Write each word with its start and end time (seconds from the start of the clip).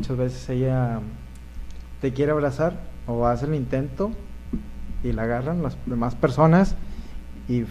muchas 0.00 0.16
veces 0.16 0.48
ella 0.48 1.00
te 2.00 2.14
quiere 2.14 2.32
abrazar 2.32 2.72
o 3.06 3.26
hace 3.26 3.44
el 3.44 3.54
intento 3.54 4.10
y 5.04 5.12
la 5.12 5.24
agarran 5.24 5.62
las 5.62 5.76
demás 5.84 6.14
personas 6.14 6.74
y 7.46 7.66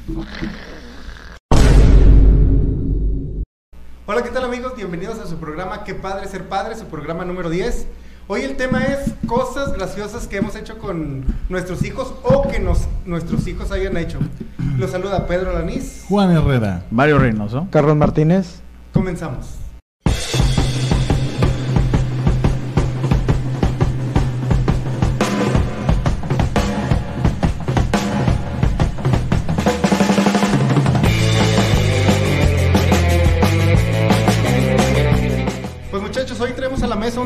Hola, 4.06 4.22
¿qué 4.22 4.30
tal 4.30 4.44
amigos? 4.44 4.76
Bienvenidos 4.76 5.18
a 5.18 5.26
su 5.26 5.38
programa 5.38 5.84
Qué 5.84 5.96
padre 5.96 6.28
ser 6.28 6.48
padre, 6.48 6.76
su 6.76 6.86
programa 6.86 7.26
número 7.26 7.50
10. 7.50 7.88
Hoy 8.28 8.42
el 8.42 8.58
tema 8.58 8.84
es 8.84 9.12
cosas 9.26 9.74
graciosas 9.74 10.28
que 10.28 10.38
hemos 10.38 10.56
hecho 10.56 10.78
con 10.78 11.26
nuestros 11.50 11.84
hijos 11.84 12.14
o 12.22 12.48
que 12.48 12.60
nos, 12.60 12.88
nuestros 13.06 13.48
hijos 13.48 13.72
hayan 13.72 13.98
hecho. 13.98 14.20
Los 14.78 14.92
saluda 14.92 15.26
Pedro 15.26 15.52
Lanís. 15.54 16.06
Juan 16.08 16.30
Herrera. 16.30 16.84
Mario 16.92 17.18
Reynoso. 17.18 17.68
Carlos 17.72 17.96
Martínez. 17.96 18.62
Comenzamos. 18.94 19.69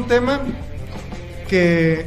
Un 0.04 0.08
tema 0.10 0.40
que 1.48 2.06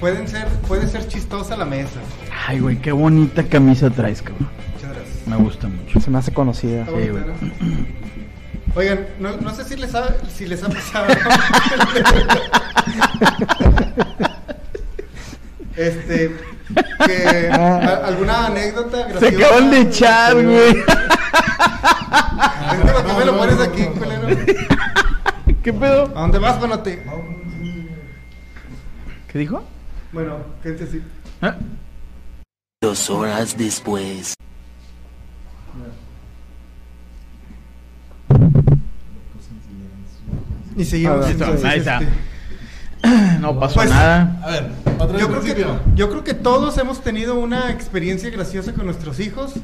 pueden 0.00 0.26
ser, 0.28 0.46
puede 0.66 0.88
ser 0.88 1.06
chistosa 1.08 1.56
la 1.56 1.64
mesa. 1.66 2.00
Ay, 2.46 2.58
güey, 2.60 2.76
qué 2.76 2.90
bonita 2.92 3.42
camisa 3.44 3.90
traes, 3.90 4.22
cabrón. 4.22 4.48
Muchas 4.74 4.90
gracias. 4.96 5.26
Me 5.26 5.36
gusta 5.36 5.68
mucho. 5.68 6.00
Se 6.00 6.10
me 6.10 6.18
hace 6.18 6.32
conocida. 6.32 6.86
Oigan, 8.74 9.06
no, 9.18 9.36
no 9.36 9.54
sé 9.54 9.64
si 9.64 9.76
les 9.76 9.94
ha, 9.94 10.14
si 10.34 10.46
les 10.46 10.62
ha 10.62 10.68
pasado. 10.68 11.06
este. 15.76 16.36
Que, 17.04 17.48
a- 17.52 18.06
¿Alguna 18.06 18.46
anécdota 18.46 19.08
graciosa? 19.08 19.28
Se 19.28 19.36
acaban 19.44 19.70
de 19.70 19.80
echar, 19.80 20.34
güey. 20.34 20.70
Es 20.70 20.84
que, 22.80 22.92
¿Por 22.92 23.04
qué 23.06 23.12
me 23.18 23.24
lo 23.24 23.36
pones 23.36 23.60
aquí, 23.60 23.84
culero? 23.86 24.28
¿Qué 25.62 25.72
pedo? 25.72 26.04
¿A 26.16 26.20
dónde 26.22 26.38
vas, 26.38 26.60
Manote? 26.60 27.02
¿Qué 29.28 29.38
dijo? 29.38 29.62
Bueno, 30.12 30.38
gente 30.62 30.84
así. 30.84 31.02
Ah, 31.42 31.56
Dos 32.82 33.10
horas 33.10 33.56
después. 33.56 34.34
Y 40.76 40.84
seguimos. 40.84 41.26
Ah, 41.26 41.30
entonces, 41.30 41.64
ahí 41.64 41.78
está. 41.78 42.00
este, 42.00 42.08
No 43.40 43.58
pasó 43.58 43.74
Pues, 43.76 43.90
nada. 43.90 44.40
A 44.42 44.50
ver, 44.50 44.70
otra 44.98 45.06
vez 45.06 45.20
Yo 45.20 45.28
creo, 45.28 45.42
que, 45.42 45.66
yo 45.94 46.10
creo 46.10 46.24
que 46.24 46.34
todos 46.34 46.78
hemos 46.78 47.02
tenido 47.02 47.34
una 47.34 47.70
experiencia 47.70 48.30
graciosa 48.30 48.72
con 48.72 48.86
nuestros 48.86 49.20
hijos 49.20 49.54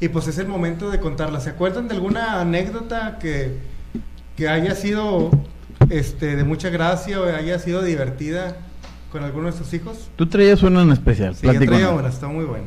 y 0.00 0.08
pues 0.08 0.26
es 0.28 0.38
el 0.38 0.48
momento 0.48 0.90
de 0.90 1.00
contarla. 1.00 1.40
¿Se 1.40 1.50
acuerdan 1.50 1.88
de 1.88 1.94
alguna 1.94 2.40
anécdota 2.40 3.18
que, 3.18 3.58
que 4.36 4.48
haya 4.48 4.74
sido 4.74 5.30
este, 5.90 6.36
de 6.36 6.44
mucha 6.44 6.68
gracia 6.70 7.20
o 7.20 7.24
haya 7.24 7.58
sido 7.58 7.82
divertida 7.82 8.56
con 9.12 9.22
alguno 9.24 9.50
de 9.50 9.56
sus 9.56 9.72
hijos? 9.74 10.10
Tú 10.16 10.26
traías 10.26 10.62
uno 10.62 10.80
en 10.82 10.90
especial. 10.92 11.34
Sí, 11.36 11.46
yo 11.46 11.58
traía 11.60 11.90
una, 11.90 12.08
está 12.08 12.26
muy 12.28 12.44
buena. 12.44 12.66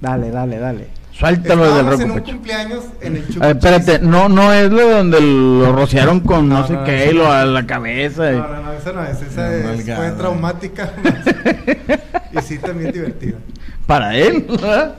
Dale, 0.00 0.30
dale, 0.30 0.58
dale. 0.58 0.86
Suéltalo 1.12 1.62
del 1.64 1.70
Estábamos 1.88 2.00
en 2.00 2.08
roco, 2.08 2.14
un 2.14 2.20
Pecho. 2.20 2.32
cumpleaños 2.36 2.84
en 3.02 3.16
el 3.16 3.24
A 3.42 3.46
ver, 3.48 3.56
espérate, 3.56 3.98
no, 3.98 4.28
no 4.30 4.52
es 4.54 4.70
lo 4.70 4.88
donde 4.88 5.20
lo 5.20 5.72
rociaron 5.72 6.20
con 6.20 6.48
no, 6.48 6.60
No, 6.60 6.66
sé 6.66 6.72
no, 6.72 6.84
qué, 6.84 7.10
y 7.10 7.14
lo 7.14 7.24
no. 7.24 7.32
a 7.32 7.44
la 7.44 7.66
cabeza. 7.66 8.32
y- 8.32 8.36
No, 8.36 8.48
no, 8.48 8.62
no, 8.62 8.72
esa 8.72 8.92
no 8.92 9.04
es, 9.04 9.20
esa 9.20 9.48
No, 9.48 9.52
es- 9.54 9.64
malgada. 9.66 10.08
fue 10.08 10.18
traumática. 10.18 10.92
y 12.32 12.40
sí, 12.42 12.58
también 12.58 12.92
divertida. 12.92 13.36
Para 13.86 14.16
él, 14.16 14.46
¿verdad? 14.48 14.94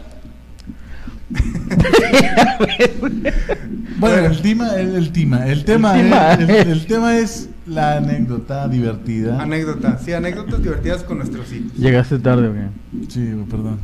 Bueno, 3.99 4.27
el 4.27 4.41
tema, 4.41 4.69
el, 4.75 4.95
el 4.95 5.11
tema, 5.11 5.45
el 5.47 5.63
tema, 5.65 5.99
El 5.99 6.03
tema. 6.09 6.33
es- 6.33 6.39
el, 6.49 6.71
el 6.71 6.85
tema 6.87 7.17
es 7.17 7.49
la 7.67 7.97
anécdota 7.97 8.67
divertida. 8.67 9.41
Anécdota, 9.41 9.99
sí, 10.03 10.13
anécdotas 10.13 10.61
divertidas 10.61 11.03
con 11.03 11.17
nuestros 11.19 11.51
hijos. 11.53 11.71
Llegaste 11.77 12.17
tarde, 12.19 12.47
güey. 12.49 13.07
Sí, 13.09 13.31
perdón. 13.49 13.79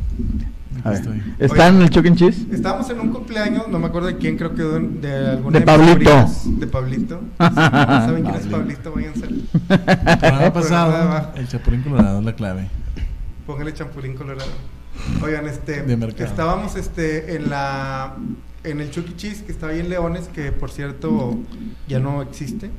Aquí 0.78 0.82
A 0.84 0.90
ver. 0.90 0.98
estoy. 1.00 1.22
¿Está 1.38 1.66
Oye. 1.68 1.76
en 1.76 1.82
el 1.82 1.90
Chuck 1.90 2.04
E. 2.06 2.14
Cheese? 2.14 2.46
Estábamos 2.52 2.90
en 2.90 3.00
un 3.00 3.10
cumpleaños, 3.10 3.68
no 3.68 3.78
me 3.78 3.86
acuerdo 3.86 4.08
de 4.08 4.16
quién, 4.16 4.36
creo 4.36 4.54
que 4.54 4.62
de, 4.62 4.80
de 5.08 5.26
alguna 5.30 5.58
De 5.58 5.64
mis 5.64 5.66
Pablito. 5.66 6.26
De 6.58 6.66
Pablito. 6.66 7.20
Si 7.38 7.44
no 7.44 7.54
saben 7.54 8.22
quién 8.24 8.34
es. 8.34 8.46
Pablito, 8.46 8.92
váyanse. 8.92 9.24
El 9.26 10.18
programa 10.18 10.52
pasado, 10.52 11.32
el 11.36 11.48
Chapulín 11.48 11.82
Colorado 11.82 12.18
es 12.20 12.24
la 12.24 12.32
clave. 12.34 12.68
Póngale 13.46 13.72
champulín 13.72 14.14
colorado. 14.14 14.50
Oigan, 15.22 15.46
este, 15.48 15.82
De 15.82 15.96
mercado. 15.96 16.24
estábamos 16.30 16.76
este 16.76 17.36
en 17.36 17.50
la 17.50 18.14
en 18.64 18.80
el 18.80 18.90
Chucky 18.90 19.14
Cheese 19.16 19.42
que 19.42 19.52
está 19.52 19.68
ahí 19.68 19.80
en 19.80 19.88
Leones, 19.88 20.28
que 20.28 20.52
por 20.52 20.70
cierto 20.70 21.38
ya 21.86 21.98
no 22.00 22.22
existe. 22.22 22.70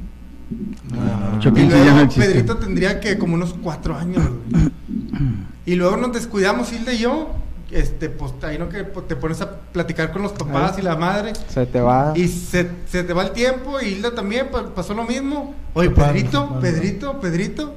Y 0.51 0.95
E. 0.95 1.39
Cheese 1.39 1.69
ya 1.85 1.93
no 1.93 2.01
existe. 2.01 2.27
Pedrito 2.29 2.57
tendría 2.57 2.99
que 2.99 3.17
como 3.17 3.35
unos 3.35 3.53
cuatro 3.61 3.95
años. 3.95 4.23
güey. 4.51 4.69
y 5.65 5.75
luego 5.75 5.97
nos 5.97 6.13
descuidamos 6.13 6.71
Hilda 6.73 6.93
y 6.93 6.99
yo. 6.99 7.29
Este, 7.71 8.09
pues 8.09 8.33
ahí 8.41 8.57
no 8.57 8.67
que 8.67 8.83
pues, 8.83 9.07
te 9.07 9.15
pones 9.15 9.41
a 9.41 9.57
platicar 9.59 10.11
con 10.11 10.23
los 10.23 10.31
papás 10.31 10.73
Ahí. 10.73 10.79
y 10.79 10.83
la 10.83 10.95
madre. 10.95 11.33
Se 11.49 11.67
te 11.67 11.79
va. 11.79 12.13
Y 12.15 12.27
se, 12.27 12.67
se 12.87 13.03
te 13.03 13.13
va 13.13 13.21
el 13.23 13.31
tiempo 13.31 13.79
y 13.79 13.89
Hilda 13.89 14.15
también 14.15 14.47
pa- 14.51 14.73
pasó 14.73 14.95
lo 14.95 15.03
mismo. 15.03 15.53
Oye, 15.75 15.91
Pedrito, 15.91 16.47
papá. 16.47 16.61
Pedrito, 16.61 17.19
Pedrito. 17.19 17.75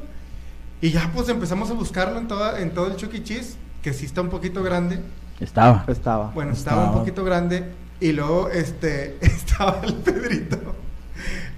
Y 0.80 0.90
ya 0.92 1.10
pues 1.14 1.28
empezamos 1.28 1.70
a 1.70 1.74
buscarlo 1.74 2.18
en, 2.18 2.26
toda, 2.26 2.58
en 2.60 2.70
todo 2.72 2.86
el 2.86 2.96
Chuck 2.96 3.12
E. 3.14 3.22
Cheese, 3.22 3.56
que 3.82 3.92
sí 3.92 4.06
está 4.06 4.20
un 4.20 4.28
poquito 4.30 4.62
grande. 4.62 5.00
Estaba. 5.40 5.84
Estaba. 5.88 6.30
Bueno, 6.30 6.52
estaba, 6.52 6.90
un 6.92 6.98
poquito 6.98 7.24
grande. 7.24 7.72
Y 8.00 8.12
luego 8.12 8.48
este 8.48 9.18
estaba 9.20 9.80
el 9.82 9.94
Pedrito. 9.94 10.58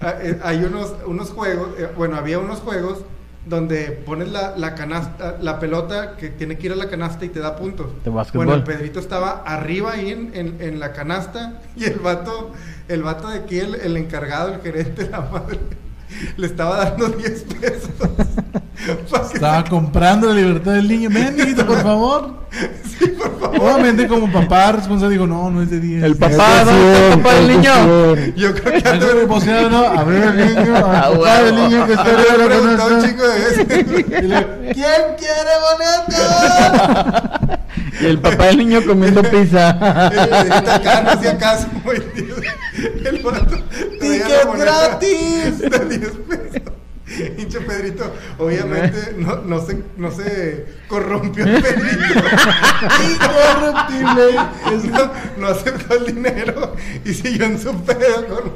Ah, 0.01 0.15
eh, 0.21 0.39
Hay 0.43 0.65
unos, 0.65 0.95
unos 1.07 1.31
juegos, 1.31 1.69
eh, 1.79 1.89
bueno, 1.97 2.17
había 2.17 2.39
unos 2.39 2.59
juegos 2.61 2.99
donde 3.47 3.91
pones 4.07 4.31
la, 4.33 4.57
la 4.57 4.75
canasta, 4.75 5.37
la 5.41 5.59
pelota 5.61 6.17
que 6.17 6.31
tiene 6.31 6.57
que 6.57 6.67
ir 6.67 6.73
a 6.73 6.77
la 6.77 6.89
canasta 6.89 7.25
y 7.27 7.29
te 7.29 7.41
da 7.41 7.57
puntos. 7.57 7.89
De. 8.03 8.11
Bueno, 8.39 8.55
el 8.55 8.65
Pedrito 8.65 8.99
estaba 9.01 9.43
arriba 9.45 9.93
ahí 9.93 10.11
en, 10.11 10.31
en- 10.35 10.57
en 10.61 10.81
la 10.81 10.93
canasta 10.93 11.61
y 11.77 11.85
el 11.85 11.99
vato, 11.99 12.53
el 12.89 13.03
vato 13.03 13.29
de 13.29 13.39
aquí, 13.41 13.59
el, 13.59 13.75
el 13.75 13.97
encargado, 13.99 14.53
el 14.55 14.61
gerente, 14.63 15.09
la 15.11 15.21
madre, 15.21 15.59
le 16.39 16.47
estaba 16.47 16.85
dando 16.85 17.09
10 17.11 17.43
pesos. 17.61 17.91
Estaba 19.35 19.65
comprando 19.69 20.29
la 20.29 20.35
libertad 20.35 20.73
del 20.73 20.89
niño. 20.89 21.09
Ven, 21.13 21.37
niñito, 21.37 21.65
por 21.67 21.83
favor. 21.83 22.45
Sí, 22.99 23.07
por 23.09 23.39
favor. 23.41 23.61
Obviamente, 23.61 24.07
como 24.07 24.31
papá 24.31 24.73
responsable, 24.73 25.13
digo, 25.15 25.27
no, 25.27 25.51
no 25.51 25.63
es 25.63 25.71
de 25.71 25.81
10. 25.81 26.03
El 26.05 26.17
papá, 26.17 26.61
Es 26.61 26.67
¿dónde 26.67 26.93
está 26.93 27.09
el 27.15 27.21
papá 27.21 27.35
del 27.35 27.49
niño? 27.49 28.17
Yo 28.37 28.55
creo 28.55 28.83
que 28.83 28.89
Algo 28.89 29.07
de 29.07 29.25
boceado, 29.27 29.71
¿no? 29.71 29.85
A 29.85 30.05
ver, 30.05 30.23
el 30.23 30.37
niño, 30.57 30.75
Ah, 30.85 31.11
papá 31.13 31.43
del 31.43 31.55
huevo. 31.55 31.69
niño 31.69 31.87
que 31.87 31.93
está 31.93 32.03
arriba 32.05 32.37
la 32.39 32.47
preguntado 32.47 32.95
un 32.97 33.05
chingo 33.05 33.29
de 33.29 33.39
veces. 33.41 33.67
Y 34.23 34.27
le- 34.27 34.73
¿Quién 34.73 35.03
quiere 35.19 35.55
boleto? 35.65 36.23
Y 38.01 38.07
el 38.07 38.19
papá 38.19 38.47
del 38.47 38.59
niño 38.59 38.81
comiendo 38.87 39.23
pizza. 39.31 39.71
El 40.09 40.29
Pedrito 40.29 40.71
acá 40.73 41.03
no 41.03 41.11
hacía 41.11 41.39
caso. 41.39 41.67
El 43.05 43.19
vato 43.23 43.57
¡Ticket 44.01 44.49
gratis! 44.59 45.59
De 45.59 45.99
10 45.99 46.11
pesos. 46.29 46.63
Hinche 47.39 47.61
Pedrito, 47.61 48.13
obviamente 48.39 49.15
no, 49.17 49.37
no, 49.37 49.65
se, 49.65 49.83
no 49.97 50.11
se 50.11 50.67
corrompió 50.89 51.45
el 51.45 51.63
Pedrito. 51.63 52.25
Incorruptible. 53.11 54.25
No, 54.95 55.11
no 55.39 55.49
aceptó 55.49 55.95
el 55.95 56.15
dinero 56.15 56.75
y 57.05 57.15
siguió 57.15 57.47
en 57.47 57.59
su 57.61 57.75
pedo 57.85 58.27
con 58.27 58.53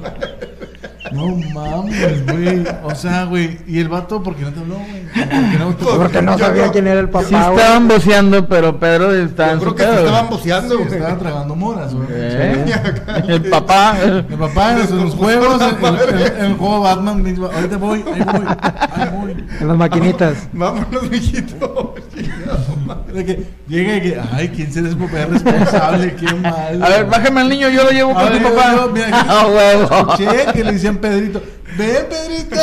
No 1.13 1.37
mames, 1.55 2.27
güey. 2.27 2.65
O 2.85 2.95
sea, 2.95 3.25
güey. 3.25 3.59
¿Y 3.67 3.79
el 3.81 3.89
vato 3.89 4.23
por 4.23 4.34
qué 4.37 4.43
no 4.45 4.53
te 4.53 4.60
habló, 4.60 4.75
güey? 4.77 5.03
¿Por 5.07 5.28
qué 5.51 5.59
no 5.59 5.75
te 5.75 5.84
Porque 5.84 6.22
no 6.22 6.39
sabía 6.39 6.63
creo- 6.63 6.72
quién 6.72 6.87
era 6.87 7.01
el 7.01 7.09
papá. 7.09 7.27
Sí 7.28 7.34
güey. 7.34 7.57
estaban 7.57 7.89
boceando, 7.89 8.47
pero 8.49 8.78
Pedro 8.78 9.15
estaba 9.15 9.53
en 9.53 9.60
Yo 9.60 9.65
creo 9.65 9.75
que 9.75 9.83
se 9.83 9.89
pedo. 9.89 9.99
estaban 10.07 10.31
boceando, 10.31 10.77
Sí, 10.78 10.83
güey. 10.84 10.95
estaba 10.99 11.19
tragando 11.19 11.57
moras, 11.57 11.95
güey. 11.95 12.07
¿Eh? 12.10 12.65
El 13.28 13.43
papá. 13.45 13.97
El 14.03 14.25
papá 14.25 14.72
en 14.72 14.78
los, 14.97 15.15
juegos, 15.15 15.60
en 15.60 16.45
el 16.45 16.55
juego 16.57 16.81
Batman, 16.81 17.25
ahorita 17.54 17.77
voy, 17.77 18.04
ahí 18.13 18.22
voy, 18.22 18.47
ahí 18.93 19.09
voy. 19.21 19.47
En 19.61 19.69
las 19.69 19.77
maquinitas. 19.77 20.49
Vámonos, 20.53 21.11
mijito. 21.11 21.95
De 23.13 23.25
que 23.25 23.47
llega 23.69 23.97
y 23.97 24.01
que, 24.01 24.21
ay, 24.33 24.49
¿quién 24.49 24.72
su 24.72 24.97
papá 24.99 25.27
responsable? 25.31 26.15
Qué 26.15 26.33
mal. 26.34 26.83
A 26.83 26.89
ver, 26.89 27.04
bájame 27.07 27.41
al 27.41 27.49
niño, 27.49 27.69
yo 27.69 27.84
lo 27.84 27.91
llevo 27.91 28.15
con 28.15 28.33
tu 28.33 28.43
papá. 28.43 28.72
yo- 28.77 28.91
mira, 28.93 29.09
Ah, 29.28 29.47
huevo. 29.47 30.13
Escuché 30.13 30.47
que 30.53 30.65
le 30.65 30.72
Pedrito, 31.00 31.42
ven 31.77 32.06
Pedrito, 32.09 32.56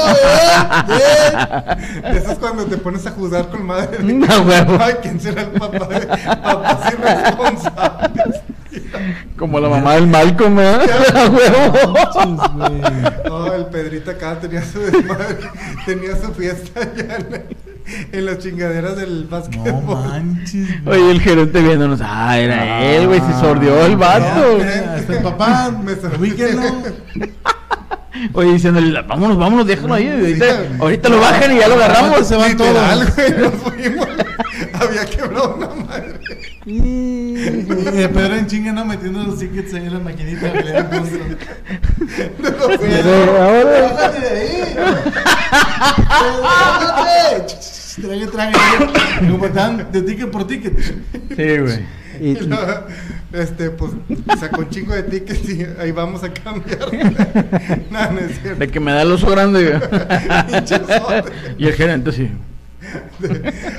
ven, 0.87 0.97
ven. 2.03 2.15
Eso 2.17 2.31
es 2.31 2.37
cuando 2.39 2.65
te 2.65 2.77
pones 2.77 3.05
a 3.07 3.11
juzgar 3.11 3.49
con 3.49 3.65
madre. 3.65 3.99
No, 4.03 4.41
huevo. 4.43 4.77
Ay, 4.81 4.95
¿quién 5.01 5.19
será 5.19 5.41
el 5.43 5.49
papá 5.49 5.87
de 5.87 6.05
papás 6.07 6.93
irresponsables? 6.93 8.41
Como 9.37 9.59
la 9.59 9.69
mamá 9.69 9.95
del 9.95 10.07
Malcolm, 10.07 10.59
¿eh? 10.59 10.77
A 11.15 11.27
huevo. 11.29 11.95
No, 13.25 13.53
el 13.53 13.65
Pedrito 13.67 14.11
acá 14.11 14.39
tenía 14.39 14.63
su 14.63 14.79
desmadre, 14.79 15.37
tenía 15.85 16.15
su 16.15 16.33
fiesta 16.33 16.81
allá 16.81 17.17
en, 17.17 17.43
en 18.11 18.25
las 18.25 18.39
chingaderas 18.39 18.95
del 18.97 19.23
No 19.23 19.29
básquetbol. 19.29 20.05
manches, 20.07 20.83
güey. 20.83 20.99
Oye, 21.01 21.11
el 21.11 21.21
gerente 21.21 21.61
viéndonos. 21.61 21.99
Ah, 22.03 22.37
era 22.37 22.83
él, 22.85 23.07
güey. 23.07 23.21
Se 23.21 23.33
sordió 23.39 23.85
el 23.85 23.95
vato. 23.95 24.57
Ya, 24.59 24.95
hasta 24.95 25.13
el 25.13 25.23
papá, 25.23 25.71
Me 25.83 25.95
sorprendió. 25.95 26.47
Oye, 28.33 28.53
diciéndole, 28.53 29.01
vámonos, 29.01 29.37
vámonos, 29.37 29.67
déjalo 29.67 29.93
ahí. 29.93 30.07
Ahorita, 30.09 30.45
Sí. 30.45 30.67
ahorita 30.79 31.09
lo 31.09 31.19
bajan 31.19 31.55
y 31.55 31.59
ya 31.59 31.67
lo 31.67 31.75
agarramos. 31.75 32.27
Se 32.27 32.35
van 32.35 32.51
Literal, 32.51 32.99
todos. 32.99 33.15
güey, 33.15 33.31
nos 33.41 33.53
fuimos. 33.61 34.07
Había 34.73 35.05
quebrado 35.05 35.55
una 35.55 35.67
madre. 35.67 36.19
Y 36.65 37.33
de 37.33 38.09
Pedro 38.09 38.35
en 38.35 38.47
chinga, 38.47 38.71
¿no? 38.71 38.85
Metiendo 38.85 39.23
los 39.23 39.37
tickets 39.37 39.73
ahí 39.73 39.85
en 39.85 39.93
la 39.93 39.99
maquinita. 39.99 40.51
que 40.51 40.63
le 40.63 40.71
dan 40.71 40.87
contra. 40.87 41.27
Pero 42.79 43.41
ahora, 43.43 43.93
¡Bájate 43.93 44.19
de 44.21 44.39
ahí! 44.39 44.75
¡Bájate! 46.41 47.45
Trague, 48.01 48.27
trague. 48.27 48.53
Como 49.31 49.45
están 49.45 49.91
de 49.91 50.01
ticket 50.01 50.29
por 50.31 50.47
ticket. 50.47 50.77
Sí, 50.79 51.57
güey. 51.59 51.85
Y, 52.19 52.29
Y 52.29 52.39
luego, 52.41 52.85
este, 53.33 53.69
pues, 53.71 53.91
sacó 54.39 54.61
un 54.61 54.69
chingo 54.69 54.93
de 54.93 55.03
tickets 55.03 55.49
y 55.49 55.65
ahí 55.79 55.91
vamos 55.91 56.23
a 56.23 56.31
cambiar. 56.31 56.79
no, 57.91 58.11
no 58.11 58.19
es 58.19 58.39
cierto. 58.41 58.59
De 58.59 58.67
que 58.67 58.79
me 58.79 58.91
da 58.91 59.01
el 59.01 59.11
oso 59.11 59.29
grande. 59.29 59.79
Y 61.57 61.67
el 61.67 61.73
gerente 61.73 62.11
sí. 62.11 62.29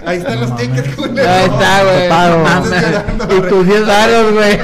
Ahí 0.04 0.18
están 0.18 0.40
los 0.40 0.56
tickets, 0.56 0.94
culero. 0.94 1.28
Ahí 1.28 1.44
está, 1.44 1.84
güey. 1.84 2.08
Mames. 2.08 3.36
Y 3.36 3.48
tus 3.48 3.66
10 3.66 3.86
varos, 3.86 4.32
güey. 4.32 4.58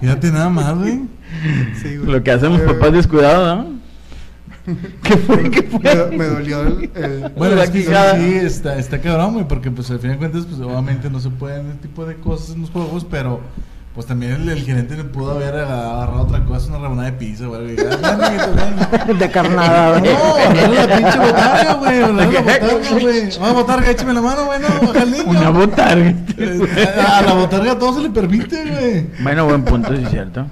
Fíjate 0.00 0.30
nada 0.32 0.48
más, 0.48 0.74
güey. 0.74 1.02
Sí. 1.80 1.96
Lo 2.02 2.22
que 2.22 2.30
hacen 2.30 2.52
los 2.52 2.62
papás 2.62 2.92
descuidados, 2.92 3.58
¿no? 3.58 3.83
¿Qué 5.02 5.16
fue? 5.18 5.50
¿Qué 5.50 5.62
Me, 5.62 5.90
fue? 5.90 6.16
me 6.16 6.24
dolió 6.24 6.60
el. 6.62 6.90
el- 6.94 7.32
Bueno, 7.36 7.60
es 7.62 7.70
que 7.70 7.80
sí, 7.80 7.86
quijada. 7.86 8.16
sí, 8.16 8.34
está, 8.34 8.78
está 8.78 8.98
cabrón, 9.00 9.34
güey, 9.34 9.46
porque 9.48 9.70
pues 9.70 9.90
al 9.90 9.98
fin 9.98 10.10
de 10.12 10.16
cuentas, 10.18 10.46
pues 10.46 10.60
obviamente 10.60 11.10
no 11.10 11.20
se 11.20 11.30
pueden 11.30 11.68
ese 11.70 11.78
tipo 11.78 12.04
de 12.06 12.16
cosas 12.16 12.54
en 12.54 12.62
los 12.62 12.70
juegos, 12.70 13.06
pero 13.10 13.40
pues 13.94 14.06
también 14.06 14.32
el, 14.32 14.48
el 14.48 14.64
gerente 14.64 14.96
le 14.96 15.04
pudo 15.04 15.32
haber 15.32 15.54
agarrado 15.54 16.22
otra 16.22 16.44
cosa, 16.44 16.68
una 16.70 16.78
rebanada 16.80 17.10
de 17.10 17.16
pizza, 17.16 17.46
güey. 17.46 17.76
Ah, 18.02 19.06
de 19.18 19.30
carnada, 19.30 19.98
güey. 20.00 20.12
No, 20.12 20.34
hablarle 20.48 20.74
la 20.86 20.96
pinche 20.96 21.18
botarga, 21.18 21.74
güey, 21.74 22.00
la 22.00 22.06
botarga, 22.26 23.00
güey. 23.00 23.30
Vamos, 23.38 23.54
botarga, 23.54 23.90
échame 23.90 24.14
la 24.14 24.20
mano, 24.22 24.46
güey, 24.46 24.58
no, 24.60 24.86
baja 24.88 25.02
el 25.04 25.10
niño. 25.12 25.24
Una 25.26 25.50
botarga. 25.50 26.14
Eh, 26.38 26.88
A 27.06 27.22
la 27.22 27.34
botarga 27.34 27.78
todo 27.78 27.94
se 27.94 28.02
le 28.02 28.10
permite, 28.10 28.64
güey. 28.68 29.06
Bueno, 29.22 29.44
buen 29.44 29.62
punto, 29.62 29.94
sí 29.96 30.02
es 30.02 30.10
cierto. 30.10 30.46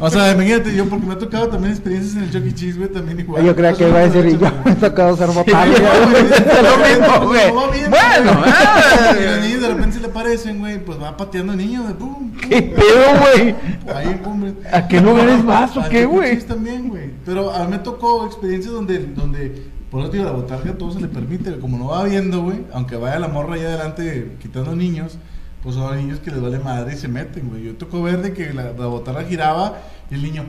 O 0.00 0.10
sea, 0.10 0.32
imagínate, 0.32 0.74
yo 0.74 0.86
porque 0.86 1.06
me 1.06 1.14
ha 1.14 1.18
tocado 1.18 1.48
también 1.48 1.72
experiencias 1.72 2.16
en 2.16 2.24
el 2.24 2.30
Chuck 2.30 2.44
E. 2.46 2.54
Cheese, 2.54 2.78
güey, 2.78 2.90
también 2.90 3.20
igual. 3.20 3.44
Yo 3.44 3.54
creía 3.54 3.72
que 3.72 3.88
iba 3.88 3.98
a 3.98 4.08
decir, 4.08 4.26
y 4.26 4.38
yo 4.38 4.50
me 4.64 4.72
he 4.72 4.74
tocado 4.74 5.16
ser. 5.16 5.28
Es 5.30 5.36
lo 5.36 6.76
mismo, 6.78 7.26
güey. 7.28 7.50
Bueno, 7.50 8.38
güey. 8.38 8.52
ah. 8.52 9.16
Y 9.18 9.24
los 9.24 9.40
niños 9.40 9.60
de 9.62 9.68
repente 9.68 9.96
se 9.96 10.00
le 10.00 10.08
parecen, 10.08 10.58
güey, 10.58 10.84
pues 10.84 11.00
va 11.00 11.16
pateando 11.16 11.52
al 11.52 11.58
niño, 11.58 11.84
de 11.84 11.94
pum. 11.94 12.14
pum. 12.14 12.32
¿Qué 12.48 12.62
pedo, 12.62 13.20
güey? 13.20 13.54
Ahí, 13.94 14.20
hombre. 14.24 14.54
¿A 14.72 14.86
qué 14.88 15.00
lugares 15.00 15.44
vas 15.44 15.76
o 15.76 15.88
qué, 15.88 16.02
E. 16.02 16.06
güey? 16.06 16.38
También, 16.40 16.88
güey. 16.88 17.10
Pero 17.24 17.50
a 17.50 17.64
mí 17.64 17.70
me 17.70 17.78
tocó 17.78 18.26
experiencias 18.26 18.72
donde, 18.72 18.98
donde 18.98 19.74
por 19.94 20.02
eso 20.02 20.10
digo, 20.10 20.24
la 20.24 20.32
botarga 20.32 20.72
todo 20.72 20.90
se 20.90 21.00
le 21.00 21.06
permite, 21.06 21.56
como 21.60 21.78
no 21.78 21.86
va 21.86 22.02
viendo, 22.02 22.42
güey, 22.42 22.64
aunque 22.72 22.96
vaya 22.96 23.20
la 23.20 23.28
morra 23.28 23.54
ahí 23.54 23.60
adelante 23.60 24.32
quitando 24.40 24.74
niños, 24.74 25.18
pues 25.64 25.74
son 25.74 25.96
niños 25.96 26.20
que 26.20 26.30
les 26.30 26.40
vale 26.40 26.58
madre 26.60 26.94
y 26.94 26.96
se 26.96 27.08
meten, 27.08 27.48
güey. 27.48 27.64
Yo 27.64 27.74
tocó 27.74 28.02
ver 28.02 28.20
de 28.22 28.32
que 28.32 28.52
la, 28.52 28.64
la 28.64 28.86
botarga 28.86 29.24
giraba 29.24 29.78
y 30.10 30.14
el 30.14 30.22
niño, 30.22 30.44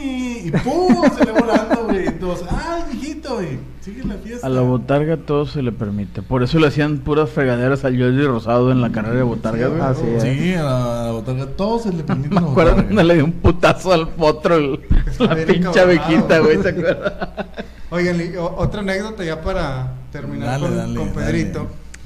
"Eh", 0.00 0.42
y 0.44 0.50
pum, 0.50 0.94
se 1.18 1.24
le 1.24 1.32
volando, 1.32 1.84
güey. 1.86 2.06
Y 2.08 2.10
todos, 2.12 2.44
ay, 2.50 2.82
mijito, 2.92 3.36
güey, 3.36 3.58
sigue 3.80 4.04
la 4.04 4.14
fiesta. 4.16 4.46
A 4.46 4.50
la 4.50 4.60
botarga 4.60 5.16
todo 5.16 5.46
se 5.46 5.62
le 5.62 5.72
permite. 5.72 6.20
Por 6.20 6.42
eso 6.42 6.58
le 6.58 6.66
hacían 6.66 6.98
puras 6.98 7.30
fregaderas 7.30 7.84
al 7.86 7.98
Jordi 7.98 8.22
Rosado 8.26 8.70
en 8.70 8.82
la 8.82 8.92
carrera 8.92 9.16
de 9.16 9.22
botarga, 9.22 9.68
güey. 9.68 9.80
Así 9.80 10.06
es. 10.06 10.22
Sí, 10.22 10.54
a 10.54 10.62
la, 10.62 11.00
a 11.00 11.06
la 11.06 11.12
botarga 11.12 11.46
todo 11.46 11.78
se 11.78 11.90
le 11.92 12.04
permite. 12.04 12.28
Me 12.34 12.40
acuerdo 12.40 12.74
cuando 12.74 13.02
le 13.02 13.14
dio 13.14 13.24
un 13.24 13.32
putazo 13.32 13.92
al 13.94 14.06
potro 14.10 14.56
el- 14.56 14.80
la 15.18 15.34
pinche 15.34 15.80
abejita, 15.80 16.40
güey, 16.40 16.62
¿se 16.62 16.68
acuerda? 16.70 17.46
Oigan, 17.90 18.20
otra 18.58 18.80
anécdota 18.80 19.24
ya 19.24 19.40
para 19.40 19.94
terminar 20.12 20.60
Dale, 20.60 20.66
con, 20.66 20.76
dale, 20.76 20.94
con 20.94 21.14
dale. 21.14 21.24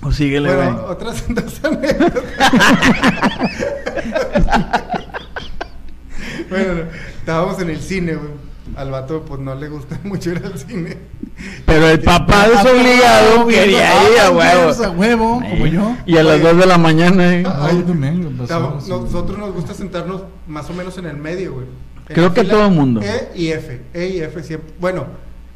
O 0.03 0.11
síguele, 0.13 0.53
güey. 0.53 0.67
Bueno, 0.67 0.85
otras 0.89 1.25
dos 1.29 1.61
bueno, 6.51 6.83
estábamos 7.19 7.61
en 7.61 7.71
el 7.71 7.81
cine, 7.81 8.15
güey. 8.15 8.31
Al 8.77 8.91
vato, 8.91 9.23
pues 9.25 9.41
no 9.41 9.55
le 9.55 9.69
gusta 9.69 9.99
mucho 10.05 10.31
ir 10.31 10.43
al 10.45 10.59
cine. 10.59 10.97
Pero 11.67 11.89
el 11.89 12.01
papá 12.01 12.49
desobligado 12.49 13.47
quería 13.47 13.93
ir 14.11 14.19
a 14.19 14.29
Avengers 14.29 14.81
a 14.81 14.91
huevo. 14.91 15.01
huevo, 15.01 15.43
como 15.51 15.67
yo. 15.67 15.97
Y 16.07 16.17
a 16.17 16.23
las 16.23 16.37
Oye. 16.37 16.49
2 16.53 16.59
de 16.59 16.67
la 16.67 16.79
mañana, 16.79 17.35
eh. 17.35 17.43
Estábamos- 17.43 18.85
sí. 18.85 18.91
nosotros 18.91 19.39
nos 19.39 19.53
gusta 19.53 19.75
sentarnos 19.75 20.23
más 20.47 20.71
o 20.71 20.73
menos 20.73 20.97
en 20.99 21.07
el 21.07 21.17
medio, 21.17 21.55
güey. 21.55 21.67
Creo 22.07 22.33
que 22.33 22.45
todo 22.45 22.71
mundo. 22.71 23.01
E 23.03 23.31
y 23.35 23.49
F. 23.49 23.83
E 23.95 24.07
y 24.09 24.21
F 24.21 24.43
siempre. 24.43 24.73
Bueno, 24.81 25.07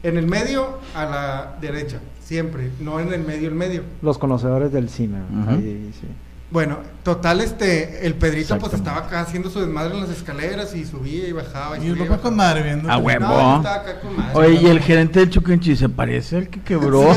en 0.03 0.17
el 0.19 0.27
medio 0.27 0.79
a 0.95 1.05
la 1.05 1.57
derecha. 1.61 1.99
Siempre. 2.27 2.71
No 2.81 2.99
en 2.99 3.13
el 3.13 3.23
medio, 3.25 3.49
el 3.49 3.55
medio. 3.55 3.83
Los 4.03 4.19
conocedores 4.19 4.73
del 4.73 4.89
cine. 4.89 5.19
Ujú. 5.31 5.51
ahí, 5.51 5.93
sí. 6.01 6.09
Bueno, 6.51 6.79
total, 7.05 7.41
este, 7.41 8.05
el 8.07 8.15
Pedrito 8.15 8.59
pues 8.59 8.73
estaba 8.73 8.99
acá 8.99 9.21
haciendo 9.21 9.49
su 9.51 9.61
desmadre 9.61 9.95
en 9.95 10.01
las 10.01 10.11
escaleras 10.11 10.75
y 10.75 10.85
subía 10.85 11.29
y 11.29 11.33
bajaba. 11.33 11.79
Y 11.79 11.89
Y, 11.91 11.95
papá 11.95 12.19
con 12.19 12.35
madre 12.35 12.63
viendo. 12.63 12.91
Ah, 12.91 12.99
huevo. 12.99 13.27
No, 13.27 13.31
yo 13.53 13.57
estaba 13.59 13.75
acá 13.77 14.01
con 14.01 14.17
madre. 14.17 14.33
Oye, 14.39 14.61
y 14.63 14.67
el 14.67 14.81
gerente 14.81 15.21
del 15.21 15.31
Chukenchi 15.31 15.77
se 15.77 15.89
parece 15.89 16.37
al 16.37 16.49
que 16.49 16.61
quebró. 16.63 17.13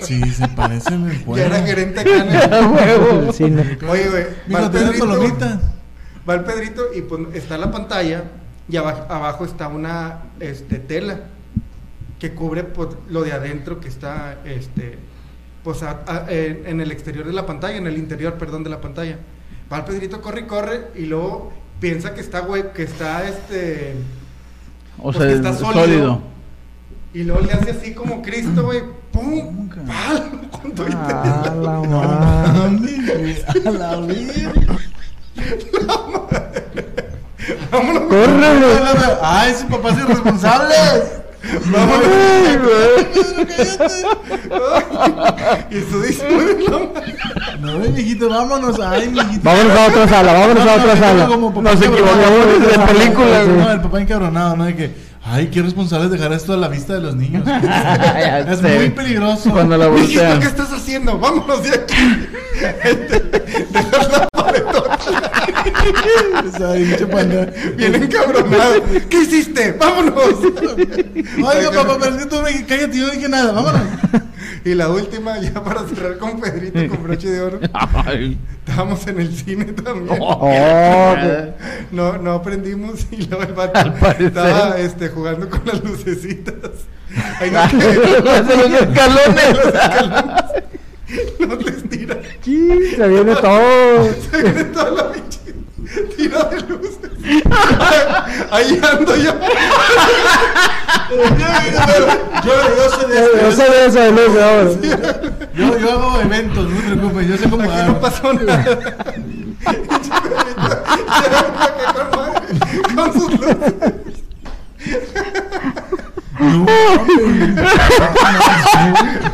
Sí. 0.00 0.22
Sí, 0.22 0.30
se 0.32 0.48
parece 0.48 0.94
en 0.94 1.08
el. 1.08 1.24
Ya 1.36 1.46
era 1.46 1.62
gerente 1.62 2.00
acá 2.00 2.16
en 2.16 2.28
el... 2.30 2.66
huevo. 2.72 3.32
Cine. 3.32 3.78
Oye, 3.88 4.08
güey, 4.10 4.24
va 4.52 4.60
el 4.64 4.70
tiene 4.70 4.86
Pedrito, 4.92 5.60
va 6.28 6.34
el 6.34 6.44
Pedrito 6.44 6.82
y 6.96 7.02
pues 7.02 7.20
está 7.34 7.58
la 7.58 7.70
pantalla 7.70 8.24
y 8.68 8.76
aba- 8.76 9.06
abajo 9.08 9.44
está 9.44 9.68
una 9.68 10.22
este, 10.40 10.78
tela 10.78 11.20
que 12.18 12.34
cubre 12.34 12.64
pues, 12.64 12.88
lo 13.08 13.22
de 13.22 13.32
adentro 13.32 13.80
que 13.80 13.88
está 13.88 14.38
este 14.44 14.98
pues 15.64 15.82
a- 15.82 16.02
a- 16.06 16.24
en, 16.30 16.66
en 16.66 16.80
el 16.80 16.90
exterior 16.92 17.26
de 17.26 17.32
la 17.32 17.44
pantalla, 17.46 17.76
en 17.76 17.86
el 17.86 17.98
interior, 17.98 18.34
perdón, 18.34 18.64
de 18.64 18.70
la 18.70 18.80
pantalla. 18.80 19.18
Va 19.72 19.78
el 19.78 19.84
Pedrito, 19.84 20.20
corre 20.22 20.40
y 20.42 20.44
corre 20.44 20.86
y 20.94 21.06
luego 21.06 21.52
piensa 21.80 22.14
que 22.14 22.20
está 22.20 22.40
güey, 22.40 22.72
que 22.72 22.84
está 22.84 23.28
este 23.28 23.94
O 24.98 25.04
Pues 25.12 25.18
sea, 25.18 25.26
que 25.28 25.32
está 25.34 25.52
sólido. 25.54 25.82
sólido. 25.84 26.22
y 27.14 27.22
luego 27.24 27.40
le 27.42 27.52
hace 27.52 27.70
así 27.72 27.92
como 27.94 28.22
Cristo, 28.22 28.64
güey, 28.64 28.82
pum, 29.12 29.54
Nunca. 29.56 29.80
pal, 29.82 30.48
con 30.62 30.72
todo 30.72 30.88
y 30.88 30.92
Ah, 30.94 31.52
la 31.54 31.70
madre. 31.80 32.98
A 33.66 33.70
la. 33.70 33.98
Ay, 39.22 39.52
ese 39.52 39.64
papá 39.66 39.90
es 39.90 39.98
irresponsable. 39.98 40.74
Vámonos. 41.66 42.08
Y 45.70 45.80
tú 45.80 46.00
dices, 46.02 46.24
"Güey, 46.30 46.66
no 46.68 46.80
mames". 46.92 47.14
No, 47.60 47.78
güey, 47.78 47.90
mijito, 47.90 48.28
vámonos. 48.28 48.78
Ay, 48.80 49.08
mijito. 49.08 49.40
Vámonos 49.42 49.78
a 49.78 49.86
otra 49.86 50.08
sala, 50.08 50.32
vámonos 50.32 50.66
a 50.66 50.74
otra 50.76 50.94
No, 50.94 51.00
sala. 51.00 51.26
como 51.26 51.54
papá 51.54 51.72
Nos 51.74 51.82
equivocamos 51.82 52.60
de 52.60 52.78
película. 52.94 53.44
No, 53.44 53.70
el 53.72 53.80
papá 53.80 54.00
encabronado, 54.00 54.56
¿no? 54.56 54.64
De 54.64 54.76
que, 54.76 54.94
ay, 55.24 55.48
qué 55.48 55.62
responsable 55.62 56.06
es 56.06 56.12
dejar 56.12 56.32
esto 56.32 56.52
a 56.52 56.56
la 56.56 56.68
vista 56.68 56.94
de 56.94 57.00
los 57.00 57.14
niños. 57.16 57.42
Es 58.48 58.58
sé. 58.60 58.78
muy 58.78 58.90
peligroso. 58.90 59.50
Cuando 59.50 59.76
la 59.76 59.88
Mijito, 59.88 60.20
voltean. 60.22 60.40
¿qué 60.40 60.46
estás 60.46 60.72
haciendo? 60.72 61.18
Vámonos 61.18 61.62
de 61.62 61.70
aquí. 61.70 62.28
Dejar 63.70 64.10
la 64.12 64.28
paletota 64.28 64.98
O 66.48 66.56
sea, 66.58 66.72
pinche 66.74 67.06
panda. 67.06 67.46
bien 67.76 67.94
encabronado. 67.94 68.82
¿Qué 69.08 69.18
hiciste? 69.22 69.72
¡Vámonos! 69.72 70.14
Oiga, 71.36 71.70
papá, 71.72 71.96
pero 72.00 72.16
es 72.16 72.24
que 72.24 72.26
tú 72.30 72.36
me 72.42 72.66
cállate, 72.66 72.98
yo 72.98 73.06
no 73.06 73.12
dije 73.12 73.28
nada, 73.28 73.52
vámonos. 73.52 73.82
Y 74.64 74.74
la 74.74 74.88
última, 74.88 75.38
ya 75.38 75.62
para 75.62 75.86
cerrar 75.86 76.18
con 76.18 76.40
Pedrito 76.40 76.88
con 76.88 77.02
broche 77.04 77.30
de 77.30 77.40
oro. 77.40 77.60
Ay. 77.72 78.38
Estábamos 78.66 79.06
en 79.06 79.20
el 79.20 79.34
cine 79.34 79.64
también. 79.66 80.18
Oh, 80.20 81.14
No, 81.92 82.18
no 82.18 82.32
aprendimos 82.32 83.06
y 83.10 83.26
luego 83.26 83.44
el 83.44 83.52
vato 83.54 83.80
estaba 84.18 84.78
este, 84.78 85.08
jugando 85.08 85.48
con 85.48 85.62
las 85.64 85.82
lucecitas. 85.82 86.54
Ahí 87.40 87.50
no, 87.50 87.60
Hace 87.60 88.56
los 88.56 88.80
escalones. 88.80 89.58
no 91.40 91.58
te 91.58 91.70
estiras. 91.70 92.18
Sí, 92.42 92.90
se 92.96 93.08
viene 93.08 93.34
todo. 93.36 94.08
Se 94.30 94.42
viene 94.42 94.64
toda 94.64 94.90
la 94.90 95.12
pinche 95.12 95.37
tira 96.16 96.44
de 96.44 96.60
luces. 96.62 97.10
Ahí 98.50 98.80
ando 98.92 99.16
yo. 99.16 99.32
Yo, 101.10 101.16
yo 102.76 102.86
sé 102.98 103.06
de 103.08 103.14
Yo 103.14 103.48
esto. 103.48 103.62
sé 103.62 103.70
de 103.70 103.86
eso 103.86 103.98
de 104.00 104.10
luz 104.12 104.36
ahora. 104.42 104.70
Yo, 105.54 105.78
yo 105.78 105.90
hago 105.92 106.20
eventos, 106.20 106.68
no 106.70 106.76
te 106.80 106.82
preocupes, 106.96 107.28
yo 107.28 107.36
sé 107.38 107.48
cómo 107.48 107.70
Aquí 107.70 107.82
no 107.86 108.00
pasó 108.00 108.32
nada. 108.34 108.78
Con 112.94 113.12
sus 113.12 113.32
luces. 113.32 113.74
No, 116.40 116.66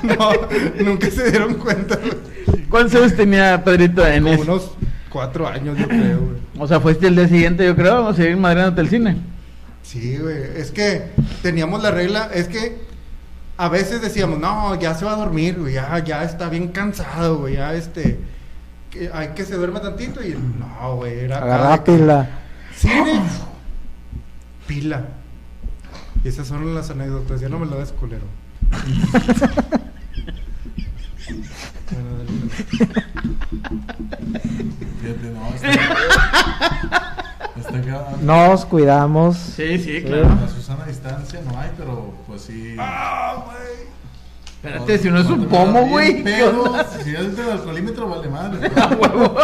No, 0.03 0.31
nunca 0.85 1.11
se 1.11 1.31
dieron 1.31 1.55
cuenta. 1.55 1.99
¿Cuántos 2.71 2.95
años 3.01 3.15
tenía 3.17 3.63
Pedrito 3.63 4.07
en 4.07 4.23
Como 4.25 4.35
eso? 4.35 4.43
unos 4.43 4.71
cuatro 5.15 5.47
años, 5.47 5.79
yo 5.79 5.87
creo, 5.87 6.19
güey. 6.19 6.37
O 6.59 6.67
sea, 6.67 6.81
fuiste 6.81 7.07
el 7.07 7.15
día 7.15 7.29
siguiente, 7.29 7.65
yo 7.65 7.77
creo, 7.77 8.03
vamos 8.03 8.19
a 8.19 8.25
ir 8.25 8.37
madreándote 8.37 8.81
el 8.81 8.89
cine. 8.89 9.17
Sí, 9.85 10.19
güey. 10.19 10.37
Es 10.57 10.73
que 10.73 11.13
teníamos 11.41 11.81
la 11.85 11.93
regla, 11.93 12.31
es 12.35 12.49
que 12.49 12.83
a 13.57 13.69
veces 13.69 14.03
decíamos, 14.03 14.41
no, 14.41 14.75
ya 14.81 14.93
se 14.95 15.05
va 15.05 15.13
a 15.13 15.17
dormir, 15.17 15.57
güey, 15.57 15.75
ya, 15.75 16.03
ya 16.03 16.25
está 16.25 16.49
bien 16.49 16.67
cansado, 16.69 17.39
güey, 17.39 17.55
ya 17.55 17.75
este, 17.75 18.19
que 18.91 19.09
hay 19.15 19.29
que 19.29 19.45
se 19.45 19.55
duerma 19.55 19.81
tantito 19.81 20.21
y 20.21 20.35
no, 20.35 20.97
güey, 20.97 21.21
era 21.21 21.39
Agarra 21.39 21.85
que, 21.85 21.93
pila. 21.93 22.29
Cine, 22.77 23.23
pila. 24.67 25.05
Y 26.25 26.29
esas 26.29 26.49
son 26.49 26.75
las 26.75 26.91
anécdotas, 26.91 27.41
ya 27.41 27.49
no 27.49 27.61
me 27.61 27.67
lo 27.67 27.79
des 27.79 27.93
culero. 27.93 28.27
Bueno, 31.91 32.11
dale, 32.17 32.31
dale. 34.11 34.85
Fíjate, 35.05 35.31
no, 35.31 35.55
está. 35.55 37.15
Está 37.57 37.79
acá. 37.79 38.09
Nos 38.23 38.65
cuidamos. 38.65 39.37
Sí, 39.37 39.79
sí, 39.79 40.03
claro. 40.03 40.29
La 40.41 40.49
Susana 40.49 40.85
a 40.85 40.87
distancia 40.87 41.41
no 41.45 41.59
hay, 41.59 41.71
pero 41.77 42.15
pues 42.27 42.43
sí. 42.43 42.75
Ah, 42.79 43.45
güey. 43.45 43.89
Espérate, 44.57 44.99
si 44.99 45.11
no 45.11 45.21
es 45.21 45.27
un 45.27 45.47
pomo, 45.47 45.87
güey. 45.89 46.15
bien 46.15 46.25
¿qué 46.25 46.31
pedo, 46.33 46.63
onda? 46.63 46.85
Si 46.85 47.13
ya 47.13 47.21
el 47.21 47.39
alcoholímetro 47.39 48.09
vale 48.09 48.29
madre. 48.29 48.71
A 48.81 48.89
huevo. 48.89 49.37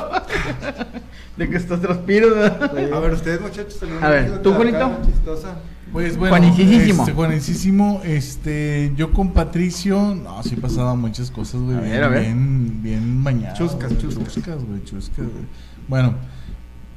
De 1.37 1.49
que 1.49 1.57
estás 1.57 1.81
transpiro, 1.81 2.35
¿verdad? 2.35 2.95
A 2.95 3.01
ver, 3.01 3.13
ustedes 3.13 3.41
muchachos, 3.41 3.83
¿alguna 3.83 4.07
A 4.07 4.11
ver, 4.11 4.43
¿tú, 4.43 4.55
Juanito? 4.55 4.99
chistosa? 5.05 5.57
Pues 5.93 6.17
bueno, 6.17 6.37
Juanicísimo. 6.37 7.03
Este, 7.03 7.13
Juanicísimo, 7.13 8.01
este, 8.05 8.93
yo 8.97 9.13
con 9.13 9.33
Patricio, 9.33 10.15
no, 10.15 10.43
sí 10.43 10.57
pasaban 10.57 11.01
muchas 11.01 11.31
cosas, 11.31 11.61
güey. 11.61 11.77
A 11.77 11.81
bien, 11.81 11.93
ver, 11.93 12.05
a 12.05 12.09
ver. 12.09 12.23
Bien, 12.23 12.83
bien 12.83 13.25
bañadas. 13.25 13.59
Chuscas, 13.59 13.99
chuscas. 13.99 14.35
Chuscas, 14.35 14.65
güey, 14.65 14.85
chuscas, 14.85 15.19
güey. 15.19 15.45
Bueno, 15.89 16.15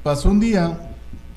pasó 0.03 0.29
un 0.29 0.39
día 0.39 0.91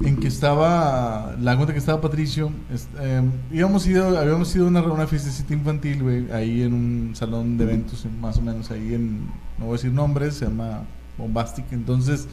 en 0.05 0.17
que 0.19 0.29
estaba, 0.29 1.35
la 1.41 1.57
cuenta 1.57 1.73
que 1.73 1.79
estaba 1.79 2.01
Patricio, 2.03 2.53
eh, 3.01 3.23
íbamos 3.51 3.87
ido, 3.87 4.19
habíamos 4.19 4.55
ido 4.55 4.67
a 4.67 4.69
una, 4.69 4.83
una 4.83 5.07
fiestecita 5.07 5.55
infantil, 5.55 6.03
güey, 6.03 6.31
ahí 6.33 6.63
en 6.63 6.75
un 6.75 7.11
salón 7.15 7.57
de 7.57 7.65
eventos, 7.65 8.07
más 8.21 8.37
o 8.37 8.43
menos, 8.43 8.71
ahí 8.71 8.93
en, 8.93 9.25
no 9.57 9.65
voy 9.65 9.71
a 9.71 9.73
decir 9.73 9.93
nombres, 9.93 10.35
se 10.35 10.45
llama 10.45 10.83
Bombastic, 11.17 11.65
entonces... 11.73 12.29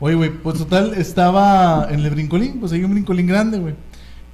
Oye, 0.00 0.16
güey, 0.16 0.30
pues 0.30 0.58
total, 0.58 0.92
estaba 0.94 1.86
en 1.88 2.00
el 2.00 2.10
brincolín, 2.10 2.58
pues 2.58 2.72
hay 2.72 2.82
un 2.82 2.90
brincolín 2.90 3.28
grande, 3.28 3.58
güey. 3.58 3.74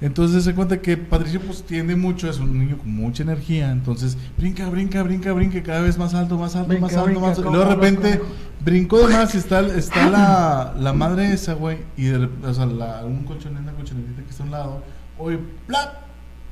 Entonces 0.01 0.43
se 0.43 0.55
cuenta 0.55 0.81
que 0.81 0.97
Patricio 0.97 1.39
pues 1.41 1.63
tiende 1.63 1.95
mucho, 1.95 2.27
es 2.29 2.39
un 2.39 2.57
niño 2.57 2.77
con 2.79 2.91
mucha 2.93 3.21
energía, 3.21 3.71
entonces 3.71 4.17
brinca, 4.37 4.67
brinca, 4.69 5.03
brinca, 5.03 5.31
brinca, 5.31 5.61
cada 5.61 5.81
vez 5.81 5.97
más 5.97 6.13
alto, 6.15 6.37
más 6.39 6.55
alto, 6.55 6.69
Brinca, 6.69 6.87
más 6.87 6.93
alto, 6.95 7.05
brinca, 7.05 7.21
más 7.21 7.37
alto. 7.37 7.49
Y 7.49 7.53
luego 7.53 7.69
de 7.69 7.75
repente 7.75 8.21
brincó 8.65 9.07
de 9.07 9.13
más 9.13 9.35
y 9.35 9.37
está, 9.37 9.59
está 9.67 10.09
la, 10.09 10.73
la 10.79 10.93
madre 10.93 11.31
esa, 11.31 11.53
güey, 11.53 11.77
y 11.97 12.05
de, 12.05 12.19
rep- 12.19 12.43
o 12.43 12.53
sea, 12.53 12.65
la, 12.65 13.05
un 13.05 13.23
colchón, 13.25 13.55
una 13.57 13.73
colchonetita 13.73 14.23
que 14.23 14.29
está 14.31 14.41
a 14.41 14.45
un 14.47 14.51
lado, 14.51 14.83
oye, 15.19 15.39
¡plap! 15.67 15.93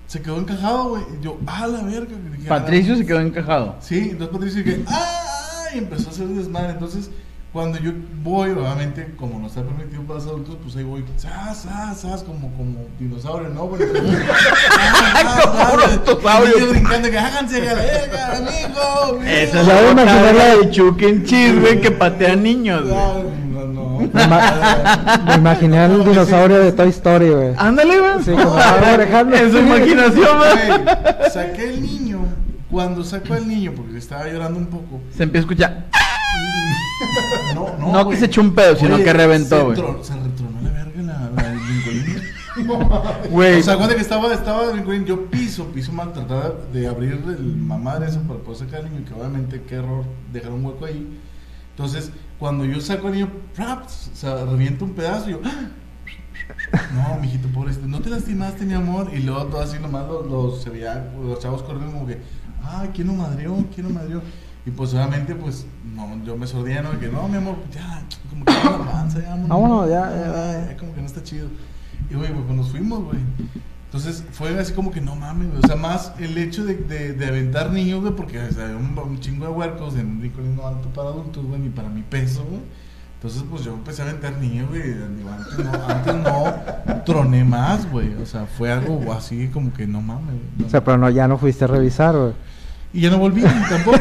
Se 0.06 0.22
quedó 0.22 0.40
encajado, 0.40 0.90
güey. 0.90 1.04
Y 1.20 1.24
yo, 1.24 1.40
¡ah, 1.46 1.68
la 1.68 1.84
verga! 1.84 2.16
Dije, 2.36 2.46
"Ah". 2.48 2.50
Patricio 2.50 2.96
se 2.96 3.06
quedó 3.06 3.20
encajado. 3.20 3.76
Sí, 3.80 4.10
entonces 4.12 4.30
Patricio 4.30 4.64
que 4.64 4.84
¡ah! 4.88 4.94
ah", 5.68 5.76
Y 5.76 5.78
empezó 5.80 6.10
a 6.10 6.12
hacer 6.12 6.28
desmadre. 6.30 6.72
Entonces, 6.72 7.12
cuando 7.52 7.80
yo 7.80 7.92
voy, 8.24 8.52
obviamente, 8.52 9.14
como 9.18 9.40
no 9.40 9.48
está 9.48 9.64
permitido 9.64 10.04
para 10.04 10.20
los 10.20 10.28
adultos, 10.28 10.58
pues 10.62 10.76
ahí 10.76 10.84
voy, 10.84 11.04
¡zas, 11.18 11.64
zas, 11.64 12.02
zas! 12.02 12.24
Como, 12.24 12.52
como 12.56 12.86
dinosaurio, 13.00 13.50
¿no? 13.50 13.66
Bueno, 13.68 13.86
entonces, 13.86 14.20
¡ah, 15.26 16.00
Como 16.06 16.70
brincando, 16.70 17.10
que 17.10 17.18
háganse 17.18 17.58
a 17.62 17.66
la 17.66 17.74
verga, 17.74 18.38
amigo, 18.38 18.82
amigo". 19.10 19.24
Esa 19.24 19.62
es 19.62 19.68
la 19.68 19.82
boca 19.82 20.06
la- 20.06 20.56
de 20.58 20.70
Chucken 20.72 21.26
Cheese, 21.26 21.60
güey, 21.60 21.82
que 21.82 21.92
patea 21.92 22.36
niños, 22.36 22.84
güey. 22.84 22.94
No, 23.52 23.66
no, 23.66 24.00
Me, 24.00 24.06
ima- 24.08 25.24
me 25.26 25.36
imaginé 25.36 25.80
al 25.80 26.06
dinosaurio 26.06 26.60
de 26.60 26.72
Toy 26.72 26.90
Story, 26.90 27.30
güey. 27.30 27.54
Ándale, 27.58 28.00
güey. 28.00 28.24
Sí, 28.24 28.32
como. 28.32 28.58
En 29.36 29.52
su 29.52 29.58
imaginación, 29.58 30.38
güey. 30.38 30.68
Güey, 30.68 31.32
saqué 31.32 31.70
el 31.70 31.82
niño. 31.82 32.20
Cuando 32.70 33.04
sacó 33.04 33.34
al 33.34 33.48
niño, 33.48 33.74
porque 33.76 33.98
estaba 33.98 34.28
llorando 34.28 34.60
un 34.60 34.68
poco, 34.68 35.02
Se 35.18 35.24
empieza 35.24 35.40
a 35.40 35.50
escuchar. 35.50 35.86
No, 37.56 37.78
No 37.78 37.92
no. 38.04 38.10
que 38.10 38.18
se 38.18 38.26
echó 38.26 38.42
un 38.42 38.54
pedo, 38.54 38.76
sino 38.76 38.98
que 38.98 39.14
reventó, 39.14 39.58
se 39.58 39.64
güey. 39.64 40.04
Se 40.04 40.16
retronó 40.16 40.62
la 40.62 40.70
verga 40.72 41.02
la, 41.02 41.30
la 41.36 41.52
el 41.54 41.60
brincolín. 41.60 42.22
Güey. 43.30 43.60
O 43.60 43.64
sea, 43.64 43.78
cuando 43.78 43.96
que 43.96 44.02
estaba, 44.02 44.34
estaba 44.34 44.66
el 44.66 44.72
brincolín, 44.74 45.06
yo 45.06 45.30
piso, 45.30 45.66
piso 45.68 45.92
mal, 45.94 46.12
trataba 46.12 46.54
de 46.74 46.88
abrir 46.88 47.14
el 47.14 47.56
mamá 47.56 48.00
de 48.00 48.08
eso 48.08 48.20
para 48.22 48.40
poder 48.40 48.60
sacar 48.60 48.82
al 48.82 48.92
niño, 48.92 49.06
que 49.06 49.14
obviamente 49.14 49.62
qué 49.68 49.76
error 49.76 50.04
dejar 50.34 50.52
un 50.52 50.66
hueco 50.66 50.86
ahí. 50.86 51.20
Entonces, 51.72 52.12
cuando 52.38 52.66
yo 52.66 52.82
saco 52.82 53.08
al 53.08 53.14
niño, 53.14 53.30
¡prap! 53.56 53.86
o 53.86 54.16
sea, 54.16 54.44
reviento 54.44 54.84
un 54.84 54.92
pedazo 54.94 55.30
y 55.30 55.34
yo, 55.34 55.40
¡ah! 55.46 55.70
No, 56.94 57.20
mijito, 57.22 57.48
pobrecito, 57.50 57.88
no 57.88 58.02
te 58.02 58.10
lastimaste, 58.10 58.66
mi 58.66 58.74
amor. 58.74 59.10
Y 59.14 59.20
luego 59.20 59.46
todo 59.46 59.62
así 59.62 59.78
nomás 59.80 60.08
los, 60.08 60.26
los, 60.28 60.62
se 60.62 60.70
veía, 60.70 61.12
los 61.22 61.40
chavos 61.40 61.64
corriendo 61.64 61.94
como 61.94 62.08
que, 62.08 62.20
ay, 62.64 62.90
¿quién 62.94 63.08
lo 63.08 63.14
madreó? 63.14 63.56
¿Quién 63.74 63.88
lo 63.88 63.94
madreó? 63.94 64.22
Y 64.70 64.72
pues 64.72 64.94
obviamente, 64.94 65.34
pues, 65.34 65.66
no, 65.96 66.24
yo 66.24 66.38
me 66.38 66.46
sordía, 66.46 66.84
¿no? 66.84 67.00
Que 67.00 67.08
no, 67.08 67.28
mi 67.28 67.38
amor, 67.38 67.56
ya, 67.74 68.04
como 68.30 68.46
que 68.46 68.54
ya 68.54 68.78
la 68.78 68.92
panza, 68.92 69.20
ya, 69.20 69.30
vámonos. 69.30 69.50
Vámonos, 69.50 69.90
ya, 69.90 70.12
ya, 70.12 70.68
ya. 70.70 70.78
como 70.78 70.94
que 70.94 71.02
no 71.02 71.08
está 71.08 71.24
chido. 71.24 71.48
Y 72.08 72.14
güey, 72.14 72.32
pues 72.32 72.56
nos 72.56 72.70
fuimos, 72.70 73.04
güey. 73.04 73.18
Entonces 73.86 74.24
fue 74.32 74.56
así 74.60 74.74
como 74.74 74.92
que 74.92 75.02
no 75.02 75.16
mames, 75.16 75.50
güey. 75.50 75.64
O 75.64 75.66
sea, 75.66 75.76
más 75.76 76.14
el 76.20 76.38
hecho 76.38 76.66
de, 76.66 76.76
de, 76.76 77.14
de 77.14 77.26
aventar 77.26 77.72
niños, 77.72 78.02
güey, 78.02 78.14
porque 78.14 78.38
o 78.40 78.52
sea, 78.52 78.66
un, 78.66 78.96
un 78.96 79.20
chingo 79.20 79.46
de 79.46 79.52
huercos 79.52 79.96
en 79.96 80.06
un 80.06 80.20
brincolín 80.20 80.56
no 80.56 80.68
alto 80.68 80.88
para 80.90 81.10
adultos, 81.10 81.44
güey, 81.44 81.60
ni 81.62 81.70
para 81.70 81.90
mi 81.90 82.04
peso, 82.04 82.46
güey. 82.48 82.62
Entonces, 83.16 83.44
pues 83.50 83.64
yo 83.64 83.74
empecé 83.74 84.04
a 84.04 84.06
aventar 84.06 84.38
niños, 84.38 84.70
güey. 84.70 84.84
Antes 84.84 85.66
no, 85.66 85.74
antes 85.88 86.16
no 86.16 87.02
troné 87.08 87.44
más, 87.44 87.90
güey. 87.90 88.14
O 88.22 88.26
sea, 88.28 88.46
fue 88.46 88.72
algo 88.72 89.12
así 89.14 89.48
como 89.48 89.74
que 89.74 89.88
no 89.88 90.00
mames, 90.00 90.28
güey. 90.36 90.42
no. 90.60 90.68
O 90.68 90.70
sea, 90.70 90.84
pero 90.84 91.00
no, 91.00 91.10
ya 91.10 91.28
no 91.28 91.40
fuiste 91.40 91.64
a 91.64 91.68
revisar, 91.68 92.16
güey. 92.16 92.34
Y 92.94 93.02
ya 93.02 93.10
no 93.10 93.18
volví 93.20 93.42
tampoco. 93.42 93.98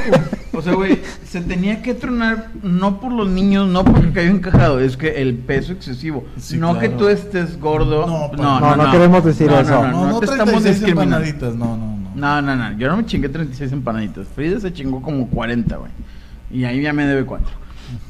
O 0.58 0.62
sea, 0.62 0.74
güey, 0.74 0.98
se 1.24 1.40
tenía 1.40 1.82
que 1.82 1.94
tronar 1.94 2.48
no 2.62 3.00
por 3.00 3.12
los 3.12 3.28
niños, 3.28 3.68
no 3.68 3.84
porque 3.84 4.10
cayó 4.10 4.30
encajado, 4.30 4.80
es 4.80 4.96
que 4.96 5.22
el 5.22 5.34
peso 5.34 5.72
excesivo. 5.72 6.24
Sí, 6.36 6.56
no 6.58 6.78
que 6.78 6.88
tú 6.88 7.08
estés 7.08 7.60
gordo. 7.60 8.06
No, 8.06 8.30
pa- 8.30 8.60
no, 8.60 8.76
no 8.76 8.90
queremos 8.90 9.24
decir 9.24 9.48
No, 9.48 9.60
eso. 9.60 9.70
No, 9.70 9.90
no, 9.90 10.06
no, 10.08 10.18
te 10.20 10.26
estamos 10.26 10.62
36 10.62 10.80
discriminando. 10.80 11.50
no, 11.54 11.76
no, 11.76 11.76
no. 11.76 11.98
No, 12.14 12.42
no, 12.42 12.56
no, 12.56 12.76
yo 12.76 12.88
no 12.88 12.96
me 12.96 13.06
chingué 13.06 13.28
36 13.28 13.70
empanaditas. 13.70 14.26
Frida 14.34 14.58
se 14.58 14.72
chingó 14.72 15.00
como 15.00 15.28
40, 15.28 15.76
güey. 15.76 15.92
Y 16.50 16.64
ahí 16.64 16.82
ya 16.82 16.92
me 16.92 17.06
debe 17.06 17.24
4. 17.24 17.46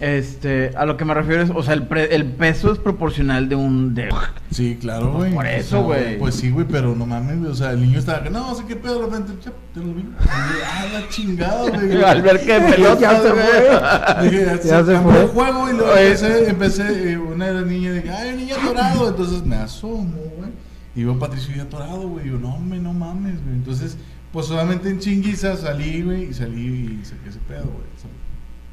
Este, 0.01 0.73
a 0.77 0.85
lo 0.87 0.97
que 0.97 1.05
me 1.05 1.15
refiero 1.15 1.43
es, 1.43 1.51
o 1.51 1.63
sea, 1.63 1.75
el, 1.75 1.85
pre- 1.87 2.15
el 2.15 2.25
peso 2.25 2.73
es 2.73 2.79
proporcional 2.79 3.49
de 3.49 3.57
un 3.57 3.95
de 3.95 4.09
Sí, 4.51 4.77
claro, 4.81 5.13
güey. 5.13 5.33
Por 5.35 5.47
eso, 5.47 5.81
O 5.87 5.93
sea, 5.93 6.03
güey. 6.03 6.19
Pues 6.19 6.35
sí, 6.37 6.51
güey, 6.51 6.67
pero 6.69 6.95
no 6.95 7.07
mames, 7.07 7.39
güey. 7.39 7.51
O 7.51 7.55
sea, 7.55 7.73
el 7.73 7.81
niño 7.81 7.99
estaba 7.99 8.23
que 8.23 8.31
no, 8.31 8.55
sé 8.55 8.65
qué 8.67 8.77
pedo, 8.77 9.01
de 9.01 9.07
repente, 9.07 9.33
chap, 9.45 9.55
te 9.75 9.81
lo 9.81 9.95
vi. 9.95 10.05
Ah, 10.29 10.87
la 10.93 11.09
chingada, 11.09 11.71
güey. 11.71 12.03
Al 12.05 12.23
ver 12.23 12.41
que 12.41 12.61
pelota, 12.61 13.01
Ya 13.01 13.21
se 13.21 13.31
güey. 13.31 14.31
Dije, 14.31 14.45
Ya 14.45 14.57
ya 14.63 14.85
se 14.85 14.95
se 14.95 15.01
fue. 15.01 15.21
el 15.23 15.27
juego 15.29 15.69
y 15.71 15.73
luego 15.77 15.93
Oye. 15.93 16.07
empecé, 16.07 16.49
empecé, 16.51 17.13
eh, 17.13 17.19
una 17.19 17.47
de 17.47 17.55
las 17.55 17.67
niñas 17.67 17.95
dije, 17.95 18.11
ay, 18.11 18.37
niño 18.37 18.57
atorado. 18.57 19.09
Entonces 19.09 19.43
me 19.45 19.57
asomo, 19.57 20.13
güey. 20.37 20.51
Y 20.97 21.05
veo 21.05 21.15
a 21.15 21.19
Patricio 21.19 21.55
ya 21.57 21.63
atorado, 21.65 22.09
güey. 22.09 22.27
Y 22.27 22.31
yo, 22.31 22.39
no, 22.39 22.55
hombre, 22.55 22.79
no 22.81 22.93
mames, 22.93 23.43
güey. 23.45 23.55
Entonces, 23.55 23.97
pues 24.33 24.47
solamente 24.47 24.89
en 24.91 24.99
chinguiza 24.99 25.57
salí, 25.57 26.03
güey, 26.03 26.31
y 26.31 26.35
salí 26.35 26.99
y 27.01 27.05
saqué 27.05 27.29
ese 27.29 27.39
pedo, 27.47 27.65
güey. 27.65 27.87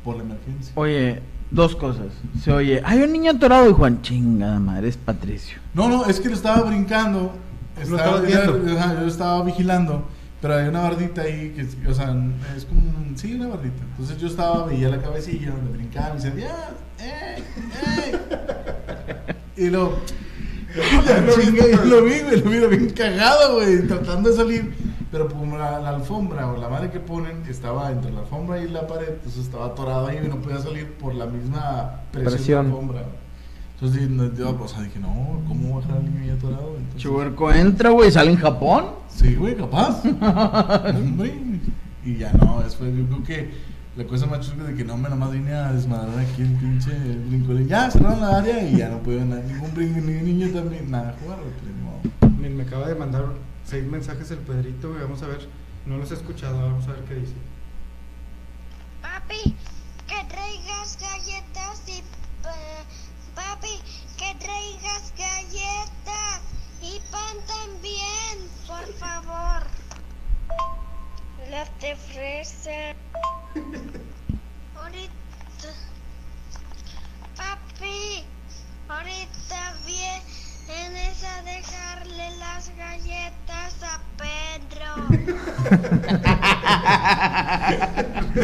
Por 0.05 0.15
la 0.17 0.23
emergencia. 0.23 0.71
Oye, 0.75 1.21
dos 1.51 1.75
cosas. 1.75 2.07
Se 2.41 2.51
oye, 2.53 2.81
hay 2.85 3.01
un 3.01 3.11
niño 3.11 3.31
atorado 3.31 3.69
y 3.69 3.73
Juan, 3.73 4.01
chingada 4.01 4.59
madre, 4.59 4.87
es 4.87 4.95
Patricio. 4.97 5.57
No, 5.73 5.89
no, 5.89 6.05
es 6.05 6.19
que 6.21 6.29
lo 6.29 6.35
estaba 6.35 6.61
brincando. 6.61 7.33
Lo 7.75 7.81
Estaba, 7.81 8.21
estabas 8.21 8.25
viendo. 8.55 8.71
era- 8.71 8.83
ajá, 8.85 9.01
yo 9.01 9.07
estaba 9.07 9.43
vigilando. 9.43 10.07
Pero 10.41 10.55
hay 10.55 10.67
una 10.67 10.81
bardita 10.81 11.23
ahí 11.23 11.53
que, 11.55 11.89
o 11.89 11.93
sea, 11.93 12.15
es 12.55 12.65
como, 12.65 12.81
un- 12.81 13.17
sí, 13.17 13.33
una 13.33 13.47
bardita. 13.47 13.83
Entonces 13.91 14.17
yo 14.17 14.27
estaba, 14.27 14.65
veía 14.67 14.89
la 14.89 15.01
cabecilla 15.01 15.49
donde 15.51 15.71
brincaba 15.71 16.11
y 16.11 16.21
decía, 16.21 16.33
ya, 16.37 17.03
¡ey! 17.03 17.43
¡ey! 19.57 19.65
Y 19.65 19.69
lo, 19.69 19.93
Lo 20.75 21.85
lo 21.85 22.03
vi, 22.03 22.19
lo 22.21 22.49
vi, 22.49 22.59
lo 22.59 22.69
vi 22.69 22.87
cagado, 22.91 23.55
güey, 23.55 23.87
tratando 23.87 24.29
de 24.29 24.35
salir. 24.35 24.73
Pero 25.15 25.29
como 25.29 25.57
la, 25.57 25.79
la 25.79 25.91
alfombra 25.91 26.45
o 26.51 26.57
la 26.57 26.67
madre 26.67 26.91
que 26.91 26.99
ponen 26.99 27.41
estaba 27.47 27.89
entre 27.89 28.11
la 28.11 28.19
alfombra 28.19 28.59
y 28.61 28.67
la 28.67 28.85
pared, 28.85 29.13
entonces 29.13 29.45
estaba 29.45 29.67
atorado 29.67 30.07
ahí 30.07 30.19
y 30.21 30.27
no 30.27 30.41
podía 30.41 30.59
salir 30.59 30.91
por 30.95 31.15
la 31.15 31.25
misma 31.25 32.01
presión, 32.11 32.33
Presión. 32.33 32.65
de 32.65 32.69
la 32.69 32.75
alfombra. 32.75 33.01
Entonces 33.75 34.09
no, 34.09 34.33
yo, 34.33 34.59
o 34.61 34.67
sea, 34.67 34.81
dije, 34.81 34.99
no, 34.99 35.39
¿cómo 35.47 35.79
dejar 35.79 35.99
al 35.99 36.03
niño 36.03 36.21
ahí 36.21 36.29
atorado? 36.31 36.75
Entonces, 36.75 37.01
Chuberco 37.01 37.49
entra, 37.49 37.91
güey, 37.91 38.11
sale 38.11 38.31
en 38.31 38.37
Japón. 38.37 38.87
Sí, 39.07 39.35
güey, 39.35 39.55
capaz. 39.55 40.03
Hombre. 40.93 41.33
Y 42.03 42.17
ya 42.17 42.33
no, 42.33 42.61
después 42.61 42.93
yo 42.93 43.05
creo 43.05 43.23
que 43.23 43.51
La 43.95 44.03
cosa 44.03 44.25
más 44.25 44.41
chusca 44.41 44.63
de 44.65 44.73
que 44.75 44.83
no, 44.83 44.97
me 44.97 45.07
nomás 45.07 45.31
vine 45.31 45.53
a 45.53 45.71
desmadrar 45.71 46.19
aquí 46.19 46.41
el 46.41 46.51
pinche 46.55 46.91
brincolín. 47.29 47.69
Ya 47.69 47.89
cerraron 47.89 48.19
la 48.19 48.39
área 48.39 48.61
y 48.67 48.75
ya 48.79 48.89
no 48.89 48.97
puede 48.97 49.23
nada. 49.23 49.41
Ningún 49.43 49.73
brinco, 49.73 50.01
ni 50.01 50.11
niño 50.33 50.49
también, 50.49 50.91
nada, 50.91 51.15
jugar, 51.23 51.37
güey. 51.39 51.51
pues. 52.19 52.31
Me, 52.37 52.49
me 52.49 52.63
acaba 52.63 52.89
de 52.89 52.95
mandar 52.95 53.23
seis 53.65 53.83
mensajes 53.83 54.31
el 54.31 54.39
Pedrito, 54.39 54.89
güey. 54.89 55.01
Vamos 55.01 55.21
a 55.23 55.27
ver. 55.27 55.47
No 55.85 55.97
los 55.97 56.09
he 56.11 56.15
escuchado, 56.15 56.59
vamos 56.59 56.87
a 56.87 56.93
ver 56.93 57.03
qué 57.05 57.15
dice. 57.15 57.35
Papi, 59.01 59.55
que 60.07 60.23
traigas 60.27 60.97
galletas 60.99 61.83
y... 61.87 61.99
eh, 61.99 62.83
papi, 63.35 63.79
que 64.17 64.35
traigas 64.39 65.13
galletas 65.17 66.41
y 66.81 66.99
pan 67.11 67.37
también, 67.47 68.49
por 68.65 68.85
favor. 68.95 69.63
Las 71.51 71.69
de 71.79 71.95
fresa. 71.95 72.95
Ahorita... 74.75 75.13
Papi, 77.37 77.64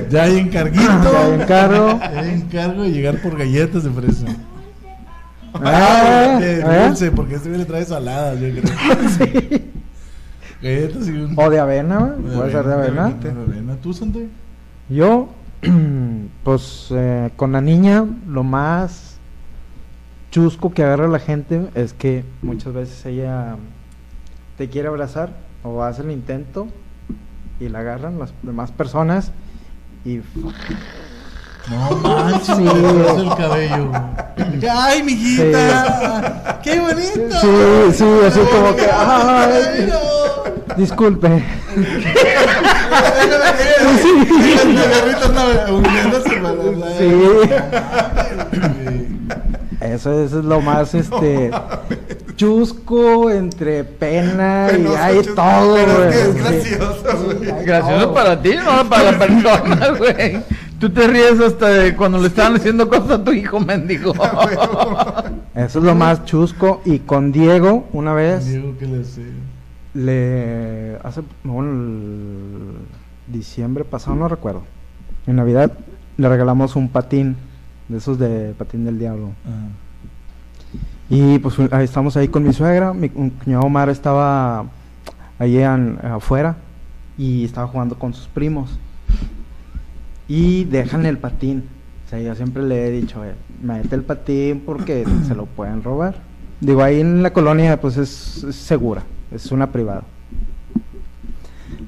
Ya 0.09 0.23
hay 0.23 0.37
encarguito. 0.39 0.83
Ya 0.83 1.25
hay 1.25 1.41
encargo. 1.41 1.99
Ya 1.99 2.19
hay 2.19 2.33
encargo 2.33 2.83
de 2.83 2.91
llegar 2.91 3.21
por 3.21 3.37
galletas 3.37 3.83
de 3.83 3.91
fresa. 3.91 4.25
Ah, 5.53 6.37
de 6.39 6.59
¿eh? 6.61 6.87
dulce, 6.87 7.11
porque 7.11 7.35
este 7.35 7.49
le 7.49 7.65
trae 7.65 7.83
saladas, 7.83 8.39
yo 8.39 8.49
creo. 8.49 8.63
Galletas 10.61 11.07
y 11.07 11.11
un. 11.11 11.37
O 11.37 11.49
de 11.49 11.59
avena. 11.59 12.15
Puede 12.35 12.51
ser 12.51 12.65
de 12.65 12.73
avena. 12.73 13.09
De 13.09 13.29
avena. 13.29 13.75
¿Tú? 13.81 13.93
Yo, 14.89 15.29
pues 16.43 16.87
eh, 16.91 17.31
con 17.35 17.51
la 17.51 17.61
niña, 17.61 18.05
lo 18.27 18.43
más 18.43 19.17
chusco 20.31 20.71
que 20.71 20.83
agarra 20.83 21.07
la 21.07 21.19
gente 21.19 21.67
es 21.75 21.93
que 21.93 22.23
muchas 22.41 22.73
veces 22.73 23.05
ella 23.05 23.57
te 24.57 24.69
quiere 24.69 24.87
abrazar 24.87 25.33
o 25.63 25.83
hace 25.83 26.03
el 26.03 26.11
intento 26.11 26.67
y 27.61 27.69
la 27.69 27.79
agarran 27.79 28.19
las 28.19 28.33
demás 28.41 28.71
personas 28.71 29.31
y 30.03 30.19
No 31.69 31.91
manches, 32.01 32.57
Sí. 32.57 32.63
sí. 32.67 33.21
el 33.21 33.35
cabello. 33.37 33.91
¡Ay, 34.73 35.03
mijita! 35.03 36.59
¡Qué 36.63 36.79
bonito! 36.79 37.39
Sí, 37.39 37.93
sí, 37.93 38.05
así 38.27 38.39
como 38.51 38.75
que, 38.75 38.89
ay. 38.91 39.89
disculpe. 40.75 41.43
Eso, 49.79 50.23
eso 50.23 50.39
es 50.39 50.45
lo 50.45 50.61
más 50.61 50.93
este 50.93 51.51
chusco 52.41 53.29
entre 53.29 53.83
pena 53.83 54.67
y 54.75 54.85
hay 54.95 55.17
chusco, 55.17 55.35
todo, 55.35 55.75
pero 55.75 56.09
es 56.09 56.15
que 56.15 56.21
es 56.21 56.33
güey. 56.33 56.43
gracioso, 56.43 57.23
güey. 57.25 57.37
Sí, 57.39 57.65
Gracioso 57.65 58.03
todo. 58.05 58.13
para 58.15 58.41
ti, 58.41 58.51
no 58.55 58.89
para 58.89 59.11
la 59.11 59.19
persona, 59.25 59.89
güey. 59.97 60.43
Tú 60.79 60.89
te 60.89 61.07
ríes 61.07 61.39
hasta 61.39 61.69
de 61.69 61.95
cuando 61.95 62.17
le 62.17 62.27
estaban 62.29 62.55
haciendo 62.55 62.89
cosas 62.89 63.11
a 63.11 63.23
tu 63.23 63.31
hijo 63.31 63.59
mendigo. 63.59 64.13
Eso 65.55 65.79
es 65.79 65.85
lo 65.85 65.93
más 65.93 66.25
chusco. 66.25 66.81
Y 66.83 66.97
con 66.99 67.31
Diego, 67.31 67.87
una 67.93 68.13
vez, 68.13 68.47
Diego, 68.47 68.73
¿qué 68.79 68.87
le 68.87 69.03
sé? 69.03 69.21
le 69.93 70.97
hace 71.03 71.21
bueno, 71.43 71.69
el 71.69 72.71
diciembre 73.27 73.83
pasado, 73.83 74.15
no 74.15 74.27
recuerdo. 74.27 74.63
En 75.27 75.35
Navidad 75.35 75.71
le 76.17 76.27
regalamos 76.27 76.75
un 76.75 76.89
patín, 76.89 77.35
de 77.87 77.99
esos 77.99 78.17
de 78.17 78.55
patín 78.57 78.83
del 78.83 78.97
diablo. 78.97 79.29
Ah. 79.45 79.67
Y 81.13 81.39
pues 81.39 81.59
estamos 81.59 82.15
ahí 82.15 82.29
con 82.29 82.43
mi 82.43 82.53
suegra, 82.53 82.93
mi 82.93 83.09
cuñado 83.09 83.63
Omar 83.63 83.89
estaba 83.89 84.65
ahí 85.39 85.57
en- 85.57 85.99
afuera 86.03 86.55
y 87.17 87.43
estaba 87.43 87.67
jugando 87.67 87.99
con 87.99 88.13
sus 88.13 88.27
primos. 88.27 88.79
Y 90.29 90.63
dejan 90.63 91.05
el 91.05 91.17
patín. 91.17 91.65
O 92.05 92.09
sea, 92.09 92.19
yo 92.21 92.33
siempre 92.35 92.63
le 92.63 92.87
he 92.87 92.91
dicho, 92.91 93.25
"Eh, 93.25 93.33
mete 93.61 93.93
el 93.95 94.03
patín 94.03 94.63
porque 94.65 95.03
se 95.27 95.35
lo 95.35 95.47
pueden 95.47 95.83
robar. 95.83 96.15
Digo, 96.61 96.81
ahí 96.81 97.01
en 97.01 97.21
la 97.21 97.33
colonia 97.33 97.79
pues 97.81 97.97
es, 97.97 98.45
es 98.45 98.55
segura, 98.55 99.03
es 99.31 99.51
una 99.51 99.69
privada. 99.69 100.03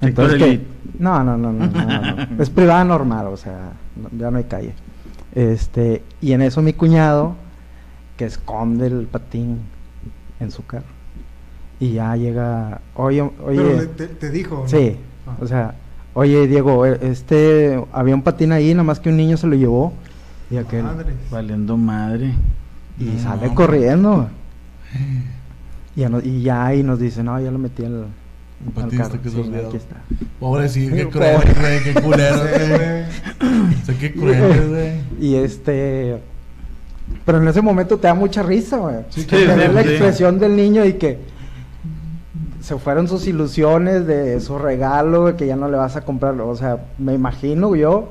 ¿qué? 0.01 0.07
elite. 0.07 0.67
No, 0.99 1.23
no, 1.23 1.37
no, 1.37 1.53
no, 1.53 1.65
no, 1.67 2.25
no. 2.27 2.27
es 2.43 2.49
privada 2.49 2.83
normal, 2.83 3.27
o 3.27 3.37
sea, 3.37 3.71
ya 4.17 4.29
no 4.31 4.37
hay 4.37 4.43
calle. 4.43 4.73
Este, 5.33 6.03
y 6.21 6.33
en 6.33 6.41
eso 6.41 6.61
mi 6.61 6.73
cuñado 6.73 7.35
que 8.17 8.25
esconde 8.25 8.87
el 8.87 9.07
patín 9.07 9.59
en 10.39 10.51
su 10.51 10.65
carro. 10.65 10.85
Y 11.79 11.93
ya 11.93 12.15
llega, 12.15 12.81
oye, 12.95 13.21
oye, 13.21 13.57
Pero 13.61 13.77
le- 13.79 13.87
te, 13.87 14.07
te 14.07 14.29
dijo. 14.29 14.61
¿no? 14.63 14.67
sí, 14.67 14.97
Ah. 15.25 15.37
o 15.41 15.47
sea, 15.47 15.75
oye 16.13 16.47
Diego, 16.47 16.85
e- 16.85 16.99
este, 17.01 17.83
había 17.91 18.13
un 18.15 18.21
patín 18.23 18.51
ahí, 18.51 18.71
nada 18.73 18.83
más 18.83 18.99
que 18.99 19.09
un 19.09 19.17
niño 19.17 19.37
se 19.37 19.47
lo 19.47 19.55
llevó 19.55 19.93
y 20.51 20.57
aquel, 20.57 20.83
Madre. 20.83 21.13
Valiendo 21.31 21.77
madre. 21.77 22.33
y 22.99 23.05
No, 23.05 23.19
sale 23.23 23.47
no. 23.47 23.55
corriendo. 23.55 24.27
Y 25.95 26.01
ya, 26.01 26.09
no- 26.09 26.19
y 26.21 26.41
ya 26.43 26.65
ahí 26.67 26.83
nos 26.83 26.99
dice, 26.99 27.23
no, 27.23 27.39
ya 27.39 27.51
lo 27.51 27.57
metí 27.57 27.83
al, 27.85 27.93
El 27.93 28.03
al 28.67 28.73
patín 28.83 28.99
carro. 28.99 29.21
que 29.21 29.29
Sí, 29.29 29.39
aquí 29.67 29.77
está. 29.77 29.95
Pobrecito, 30.39 30.95
qué 30.95 31.03
Sí, 31.03 31.07
cruel, 31.09 31.35
pobre. 31.35 31.53
güey, 31.59 31.83
qué 31.83 32.01
culero, 32.01 32.37
güey. 32.41 33.81
O 33.81 33.85
sea, 33.85 33.97
qué 33.99 34.13
cruel, 34.13 34.69
güey. 34.69 34.91
Y 35.19 35.35
este. 35.35 36.21
Pero 37.25 37.37
en 37.39 37.47
ese 37.47 37.61
momento 37.61 37.97
te 37.97 38.07
da 38.07 38.13
mucha 38.13 38.43
risa, 38.43 38.77
güey. 38.77 38.95
Sí, 39.09 39.25
Tener 39.25 39.67
sí, 39.69 39.73
la 39.73 39.83
sí. 39.83 39.89
expresión 39.89 40.39
del 40.39 40.55
niño 40.55 40.85
y 40.85 40.93
que 40.93 41.19
se 42.61 42.77
fueron 42.77 43.07
sus 43.07 43.27
ilusiones 43.27 44.07
de 44.07 44.39
su 44.39 44.57
regalo, 44.57 45.35
que 45.35 45.47
ya 45.47 45.55
no 45.55 45.67
le 45.69 45.77
vas 45.77 45.95
a 45.95 46.01
comprar. 46.01 46.39
O 46.41 46.55
sea, 46.55 46.85
me 46.97 47.13
imagino 47.13 47.75
yo 47.75 48.09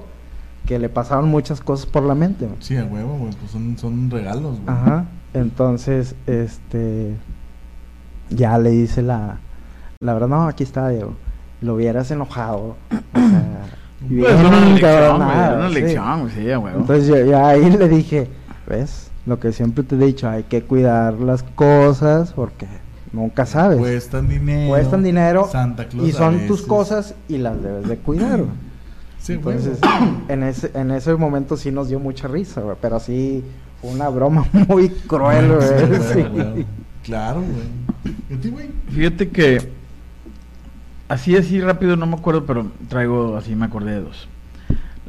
que 0.66 0.78
le 0.78 0.88
pasaron 0.88 1.28
muchas 1.28 1.60
cosas 1.60 1.86
por 1.86 2.02
la 2.04 2.14
mente. 2.14 2.48
Sí, 2.60 2.76
a 2.76 2.84
huevo, 2.84 3.16
güey, 3.18 3.32
pues 3.32 3.50
son, 3.50 3.76
son 3.78 4.10
regalos, 4.10 4.58
güey. 4.60 4.64
Ajá. 4.66 5.04
Entonces, 5.34 6.14
este. 6.26 7.16
Ya 8.30 8.56
le 8.58 8.70
dice 8.70 9.02
la. 9.02 9.38
La 10.00 10.12
verdad, 10.14 10.28
no, 10.28 10.46
aquí 10.48 10.62
está, 10.64 10.88
Diego. 10.88 11.14
Lo 11.60 11.74
hubieras 11.74 12.10
enojado. 12.10 12.76
O 12.90 13.18
sea. 13.18 13.60
Pues 14.02 14.10
bien 14.10 14.46
una 14.46 14.50
lección, 14.50 14.64
güey. 14.72 14.78
encabronado, 14.78 15.56
Una 15.58 15.68
sí. 15.68 15.74
lección, 15.74 16.20
güey, 16.22 16.32
sí, 16.34 16.50
a 16.50 16.58
huevo. 16.58 16.78
Entonces 16.80 17.06
yo, 17.06 17.24
yo 17.24 17.46
ahí 17.46 17.70
le 17.70 17.88
dije, 17.88 18.28
¿ves? 18.66 19.10
Lo 19.26 19.38
que 19.38 19.52
siempre 19.52 19.84
te 19.84 19.94
he 19.94 19.98
dicho, 19.98 20.28
hay 20.28 20.44
que 20.44 20.62
cuidar 20.62 21.14
las 21.14 21.42
cosas 21.42 22.32
porque 22.32 22.66
nunca 23.12 23.46
sabes. 23.46 23.78
Cuestan 23.78 24.28
dinero. 24.28 24.68
Cuestan 24.70 25.02
dinero 25.02 25.48
Santa 25.50 25.86
Claus 25.88 26.08
y 26.08 26.12
son 26.12 26.46
tus 26.46 26.62
cosas 26.62 27.14
y 27.28 27.38
las 27.38 27.62
debes 27.62 27.88
de 27.88 27.96
cuidar. 27.98 28.38
güey. 28.38 28.50
Sí. 29.20 29.34
Entonces, 29.34 29.78
en 30.28 30.42
ese, 30.42 30.72
en 30.74 30.90
ese 30.90 31.14
momento 31.14 31.56
sí 31.56 31.70
nos 31.70 31.88
dio 31.88 32.00
mucha 32.00 32.26
risa, 32.26 32.60
güey, 32.60 32.76
pero 32.80 32.98
sí 32.98 33.44
fue 33.80 33.90
una 33.92 34.08
broma 34.08 34.44
muy 34.68 34.88
cruel, 34.88 35.54
güey. 35.54 35.68
Sí, 35.68 36.12
sí. 36.12 36.22
güey, 36.22 36.50
güey. 36.52 36.66
Claro, 37.04 37.42
güey. 37.42 38.14
¿Y 38.30 38.34
a 38.34 38.40
ti, 38.40 38.50
güey? 38.50 38.70
Fíjate 38.90 39.28
que 39.28 39.70
así 41.08 41.36
así 41.36 41.60
rápido 41.60 41.94
no 41.96 42.06
me 42.06 42.16
acuerdo, 42.16 42.44
pero 42.46 42.66
traigo 42.88 43.36
así 43.36 43.54
me 43.54 43.66
acordé 43.66 43.92
de 43.92 44.00
dos. 44.00 44.28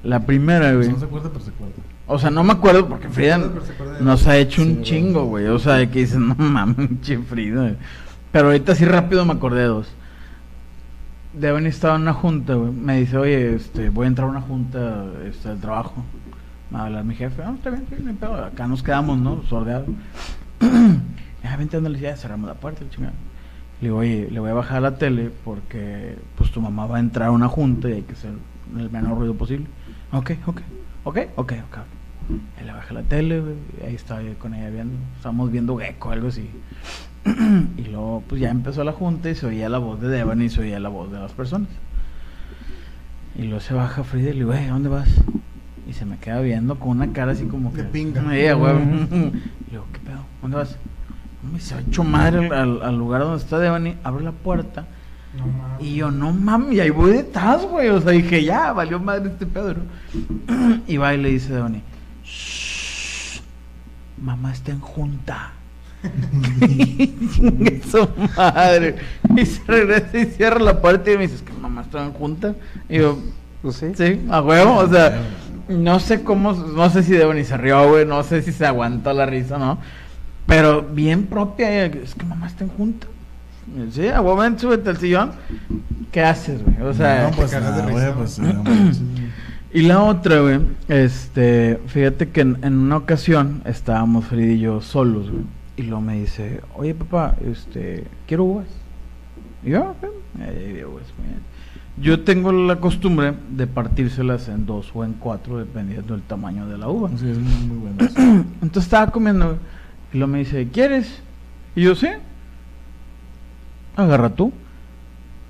La 0.04 0.20
primera, 0.26 0.74
Pues 0.74 0.78
güey. 0.78 0.90
no 0.92 1.00
se 1.00 1.06
acuerda, 1.06 1.30
pero 1.32 1.44
se 1.46 1.52
acuerda. 1.52 1.74
O 2.08 2.20
sea, 2.20 2.30
no 2.30 2.44
me 2.44 2.52
acuerdo 2.52 2.88
porque 2.90 3.08
Frida 3.10 3.38
No, 3.38 3.46
acuerda 3.46 3.98
de 4.00 4.04
nos 4.04 4.28
ha 4.28 4.38
hecho 4.38 4.62
un 4.62 4.82
chingo, 4.84 5.26
güey. 5.26 5.48
O 5.48 5.58
sea, 5.60 5.76
de 5.76 5.90
que 5.90 6.00
dices, 6.00 6.18
no 6.20 6.36
mames, 6.36 6.90
che 7.02 7.18
Frida. 7.18 7.62
güey". 7.62 7.76
Pero 8.32 8.48
ahorita 8.48 8.76
sí 8.76 8.84
rápido 8.86 9.26
me 9.26 9.34
acordé 9.34 9.62
de 9.62 9.68
dos. 9.68 9.88
Devon 11.34 11.66
estaba 11.66 11.96
en 11.96 12.02
una 12.04 12.14
junta, 12.14 12.54
güey. 12.56 12.72
Me 12.72 13.00
dice, 13.00 13.18
oye, 13.18 13.56
este, 13.56 13.90
voy 13.90 14.06
a 14.06 14.08
entrar 14.08 14.28
a 14.28 14.32
una 14.32 14.42
junta 14.42 15.06
este, 15.26 15.50
del 15.50 15.60
trabajo. 15.60 16.04
Me 16.70 16.78
va 16.78 16.84
a 16.84 16.88
hablar 16.88 17.04
mi 17.06 17.16
jefe. 17.16 17.44
No, 17.44 17.54
está 17.56 17.70
bien, 17.70 17.86
sí, 17.90 17.96
no 18.04 18.10
hay 18.10 18.16
pedo. 18.16 18.36
Acá 18.46 18.68
nos 18.68 18.84
quedamos, 18.84 19.18
¿no? 19.18 19.42
Sordeados. 19.44 19.88
ya, 21.44 21.58
vente, 21.58 21.78
ándale, 21.78 22.00
ya 22.00 22.16
cerramos 22.18 22.48
la 22.48 22.56
puerta, 22.56 22.82
chingada. 22.90 23.14
Le 23.82 23.88
digo, 23.88 23.98
oye, 24.00 24.28
le 24.30 24.40
voy 24.40 24.50
a 24.52 24.54
bajar 24.54 24.82
la 24.82 24.98
tele 24.98 25.32
porque, 25.44 26.16
pues, 26.38 26.52
tu 26.52 26.62
mamá 26.62 26.86
va 26.86 26.98
a 26.98 27.00
entrar 27.00 27.30
a 27.30 27.32
una 27.32 27.48
junta 27.48 27.90
y 27.90 27.94
hay 27.94 28.02
que 28.04 28.14
hacer 28.14 28.32
el 28.78 28.90
menor 28.90 29.18
ruido 29.18 29.34
posible. 29.36 29.68
Ok, 30.12 30.32
ok, 30.46 30.62
ok, 31.04 31.18
ok, 31.36 31.54
ok. 31.70 31.78
Y 32.62 32.64
le 32.66 32.72
bajé 32.72 32.94
la 32.94 33.04
tele, 33.04 33.42
güey, 33.42 33.56
ahí 33.86 33.96
estaba 33.96 34.22
yo 34.22 34.34
con 34.40 34.54
ella 34.54 34.70
viendo. 34.70 34.96
Estábamos 35.18 35.52
viendo 35.52 35.78
Gecko, 35.78 36.12
algo 36.12 36.30
así. 36.30 36.50
y 37.78 37.84
luego, 37.84 38.24
pues 38.28 38.40
ya 38.42 38.50
empezó 38.50 38.84
la 38.84 38.92
junta 38.94 39.30
y 39.30 39.36
se 39.36 39.46
oía 39.46 39.68
la 39.70 39.78
voz 39.80 40.00
de 40.02 40.08
Devan 40.08 40.42
y 40.42 40.50
se 40.50 40.62
oía 40.62 40.80
la 40.80 40.90
voz 40.90 41.12
de 41.12 41.20
las 41.20 41.32
personas. 41.34 41.68
Y 43.36 43.44
luego 43.44 43.60
se 43.60 43.74
baja 43.74 44.04
Frida 44.04 44.30
y 44.30 44.34
le 44.34 44.40
digo, 44.40 44.54
"Eh, 44.54 44.68
¿a 44.70 44.72
dónde 44.74 44.90
vas? 44.90 45.10
Y 45.90 45.94
se 45.94 46.06
me 46.06 46.18
queda 46.18 46.40
viendo 46.42 46.80
con 46.80 46.90
una 46.92 47.12
cara 47.12 47.32
así 47.34 47.46
como 47.46 47.74
que. 47.74 47.84
De 47.84 47.90
pinga. 47.90 48.22
Sí, 48.32 48.48
a 48.48 48.56
huevo. 48.56 48.80
Y 48.80 48.86
le 49.16 49.72
digo, 49.72 49.86
¿qué 49.92 50.00
pedo? 50.00 50.24
¿Dónde 50.42 50.58
vas? 50.58 50.78
Me 51.52 51.60
se 51.60 51.76
ha 51.76 51.80
hecho 51.82 52.04
madre 52.06 52.48
al, 52.48 52.82
al- 52.82 52.98
lugar 52.98 53.22
donde 53.22 53.44
está 53.44 53.60
Devani, 53.60 53.96
abre 54.04 54.24
la 54.24 54.32
puerta 54.32 54.88
No 55.38 55.48
mames. 55.48 55.82
Y 55.88 55.96
yo, 55.96 56.12
no 56.12 56.32
mames, 56.32 56.74
y 56.74 56.80
ahí 56.80 56.90
voy 56.92 57.12
detrás, 57.14 57.64
güey. 57.64 57.90
O 57.90 58.00
sea, 58.02 58.12
dije, 58.12 58.44
ya, 58.44 58.72
valió 58.74 59.00
madre 59.00 59.30
este 59.32 59.46
pedo, 59.46 59.74
¿no? 59.74 60.82
Y 60.88 60.98
va 60.98 61.14
y 61.14 61.18
le 61.18 61.30
dice 61.30 61.54
a 61.54 61.58
Donny, 61.60 61.82
"Shh, 62.24 63.40
mamá 64.22 64.52
está 64.54 64.72
en 64.72 64.80
junta. 64.80 65.52
Su 67.90 68.08
madre. 68.38 68.96
Y 69.36 69.46
se 69.46 69.62
regresa 69.66 70.18
y 70.18 70.26
cierra 70.26 70.60
la 70.60 70.82
puerta 70.82 71.12
y 71.12 71.16
me 71.18 71.24
dice, 71.24 71.36
"Es 71.36 71.42
que 71.42 71.54
mamá 71.54 71.82
está 71.82 72.04
en 72.06 72.14
junta. 72.14 72.56
Y 72.90 72.98
yo, 73.00 73.18
Pues 73.62 73.78
sí. 73.78 73.88
sí, 73.96 74.22
a 74.30 74.42
huevo, 74.42 74.76
o 74.78 74.88
sea, 74.90 75.22
no 75.70 76.00
sé 76.00 76.24
cómo, 76.24 76.52
no 76.54 76.90
sé 76.90 77.04
si 77.04 77.14
Devon 77.14 77.44
se 77.46 77.56
rió, 77.58 77.88
güey, 77.90 78.06
no 78.06 78.22
sé 78.24 78.42
si 78.42 78.52
se 78.52 78.66
aguantó 78.66 79.14
la 79.14 79.26
risa, 79.26 79.58
¿no? 79.58 79.78
Pero 80.46 80.82
bien 80.82 81.26
propia, 81.28 81.86
es 81.86 82.14
que 82.16 82.26
mamá 82.26 82.48
está 82.48 82.66
en 82.66 82.70
junta. 82.72 83.08
Sí, 83.92 84.08
a 84.08 84.22
ven, 84.22 84.60
súbete 84.60 84.90
al 84.90 84.98
sillón. 84.98 85.32
¿Qué 86.12 86.22
haces, 86.22 86.64
güey? 86.64 86.82
O 86.82 86.94
sea, 86.94 87.30
no, 87.30 87.36
pues 87.36 87.52
cagas 87.52 87.76
de 87.76 87.82
nada, 87.82 87.92
risa, 87.92 88.10
güey, 88.10 88.18
pues 88.18 88.40
no 88.40 88.64
y 89.74 89.82
la 89.82 90.04
otra, 90.04 90.40
güey, 90.42 90.60
este, 90.88 91.80
fíjate 91.88 92.30
que 92.30 92.42
en, 92.42 92.60
en 92.62 92.78
una 92.78 92.98
ocasión 92.98 93.64
estábamos 93.66 94.26
Frida 94.26 94.52
y 94.52 94.60
yo 94.60 94.82
solos, 94.82 95.32
güey. 95.32 95.46
Y 95.76 95.84
luego 95.84 96.02
me 96.02 96.20
dice, 96.20 96.62
oye 96.76 96.94
papá, 96.94 97.36
este, 97.44 98.04
quiero 98.28 98.44
uvas. 98.44 98.68
Y 99.64 99.72
yo, 99.72 99.96
de 100.36 100.86
uvas, 100.86 101.06
muy 101.18 101.28
bien. 101.28 101.54
Yo 101.98 102.22
tengo 102.22 102.52
la 102.52 102.80
costumbre 102.80 103.34
de 103.50 103.68
partírselas 103.68 104.48
en 104.48 104.66
dos 104.66 104.92
o 104.94 105.04
en 105.04 105.14
cuatro, 105.14 105.58
dependiendo 105.58 106.14
del 106.14 106.24
tamaño 106.24 106.68
de 106.68 106.78
la 106.78 106.90
uva. 106.90 107.10
Sí, 107.18 107.30
es 107.30 107.38
muy, 107.38 107.68
muy 107.68 107.78
bueno. 107.78 108.46
Entonces 108.62 108.84
estaba 108.84 109.12
comiendo 109.12 109.46
güey, 109.46 109.60
y 110.14 110.18
luego 110.18 110.32
me 110.32 110.40
dice, 110.40 110.68
¿quieres? 110.72 111.22
Y 111.76 111.84
yo, 111.84 111.96
sí. 111.96 112.10
Agarra 113.96 114.30
tú. 114.30 114.52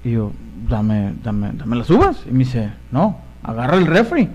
Y 0.04 0.12
yo, 0.12 0.32
dame, 0.70 1.14
dame, 1.24 1.52
dame 1.54 1.76
las 1.78 1.90
uvas. 1.90 2.18
Y 2.30 2.32
me 2.34 2.40
dice, 2.40 2.70
no, 2.92 3.18
agarra 3.42 3.78
el 3.78 3.86
refri. 3.86 4.30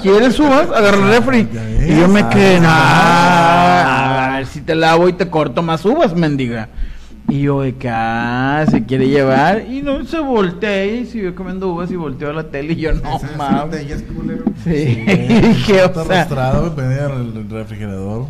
¿Quieres 0.00 0.38
uvas? 0.40 0.68
Agarra 0.70 0.96
el 0.96 1.08
refri. 1.08 1.42
Ves. 1.52 1.90
Y 1.90 2.00
yo 2.00 2.08
me 2.08 2.28
quedé, 2.28 2.58
Ah. 2.64 3.84
"Nah, 3.84 4.34
a 4.34 4.36
ver 4.38 4.46
si 4.46 4.60
te 4.62 4.74
lavo 4.74 5.08
y 5.08 5.12
te 5.12 5.28
corto 5.28 5.62
más 5.62 5.84
uvas, 5.84 6.14
mendiga. 6.14 6.68
Y 7.28 7.42
yo 7.42 7.60
de 7.62 7.76
que, 7.76 7.88
ah, 7.88 8.64
se 8.70 8.84
quiere 8.84 9.08
llevar. 9.08 9.62
Y 9.70 9.80
no, 9.82 10.04
se 10.04 10.18
voltea 10.18 10.84
y 10.86 11.06
siguió 11.06 11.34
comiendo 11.34 11.68
uvas 11.72 11.90
y 11.90 11.96
volteó 11.96 12.30
a 12.30 12.32
la 12.32 12.44
tele. 12.44 12.72
Y 12.72 12.76
yo, 12.76 12.92
no, 12.94 13.20
mames. 13.38 13.86
Sí, 14.64 14.70
dije, 14.70 15.84
Está 15.84 16.02
o 16.02 16.04
sea, 16.04 16.14
arrastrado, 16.22 16.74
el 16.76 17.48
refrigerador. 17.50 18.26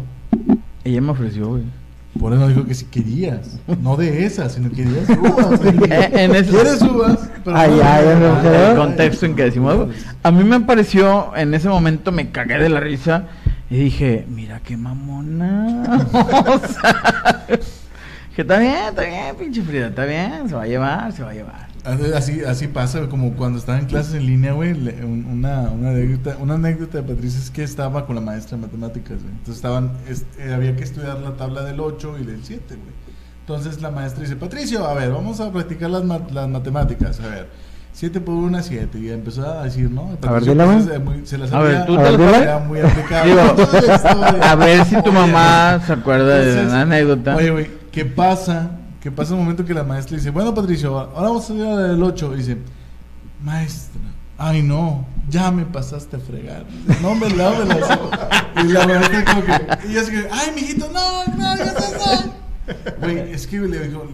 ella 0.84 1.00
me 1.00 1.10
ofreció, 1.10 1.48
güey. 1.48 1.62
Por 2.18 2.32
eso 2.34 2.46
dijo 2.48 2.64
que 2.66 2.74
si 2.74 2.84
querías. 2.84 3.58
No 3.80 3.96
de 3.96 4.24
esas, 4.26 4.52
sino 4.52 4.70
querías 4.70 5.08
uvas. 5.08 5.60
En 5.64 6.34
ese- 6.34 6.50
¿Quieres 6.50 6.82
uvas? 6.82 7.18
Pero 7.44 7.56
Ay, 7.56 7.70
no, 7.70 7.82
ay, 7.82 8.04
no, 8.20 8.42
no, 8.42 8.50
el 8.70 8.76
contexto 8.76 9.26
en 9.26 9.34
que 9.34 9.44
decimos 9.44 9.72
algo. 9.72 9.88
A 10.22 10.30
mí 10.30 10.44
me 10.44 10.60
pareció, 10.60 11.34
en 11.36 11.54
ese 11.54 11.68
momento 11.68 12.12
me 12.12 12.30
cagué 12.30 12.58
de 12.58 12.68
la 12.68 12.80
risa 12.80 13.24
y 13.70 13.76
dije, 13.76 14.26
mira 14.28 14.60
qué 14.60 14.76
mamona. 14.76 15.82
o 16.12 16.58
sea, 16.58 17.46
que 18.36 18.42
está 18.42 18.58
bien, 18.58 18.74
está 18.90 19.02
bien, 19.02 19.34
pinche 19.38 19.62
Frida, 19.62 19.88
está 19.88 20.04
bien, 20.04 20.48
se 20.48 20.54
va 20.54 20.62
a 20.62 20.66
llevar, 20.66 21.12
se 21.12 21.22
va 21.22 21.30
a 21.30 21.34
llevar. 21.34 21.71
Así, 21.84 22.42
así 22.46 22.68
pasa, 22.68 23.08
como 23.08 23.32
cuando 23.32 23.58
estaba 23.58 23.76
en 23.78 23.86
clases 23.86 24.14
en 24.14 24.26
línea, 24.26 24.52
güey, 24.52 24.72
le- 24.72 25.04
un- 25.04 25.26
una, 25.26 25.62
una, 25.62 25.90
anécdota, 25.90 26.36
una 26.38 26.54
anécdota 26.54 26.98
de 26.98 27.02
Patricia 27.14 27.40
es 27.40 27.50
que 27.50 27.64
estaba 27.64 28.06
con 28.06 28.14
la 28.14 28.20
maestra 28.20 28.56
de 28.56 28.62
matemáticas, 28.66 29.18
güey. 29.20 29.30
Entonces 29.32 29.56
estaban, 29.56 29.90
es- 30.08 30.24
eh, 30.38 30.52
había 30.54 30.76
que 30.76 30.84
estudiar 30.84 31.18
la 31.18 31.32
tabla 31.36 31.62
del 31.64 31.80
8 31.80 32.16
y 32.20 32.24
del 32.24 32.44
7, 32.44 32.76
güey. 32.76 32.92
Entonces 33.40 33.82
la 33.82 33.90
maestra 33.90 34.22
dice, 34.22 34.36
Patricio, 34.36 34.86
a 34.86 34.94
ver, 34.94 35.10
vamos 35.10 35.40
a 35.40 35.50
practicar 35.50 35.90
las, 35.90 36.04
ma- 36.04 36.20
las 36.32 36.48
matemáticas, 36.48 37.18
a 37.18 37.26
ver. 37.26 37.48
7 37.94 38.20
por 38.20 38.34
1, 38.34 38.62
7. 38.62 38.98
Y 39.00 39.10
empezó 39.10 39.44
a 39.50 39.64
decir, 39.64 39.90
¿no? 39.90 40.16
Patricio, 40.20 40.52
dile, 40.52 40.64
pues, 40.64 40.86
es 40.86 41.00
muy- 41.00 41.26
se 41.26 41.36
las 41.36 41.52
A 41.52 41.60
ver, 41.60 41.84
tú 41.84 41.96
te 41.96 42.12
lo 42.12 42.28
era 42.36 42.58
muy 42.60 42.78
aplicable. 42.80 43.34
A 44.40 44.54
ver 44.54 44.84
si 44.84 45.02
tu 45.02 45.12
mamá 45.12 45.80
se 45.84 45.92
acuerda 45.92 46.38
de 46.38 46.48
Entonces, 46.50 46.72
una 46.72 46.80
anécdota. 46.82 47.36
Oye, 47.36 47.50
güey, 47.50 47.70
¿qué 47.90 48.04
pasa? 48.04 48.70
¿Qué 49.02 49.10
pasa 49.10 49.34
el 49.34 49.40
momento 49.40 49.64
que 49.64 49.74
la 49.74 49.82
maestra 49.82 50.16
dice, 50.16 50.30
bueno, 50.30 50.54
Patricio, 50.54 50.96
ahora 50.96 51.28
vamos 51.28 51.50
a 51.50 51.52
estudiar 51.52 51.90
el 51.90 52.00
8? 52.02 52.34
Y 52.34 52.36
dice, 52.36 52.56
maestra, 53.42 54.00
ay 54.38 54.62
no, 54.62 55.04
ya 55.28 55.50
me 55.50 55.64
pasaste 55.64 56.16
a 56.16 56.20
fregar. 56.20 56.64
Dice, 56.86 57.00
no 57.02 57.14
me 57.16 57.28
la, 57.30 57.50
me 57.50 57.64
la 57.64 57.86
sé". 57.86 57.98
Y 58.62 58.68
la 58.68 58.86
maestra 58.86 59.24
como 59.24 59.44
que, 59.44 59.88
y 59.88 59.92
yo 59.94 60.00
así 60.02 60.10
que, 60.12 60.28
ay, 60.30 60.52
mijito, 60.54 60.88
no, 60.92 61.24
no, 61.36 61.56
ya 61.56 61.74
no. 61.74 62.42
Güey, 63.00 63.32
es 63.32 63.48
que 63.48 63.58
le 63.58 63.88
dijo, 63.88 64.06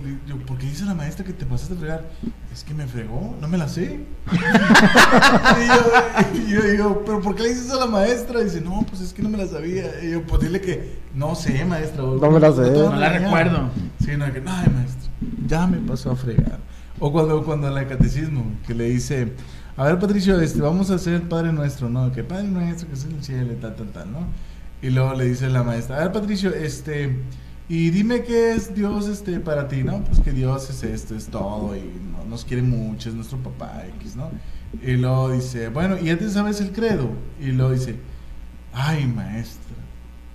¿por 0.46 0.56
qué 0.56 0.64
dice 0.64 0.86
la 0.86 0.94
maestra 0.94 1.22
que 1.22 1.34
te 1.34 1.44
pasaste 1.44 1.74
a 1.74 1.76
fregar? 1.76 2.04
Es 2.50 2.64
que 2.64 2.72
me 2.72 2.86
fregó, 2.86 3.36
no 3.42 3.46
me 3.46 3.58
la 3.58 3.68
sé. 3.68 4.00
y, 6.34 6.50
yo, 6.50 6.62
digo, 6.62 7.02
¿pero 7.04 7.20
por 7.20 7.34
qué 7.34 7.42
le 7.42 7.48
dices 7.50 7.70
a 7.70 7.76
la 7.76 7.86
maestra? 7.86 8.40
Y 8.40 8.44
dice, 8.44 8.62
no, 8.62 8.86
pues 8.88 9.02
es 9.02 9.12
que 9.12 9.20
no 9.22 9.28
me 9.28 9.36
la 9.36 9.46
sabía. 9.46 9.84
Y 10.02 10.12
yo, 10.12 10.22
pues 10.22 10.40
dile 10.40 10.62
que, 10.62 10.96
no 11.14 11.34
sé, 11.34 11.62
maestra. 11.66 12.02
No 12.02 12.30
me 12.30 12.40
la 12.40 12.50
sé. 12.52 12.62
a 12.62 12.70
No 12.70 12.96
la 12.96 13.08
regañar". 13.10 13.22
recuerdo. 13.22 13.68
No, 14.16 14.32
que, 14.32 14.42
ay, 14.46 14.66
maestra, 14.74 15.10
ya 15.46 15.66
me 15.66 15.78
pasó 15.78 16.10
a 16.12 16.16
fregar. 16.16 16.58
O 17.00 17.12
cuando, 17.12 17.44
cuando 17.44 17.68
en 17.70 17.78
el 17.78 17.86
catecismo, 17.88 18.44
que 18.66 18.74
le 18.74 18.84
dice, 18.90 19.32
a 19.76 19.84
ver, 19.84 19.98
Patricio, 19.98 20.40
este, 20.40 20.60
vamos 20.60 20.90
a 20.90 20.94
hacer 20.96 21.22
Padre 21.28 21.52
Nuestro, 21.52 21.88
¿no? 21.88 22.10
Que 22.12 22.24
Padre 22.24 22.48
Nuestro, 22.48 22.88
que 22.88 22.94
es 22.94 23.04
el 23.04 23.22
cielo, 23.22 23.54
tal, 23.60 23.76
tal, 23.76 23.88
tal, 23.92 24.12
¿no? 24.12 24.26
Y 24.82 24.90
luego 24.90 25.14
le 25.14 25.24
dice 25.26 25.48
la 25.48 25.62
maestra, 25.62 25.96
a 25.96 26.00
ver, 26.00 26.12
Patricio, 26.12 26.52
este, 26.54 27.16
y 27.68 27.90
dime 27.90 28.22
qué 28.22 28.52
es 28.52 28.74
Dios, 28.74 29.06
este, 29.08 29.38
para 29.40 29.68
ti, 29.68 29.82
¿no? 29.84 30.02
Pues 30.04 30.20
que 30.20 30.32
Dios 30.32 30.70
es 30.70 30.82
esto, 30.82 31.14
es 31.14 31.26
todo, 31.26 31.76
y 31.76 31.80
no- 32.12 32.24
nos 32.28 32.44
quiere 32.44 32.62
mucho, 32.62 33.08
es 33.08 33.14
nuestro 33.14 33.38
papá, 33.38 33.84
X, 34.00 34.16
¿no? 34.16 34.30
Y 34.82 34.92
luego 34.96 35.30
dice, 35.32 35.68
bueno, 35.68 35.96
¿y 36.00 36.06
ya 36.06 36.18
te 36.18 36.28
sabes 36.30 36.60
el 36.60 36.72
credo? 36.72 37.10
Y 37.40 37.46
luego 37.52 37.72
dice, 37.72 37.96
ay, 38.72 39.06
maestra, 39.06 39.76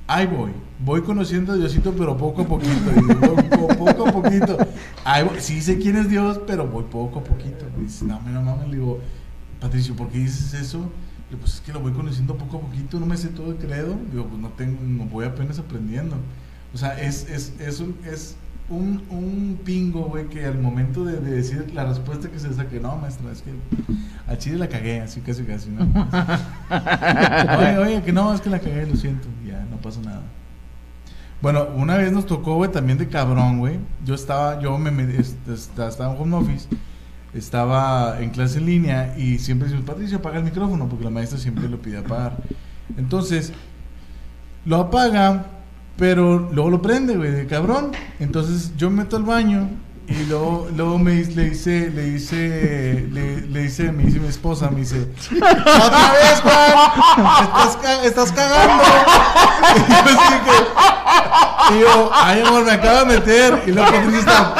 ahí 0.07 0.25
voy, 0.27 0.51
voy 0.79 1.01
conociendo 1.01 1.53
a 1.53 1.55
Diosito, 1.55 1.93
pero 1.93 2.17
poco 2.17 2.43
a 2.43 2.47
poquito, 2.47 2.91
y 2.95 3.13
digo, 3.13 3.35
poco, 3.77 4.07
a 4.07 4.11
poquito. 4.11 4.57
Ahí 5.03 5.23
voy. 5.23 5.39
Sí 5.39 5.61
sé 5.61 5.77
quién 5.77 5.95
es 5.97 6.09
Dios, 6.09 6.39
pero 6.45 6.67
voy 6.67 6.83
poco 6.85 7.19
a 7.19 7.23
poquito. 7.23 7.65
Y 7.79 7.83
dice, 7.83 8.05
no, 8.05 8.21
no 8.21 8.41
mames, 8.41 8.67
le 8.69 8.77
digo, 8.77 8.99
Patricio, 9.59 9.95
¿por 9.95 10.09
qué 10.09 10.19
dices 10.19 10.53
eso? 10.53 10.79
Le 10.79 11.29
digo, 11.29 11.41
pues 11.41 11.55
es 11.55 11.61
que 11.61 11.73
lo 11.73 11.79
voy 11.79 11.93
conociendo 11.93 12.37
poco 12.37 12.57
a 12.57 12.61
poquito, 12.61 12.99
no 12.99 13.05
me 13.05 13.17
sé 13.17 13.29
todo 13.29 13.51
el 13.51 13.57
credo. 13.57 13.97
Digo, 14.11 14.25
pues 14.27 14.41
no 14.41 14.49
tengo, 14.49 14.79
no 14.81 15.05
voy 15.05 15.25
apenas 15.25 15.59
aprendiendo. 15.59 16.15
O 16.73 16.77
sea, 16.77 16.99
es, 16.99 17.29
es, 17.29 17.53
es 17.59 17.79
un, 17.79 17.95
es 18.05 18.35
un, 18.69 19.03
un 19.09 19.59
pingo, 19.63 20.03
güey, 20.05 20.27
que 20.27 20.45
al 20.45 20.59
momento 20.59 21.05
de, 21.05 21.19
de 21.19 21.31
decir 21.31 21.71
la 21.73 21.85
respuesta 21.85 22.29
que 22.29 22.39
se 22.39 22.53
saque, 22.53 22.79
no, 22.79 22.97
maestra, 22.97 23.31
es 23.31 23.41
que 23.41 23.51
a 24.27 24.37
Chile 24.37 24.57
la 24.57 24.69
cagué, 24.69 25.01
así 25.01 25.21
casi 25.21 25.43
casi, 25.43 25.69
¿no? 25.69 25.83
oye, 27.59 27.77
oye, 27.77 28.01
que 28.03 28.13
no, 28.13 28.33
es 28.33 28.41
que 28.41 28.49
la 28.49 28.59
cagué, 28.59 28.85
lo 28.85 28.95
siento, 28.95 29.27
ya, 29.45 29.65
no 29.69 29.72
pasa 29.83 30.01
nada. 30.01 30.23
Bueno, 31.41 31.67
una 31.75 31.97
vez 31.97 32.11
nos 32.11 32.25
tocó, 32.25 32.55
güey, 32.55 32.71
también 32.71 32.97
de 32.97 33.07
cabrón, 33.09 33.59
güey. 33.59 33.77
Yo 34.05 34.15
estaba, 34.15 34.59
yo 34.61 34.77
me, 34.77 34.89
me- 34.91 35.15
este, 35.17 35.53
esta- 35.53 35.89
estaba 35.89 36.15
en 36.15 36.21
home 36.21 36.37
office, 36.37 36.67
estaba 37.33 38.21
en 38.21 38.29
clase 38.29 38.59
en 38.59 38.65
línea 38.65 39.15
y 39.17 39.39
siempre 39.39 39.67
decimos, 39.67 39.85
Patricio, 39.89 40.17
apaga 40.19 40.37
el 40.37 40.45
micrófono, 40.45 40.87
porque 40.87 41.03
la 41.03 41.09
maestra 41.09 41.37
siempre 41.37 41.67
lo 41.67 41.81
pide 41.81 41.97
apagar. 41.97 42.37
Entonces, 42.97 43.51
lo 44.65 44.77
apaga, 44.77 45.47
pero 45.97 46.49
luego 46.53 46.69
lo 46.69 46.81
prende, 46.81 47.17
güey, 47.17 47.31
de 47.31 47.45
cabrón. 47.45 47.91
Entonces 48.19 48.73
yo 48.77 48.89
me 48.89 49.03
meto 49.03 49.17
al 49.17 49.23
baño 49.23 49.67
y 50.07 50.25
luego, 50.25 50.67
luego 50.75 50.97
me 50.99 51.13
le 51.13 51.49
dice, 51.49 51.89
le 51.89 52.03
dice, 52.03 53.07
le, 53.11 53.41
le 53.41 53.59
dice, 53.61 53.91
me 53.91 54.03
dice 54.03 54.19
mi 54.19 54.27
esposa, 54.27 54.69
me 54.69 54.81
dice, 54.81 55.07
otra 55.31 56.11
vez, 56.11 56.41
Juan, 56.41 56.73
estás, 57.67 58.05
estás 58.05 58.31
cagando. 58.33 58.83
Y 59.75 59.79
yo 59.89 59.95
así 60.03 60.35
que, 60.45 61.73
y 61.73 61.79
yo, 61.79 62.11
ay 62.13 62.41
amor, 62.41 62.65
me 62.65 62.71
acabo 62.71 62.99
de 62.99 63.05
meter. 63.05 63.63
Y 63.65 63.71
luego 63.71 63.91
Patricia 63.91 64.19
está. 64.19 64.53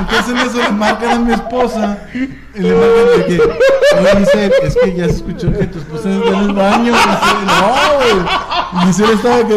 Entonces 0.00 0.28
en 0.28 0.38
eso 0.38 0.58
le 0.58 0.70
marcan 0.70 1.10
a 1.10 1.18
mi 1.20 1.32
esposa. 1.34 1.98
Y 2.12 2.58
le 2.58 2.74
marcan 2.74 3.06
de 3.16 3.26
que, 3.26 3.40
oye, 3.40 4.14
dice, 4.18 4.52
es 4.62 4.76
que 4.76 4.94
ya 4.96 5.04
se 5.04 5.10
escuchó 5.12 5.52
que 5.52 5.66
tu 5.66 5.78
esposa 5.78 6.10
está 6.10 6.28
en 6.28 6.34
el 6.34 6.52
baño. 6.52 6.92
Y 6.92 6.96
dice, 6.96 7.34
no, 7.46 7.94
güey. 7.94 8.82
Y 8.82 8.86
dice, 8.86 9.04
estaba 9.12 9.46
que, 9.46 9.56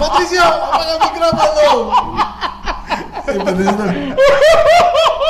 Patricia, 0.00 0.48
apaga 0.48 0.94
el 0.94 1.00
micrófono. 1.12 2.32
Y 3.28 3.38
Patricia. 3.38 4.16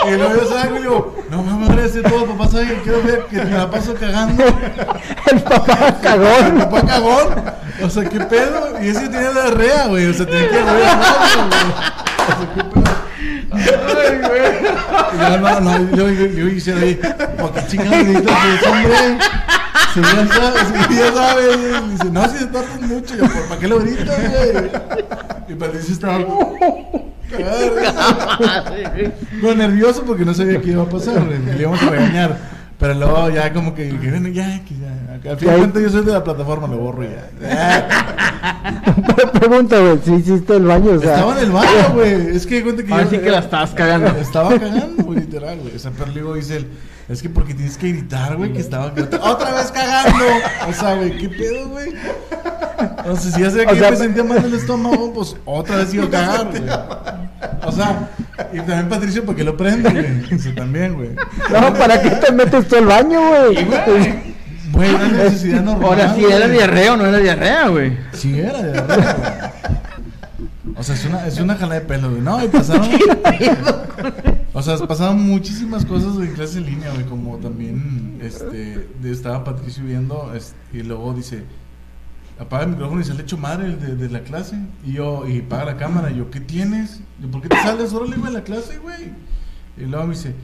Y 0.05 0.11
luego 0.17 0.35
yo 0.35 0.49
salgo 0.49 0.77
y 0.77 0.79
digo, 0.81 1.17
no 1.31 1.43
mames, 1.43 1.71
ahora 1.71 1.85
ese 1.85 2.03
todo, 2.03 2.27
papá, 2.27 2.49
¿sabes 2.49 2.73
que 2.73 2.81
quiero 2.83 3.03
ver 3.03 3.25
que 3.27 3.37
me 3.37 3.51
la 3.51 3.71
paso 3.71 3.95
cagando? 3.95 4.45
El 5.31 5.41
papá 5.43 5.97
cagón. 6.03 6.47
El 6.47 6.55
papá 6.55 6.83
cagón. 6.87 7.45
O 7.83 7.91
sea, 7.91 8.05
¿qué 8.09 8.21
pedo? 8.21 8.83
Y 8.83 8.89
ese 8.89 9.09
tenía 9.09 9.31
diarrea, 9.31 9.87
güey. 9.87 10.07
O 10.07 10.15
sea, 10.15 10.27
tenía 10.27 10.49
que 10.49 10.61
güey. 10.61 10.83
O 12.23 12.37
sea, 12.37 12.55
¿qué 12.55 12.65
pedo? 12.65 12.93
Y 15.13 15.19
yo, 15.19 15.39
no, 15.39 15.61
no, 15.61 15.97
yo, 15.97 16.09
yo, 16.09 16.27
yo 16.27 16.49
hice 16.49 16.73
ahí, 16.73 17.01
¿por 17.39 17.53
qué 17.53 17.67
chingados 17.69 18.05
necesitas 18.05 18.45
eso, 18.47 18.71
hombre? 18.71 19.19
Si 19.95 20.01
ya 20.01 20.27
sabes, 20.27 20.63
si 20.89 20.97
ya 20.97 21.13
sabes. 21.13 21.91
Dice, 21.91 22.11
no, 22.11 22.29
si 22.29 22.39
te 22.39 22.47
tardas 22.47 22.81
mucho. 22.81 23.15
Yo, 23.15 23.25
¿para 23.49 23.61
qué 23.61 23.69
lo 23.69 23.79
gritas, 23.79 24.31
güey? 24.31 24.71
Y 25.49 25.55
Patricia 25.55 25.93
estaba. 25.93 26.19
No, 29.42 29.55
nervioso 29.55 30.03
porque 30.05 30.25
no 30.25 30.35
sabía 30.35 30.61
qué 30.61 30.71
iba 30.71 30.83
a 30.83 30.88
pasar. 30.88 31.23
Le 31.27 31.61
íbamos 31.61 31.83
a 31.83 31.90
regañar. 31.90 32.38
Pero 32.79 32.95
luego 32.95 33.31
ya 33.31 33.53
como 33.53 33.75
que 33.77 33.92
bueno, 33.92 34.27
ya, 34.29 34.61
que 34.64 34.75
ya. 34.75 35.31
Al 35.31 35.38
final 35.38 35.73
yo 35.73 35.88
soy 35.88 36.05
de 36.05 36.12
la 36.12 36.25
plataforma, 36.25 36.66
lo 36.66 36.79
borro 36.79 37.05
ya. 37.05 37.31
Ya. 37.40 37.88
Pregunta, 39.38 39.79
güey, 39.79 39.99
si 40.05 40.14
hiciste 40.14 40.57
el 40.57 40.64
baño, 40.64 40.90
o 40.92 40.99
sea. 40.99 41.14
Estaba 41.14 41.33
en 41.38 41.45
el 41.45 41.53
baño, 41.53 41.92
güey. 41.95 42.37
Es 42.37 42.45
que 42.45 42.62
cuenta 42.64 42.83
que 42.83 42.92
Ahora 42.92 43.05
yo- 43.05 43.11
sí 43.11 43.18
que 43.18 43.31
la 43.31 43.38
estabas 43.38 43.71
cagando. 43.71 44.09
Estaba 44.18 44.59
cagando, 44.59 45.05
güey, 45.05 45.21
literal, 45.21 45.59
güey. 45.61 45.77
O 45.77 45.79
sea, 45.79 45.92
pero 45.97 46.11
luego 46.11 46.35
dice 46.35 46.57
él, 46.57 46.66
es 47.09 47.23
que 47.23 47.29
porque 47.29 47.55
tienes 47.55 47.77
que 47.77 47.88
gritar, 47.88 48.37
güey, 48.37 48.53
que 48.53 48.61
estaba 48.61 48.87
otra, 48.87 49.53
vez 49.53 49.71
cagando. 49.73 50.25
O 50.69 50.73
sea, 50.73 50.95
güey, 50.95 51.19
¿qué 51.19 51.29
pedo, 51.29 51.69
güey? 51.69 51.91
O 53.07 53.17
sea, 53.17 53.31
si 53.33 53.41
ya 53.41 53.51
sé 53.51 53.67
O 53.67 53.71
que 53.71 53.79
sea, 53.79 53.91
me 53.91 53.97
sentía 53.97 54.25
mal 54.25 54.38
en 54.38 54.45
el 54.45 54.55
estómago, 54.55 55.12
pues 55.12 55.37
otra 55.45 55.77
vez 55.77 55.93
iba 55.95 56.05
a 56.05 56.11
cagar, 56.11 56.49
güey. 56.49 56.62
O 57.65 57.73
sea, 57.73 58.09
y 58.53 58.57
también 58.59 58.88
Patricio, 58.88 59.25
porque 59.25 59.45
lo 59.45 59.57
prende, 59.57 59.91
güey. 59.91 60.38
Eso 60.38 60.51
también, 60.55 60.95
güey. 60.95 61.11
No, 61.51 61.75
¿para 61.75 62.01
qué 62.01 62.11
te 62.11 62.33
metes 62.33 62.69
tú 62.69 62.77
al 62.77 62.87
baño, 62.87 63.21
güey? 63.21 63.67
Güey, 64.73 64.95
una 64.95 65.09
necesidad 65.09 65.61
normal. 65.65 65.85
Ahora 65.85 66.15
sí, 66.15 66.25
¿era 66.25 66.49
diarrea 66.49 66.95
o 66.95 66.97
no 66.97 67.07
era 67.07 67.19
diarrea, 67.19 67.69
güey? 67.69 67.97
Sí, 68.12 68.38
era 68.41 68.62
verdad, 68.62 69.17
güey. 69.17 70.75
O 70.77 70.83
sea, 70.83 70.95
es 70.95 71.05
una, 71.05 71.27
es 71.27 71.38
una 71.38 71.57
jala 71.57 71.75
de 71.75 71.81
pelo, 71.83 72.11
güey. 72.11 72.23
No, 72.23 72.43
y 72.43 72.49
pasaron. 72.49 72.88
O 74.55 74.62
sea, 74.62 74.77
pasaron 74.87 75.23
muchísimas 75.23 75.87
cosas 75.87 76.17
en 76.17 76.35
clase 76.35 76.59
en 76.59 76.67
línea, 76.67 76.91
güey. 76.93 77.07
Como 77.07 77.38
también 77.38 78.19
este, 78.21 78.87
estaba 79.05 79.45
Patricio 79.45 79.83
viendo 79.85 80.31
y 80.73 80.83
luego 80.83 81.15
dice: 81.15 81.45
Apaga 82.38 82.65
el 82.65 82.71
micrófono 82.71 83.01
y 83.01 83.05
sale 83.05 83.23
hecho 83.23 83.38
madre 83.38 83.67
el 83.67 83.99
de, 83.99 84.09
la 84.11 84.21
clase. 84.21 84.59
Y 84.85 84.93
yo, 84.95 85.27
y 85.27 85.41
apaga 85.41 85.65
la 85.65 85.77
cámara. 85.79 86.11
Y 86.11 86.17
yo, 86.19 86.31
¿qué 86.31 86.41
tienes? 86.41 87.01
Y, 87.23 87.27
¿Por 87.29 87.41
qué 87.41 87.49
te 87.49 87.57
sales? 87.57 87.95
Órale, 87.95 88.17
güey, 88.17 88.31
a 88.31 88.38
la 88.38 88.45
clase, 88.45 88.77
güey. 88.79 89.12
Y 89.79 89.87
luego 89.87 90.07
me 90.07 90.15
dice: 90.15 90.35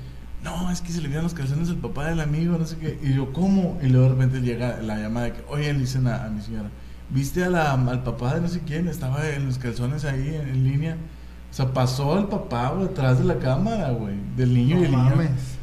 No, 0.43 0.71
es 0.71 0.81
que 0.81 0.91
se 0.91 1.03
le 1.03 1.09
vieron 1.09 1.25
los 1.25 1.35
calzones 1.35 1.69
al 1.69 1.77
papá 1.77 2.07
del 2.07 2.21
amigo, 2.21 2.57
no 2.57 2.65
sé 2.65 2.79
qué. 2.79 2.99
Y 3.03 3.13
yo, 3.13 3.35
¿cómo? 3.35 3.79
Y 3.83 3.89
luego 3.89 4.05
de 4.05 4.15
repente 4.15 4.41
llega 4.41 4.81
la 4.81 4.97
llamada 4.97 5.27
de 5.27 5.33
que, 5.35 5.45
oye, 5.49 5.71
le 5.71 5.81
dicen 5.81 6.07
a, 6.07 6.27
mi 6.31 6.41
señora: 6.41 6.71
¿Viste 7.11 7.45
a 7.45 7.51
la, 7.51 7.73
al 7.73 8.03
papá 8.05 8.37
de 8.37 8.41
no 8.41 8.49
sé 8.49 8.61
quién? 8.67 8.89
Estaba 8.89 9.29
en 9.29 9.45
los 9.45 9.59
calzones 9.59 10.07
ahí 10.07 10.35
en 10.35 10.65
línea. 10.65 10.97
O 11.51 11.55
sea, 11.55 11.73
pasó 11.73 12.19
el 12.19 12.27
papá, 12.27 12.71
güey, 12.71 12.87
atrás 12.87 13.19
de 13.19 13.25
la 13.25 13.39
cámara, 13.39 13.91
güey, 13.91 14.15
del 14.37 14.55
niño 14.55 14.81
y 14.81 14.85
el 14.85 14.91
niño. 14.91 15.15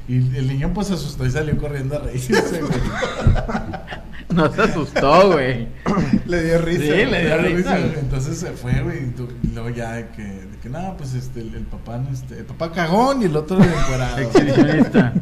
Y 0.08 0.18
el 0.38 0.48
niño 0.48 0.72
pues 0.74 0.88
se 0.88 0.94
asustó 0.94 1.26
y 1.26 1.32
salió 1.32 1.58
corriendo 1.58 1.96
a 1.96 2.00
reírse, 2.00 2.62
güey. 2.62 2.74
No 4.34 4.52
se 4.52 4.64
asustó, 4.64 5.32
güey. 5.32 5.68
Le 6.26 6.44
dio 6.44 6.58
risa. 6.60 6.82
Sí, 6.82 7.06
le 7.06 7.26
dio 7.26 7.38
risa. 7.38 7.80
Entonces 7.80 8.38
se 8.38 8.52
fue, 8.52 8.82
güey, 8.82 9.14
y, 9.44 9.48
luego 9.54 9.70
ya 9.70 9.94
de 9.94 10.08
que, 10.10 10.24
de 10.24 10.58
que 10.62 10.70
nada, 10.70 10.98
pues 10.98 11.14
este, 11.14 11.42
el, 11.42 11.54
el 11.56 11.64
papá, 11.64 11.98
no, 11.98 12.10
este, 12.10 12.40
el 12.40 12.46
papá 12.46 12.72
cagón 12.72 13.22
y 13.22 13.26
el 13.26 13.36
otro 13.36 13.64
encuerado. 13.64 14.18
Exhibicionista. 14.18 15.14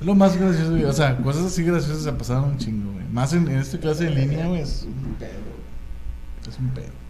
Es 0.00 0.06
lo 0.06 0.14
más 0.14 0.36
gracioso, 0.36 0.72
güey. 0.72 0.84
O 0.84 0.92
sea, 0.92 1.16
cosas 1.18 1.46
así 1.46 1.62
graciosas 1.62 2.02
se 2.02 2.12
pasaron 2.12 2.44
un 2.44 2.58
chingo, 2.58 2.92
güey. 2.92 3.06
Más 3.10 3.32
en, 3.32 3.48
en 3.48 3.58
esta 3.58 3.78
clase 3.78 4.08
en 4.08 4.14
línea, 4.16 4.46
güey, 4.46 4.60
es 4.60 4.86
un 4.86 5.14
pedo. 5.14 5.30
Es 6.48 6.58
un 6.58 6.68
pedo. 6.70 7.05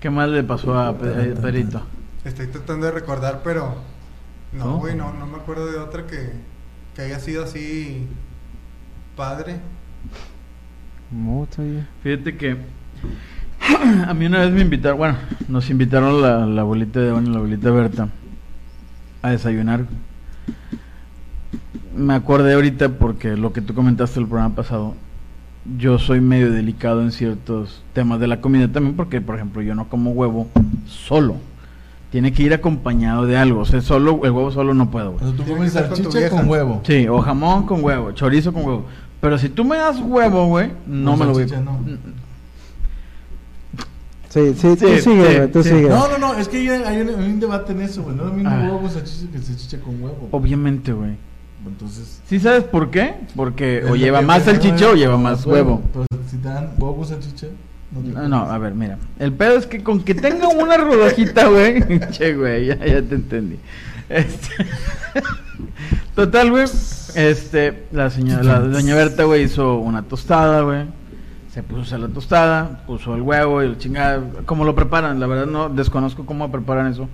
¿Qué 0.00 0.10
más 0.10 0.28
le 0.28 0.44
pasó 0.44 0.78
a 0.78 0.90
eh, 0.90 1.34
Pedrito? 1.40 1.82
Estoy 2.24 2.46
tratando 2.48 2.86
de 2.86 2.92
recordar, 2.92 3.40
pero. 3.42 3.76
¿No? 4.52 4.64
No, 4.64 4.78
güey, 4.78 4.96
no, 4.96 5.12
no 5.12 5.26
me 5.26 5.36
acuerdo 5.36 5.70
de 5.70 5.78
otra 5.78 6.06
que, 6.06 6.32
que 6.94 7.02
haya 7.02 7.18
sido 7.18 7.44
así. 7.44 8.06
Padre. 9.16 9.56
Mucho. 11.10 11.62
Fíjate 12.02 12.36
que 12.36 12.56
a 14.06 14.14
mí 14.14 14.26
una 14.26 14.40
vez 14.40 14.52
me 14.52 14.60
invitaron, 14.60 14.98
bueno, 14.98 15.16
nos 15.48 15.68
invitaron 15.70 16.22
la, 16.22 16.46
la 16.46 16.60
abuelita 16.60 17.00
de 17.00 17.08
y 17.08 17.26
la 17.26 17.38
abuelita 17.38 17.70
Berta 17.70 18.08
a 19.22 19.30
desayunar. 19.30 19.86
Me 21.96 22.14
acordé 22.14 22.54
ahorita 22.54 22.90
porque 22.90 23.36
lo 23.36 23.52
que 23.52 23.60
tú 23.60 23.74
comentaste 23.74 24.20
el 24.20 24.26
programa 24.28 24.54
pasado, 24.54 24.94
yo 25.76 25.98
soy 25.98 26.20
medio 26.20 26.50
delicado 26.50 27.02
en 27.02 27.12
ciertos 27.12 27.82
temas 27.92 28.20
de 28.20 28.26
la 28.26 28.40
comida 28.40 28.68
también 28.68 28.96
porque, 28.96 29.20
por 29.20 29.34
ejemplo, 29.34 29.60
yo 29.62 29.74
no 29.74 29.88
como 29.88 30.12
huevo 30.12 30.48
solo. 30.86 31.36
Tiene 32.10 32.32
que 32.32 32.42
ir 32.42 32.54
acompañado 32.54 33.26
de 33.26 33.36
algo. 33.36 33.60
O 33.60 33.64
sea, 33.66 33.82
solo, 33.82 34.12
el 34.24 34.30
huevo 34.30 34.50
solo 34.50 34.72
no 34.72 34.90
puedo. 34.90 35.10
O 35.10 35.12
güey. 35.18 35.24
sea, 35.26 35.36
tú 35.36 35.44
comes 35.44 35.72
con 35.74 35.96
salchicha 35.96 36.30
con 36.30 36.48
huevo. 36.48 36.80
Sí, 36.84 37.06
o 37.06 37.20
jamón 37.20 37.66
con 37.66 37.84
huevo, 37.84 38.12
chorizo 38.12 38.52
con 38.52 38.64
huevo. 38.64 38.86
Pero 39.20 39.36
si 39.36 39.48
tú 39.50 39.64
me 39.64 39.76
das 39.76 40.00
huevo, 40.00 40.46
güey, 40.46 40.70
no 40.86 41.10
Con 41.10 41.20
me 41.20 41.26
lo 41.26 41.32
voy 41.32 41.48
salchicha, 41.48 41.60
no. 41.60 41.78
Sí, 44.30 44.54
sí, 44.54 44.68
tú 44.76 44.86
Sí, 44.86 44.86
sigue, 44.86 45.00
sí, 45.00 45.10
güey, 45.16 45.50
tú 45.52 45.62
sí. 45.62 45.68
sigue. 45.70 45.88
No, 45.88 46.06
no, 46.08 46.18
no, 46.18 46.34
es 46.34 46.48
que 46.48 46.58
hay, 46.58 46.68
hay 46.68 47.00
un, 47.00 47.08
hay 47.08 47.30
un 47.30 47.40
debate 47.40 47.72
en 47.72 47.80
eso, 47.80 48.02
güey. 48.02 48.14
No 48.14 48.24
es 48.24 48.28
lo 48.28 48.34
mismo 48.34 48.50
Ah. 48.52 48.60
huevo 48.64 48.80
con 48.80 48.90
salchicha 48.90 49.30
que 49.32 49.38
salchicha 49.38 49.80
con 49.80 50.02
huevo. 50.02 50.28
Obviamente, 50.32 50.92
güey. 50.92 51.12
Entonces. 51.66 52.20
¿Sí 52.26 52.40
sabes 52.40 52.64
por 52.64 52.90
qué? 52.90 53.14
Porque 53.36 53.84
o 53.88 53.96
lleva 53.96 54.22
más 54.22 54.44
salchicha 54.44 54.90
o 54.90 54.94
lleva 54.94 55.16
más 55.16 55.44
huevo. 55.44 55.82
Pero 55.92 56.06
si 56.28 56.36
te 56.38 56.48
dan 56.48 56.70
huevo 56.78 56.96
con 56.96 57.06
salchicha, 57.06 57.48
no 57.90 58.28
No, 58.28 58.36
a 58.38 58.58
ver, 58.58 58.74
mira. 58.74 58.98
El 59.18 59.32
pedo 59.32 59.56
es 59.56 59.66
que 59.66 59.82
con 59.82 60.02
que 60.02 60.14
tenga 60.14 60.48
una 60.48 60.76
rodajita, 60.76 61.48
güey. 61.48 61.82
che, 62.10 62.34
güey, 62.34 62.66
ya, 62.66 62.76
ya 62.76 63.02
te 63.02 63.14
entendí. 63.14 63.58
Este... 64.08 64.48
Total, 66.14 66.50
güey. 66.50 66.64
Este, 67.14 67.86
la 67.92 68.10
señora, 68.10 68.42
la 68.42 68.60
doña 68.60 68.94
Berta, 68.94 69.24
güey, 69.24 69.44
hizo 69.44 69.78
una 69.78 70.02
tostada, 70.02 70.62
güey. 70.62 70.86
Se 71.52 71.62
puso 71.62 71.80
a 71.80 71.84
hacer 71.84 72.00
la 72.00 72.08
tostada, 72.08 72.84
puso 72.86 73.14
el 73.14 73.22
huevo 73.22 73.62
y 73.62 73.66
el 73.66 73.78
chingada. 73.78 74.22
¿Cómo 74.44 74.64
lo 74.64 74.74
preparan? 74.74 75.18
La 75.20 75.26
verdad 75.26 75.46
no 75.46 75.68
desconozco 75.68 76.26
cómo 76.26 76.50
preparan 76.50 76.88
eso. 76.88 77.08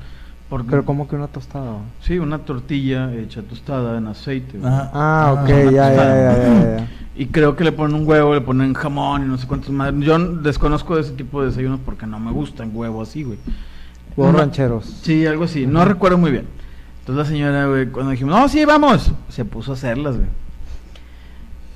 Porque, 0.54 0.70
Pero 0.70 0.84
como 0.84 1.08
que 1.08 1.16
una 1.16 1.26
tostada. 1.26 1.78
Sí, 2.00 2.16
una 2.20 2.38
tortilla 2.38 3.12
hecha 3.12 3.42
tostada 3.42 3.98
en 3.98 4.06
aceite. 4.06 4.56
güey. 4.56 4.72
Ajá. 4.72 4.88
Ah, 4.94 5.32
ok, 5.32 5.50
Ah, 5.50 5.62
ya, 5.64 5.70
ya, 5.72 5.94
ya, 5.94 6.16
ya, 6.36 6.76
ya. 6.78 6.88
Y 7.16 7.26
creo 7.26 7.56
que 7.56 7.64
le 7.64 7.72
ponen 7.72 7.96
un 7.96 8.06
huevo, 8.08 8.32
le 8.34 8.40
ponen 8.40 8.72
jamón 8.72 9.24
y 9.24 9.26
no 9.26 9.36
sé 9.36 9.48
cuántos 9.48 9.70
más. 9.70 9.92
Yo 9.98 10.16
desconozco 10.18 10.94
de 10.94 11.00
ese 11.00 11.10
tipo 11.14 11.40
de 11.40 11.48
desayunos 11.48 11.80
porque 11.84 12.06
no 12.06 12.20
me 12.20 12.30
gustan 12.30 12.70
huevo 12.72 13.02
así, 13.02 13.24
güey. 13.24 13.38
Huevos 14.16 14.32
No- 14.32 14.38
rancheros. 14.38 14.84
Sí, 15.02 15.26
algo 15.26 15.42
así. 15.42 15.66
No 15.66 15.84
recuerdo 15.84 16.18
muy 16.18 16.30
bien. 16.30 16.46
Entonces 17.00 17.24
la 17.26 17.28
señora, 17.28 17.66
güey, 17.66 17.88
cuando 17.88 18.12
dijimos, 18.12 18.38
no, 18.38 18.48
sí, 18.48 18.64
vamos, 18.64 19.10
se 19.28 19.44
puso 19.44 19.72
a 19.72 19.74
hacerlas, 19.74 20.16
güey. 20.18 20.28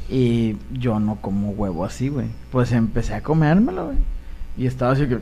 Y 0.09 0.57
yo 0.73 1.01
no 1.01 1.17
como 1.17 1.51
huevo 1.51 1.85
así, 1.85 2.11
güey. 2.11 2.29
Pues 2.53 2.71
empecé 2.71 3.15
a 3.15 3.23
comérmelo, 3.25 3.87
güey. 3.87 3.99
Y 4.57 4.67
estaba 4.67 4.93
así 4.93 5.07
que... 5.09 5.19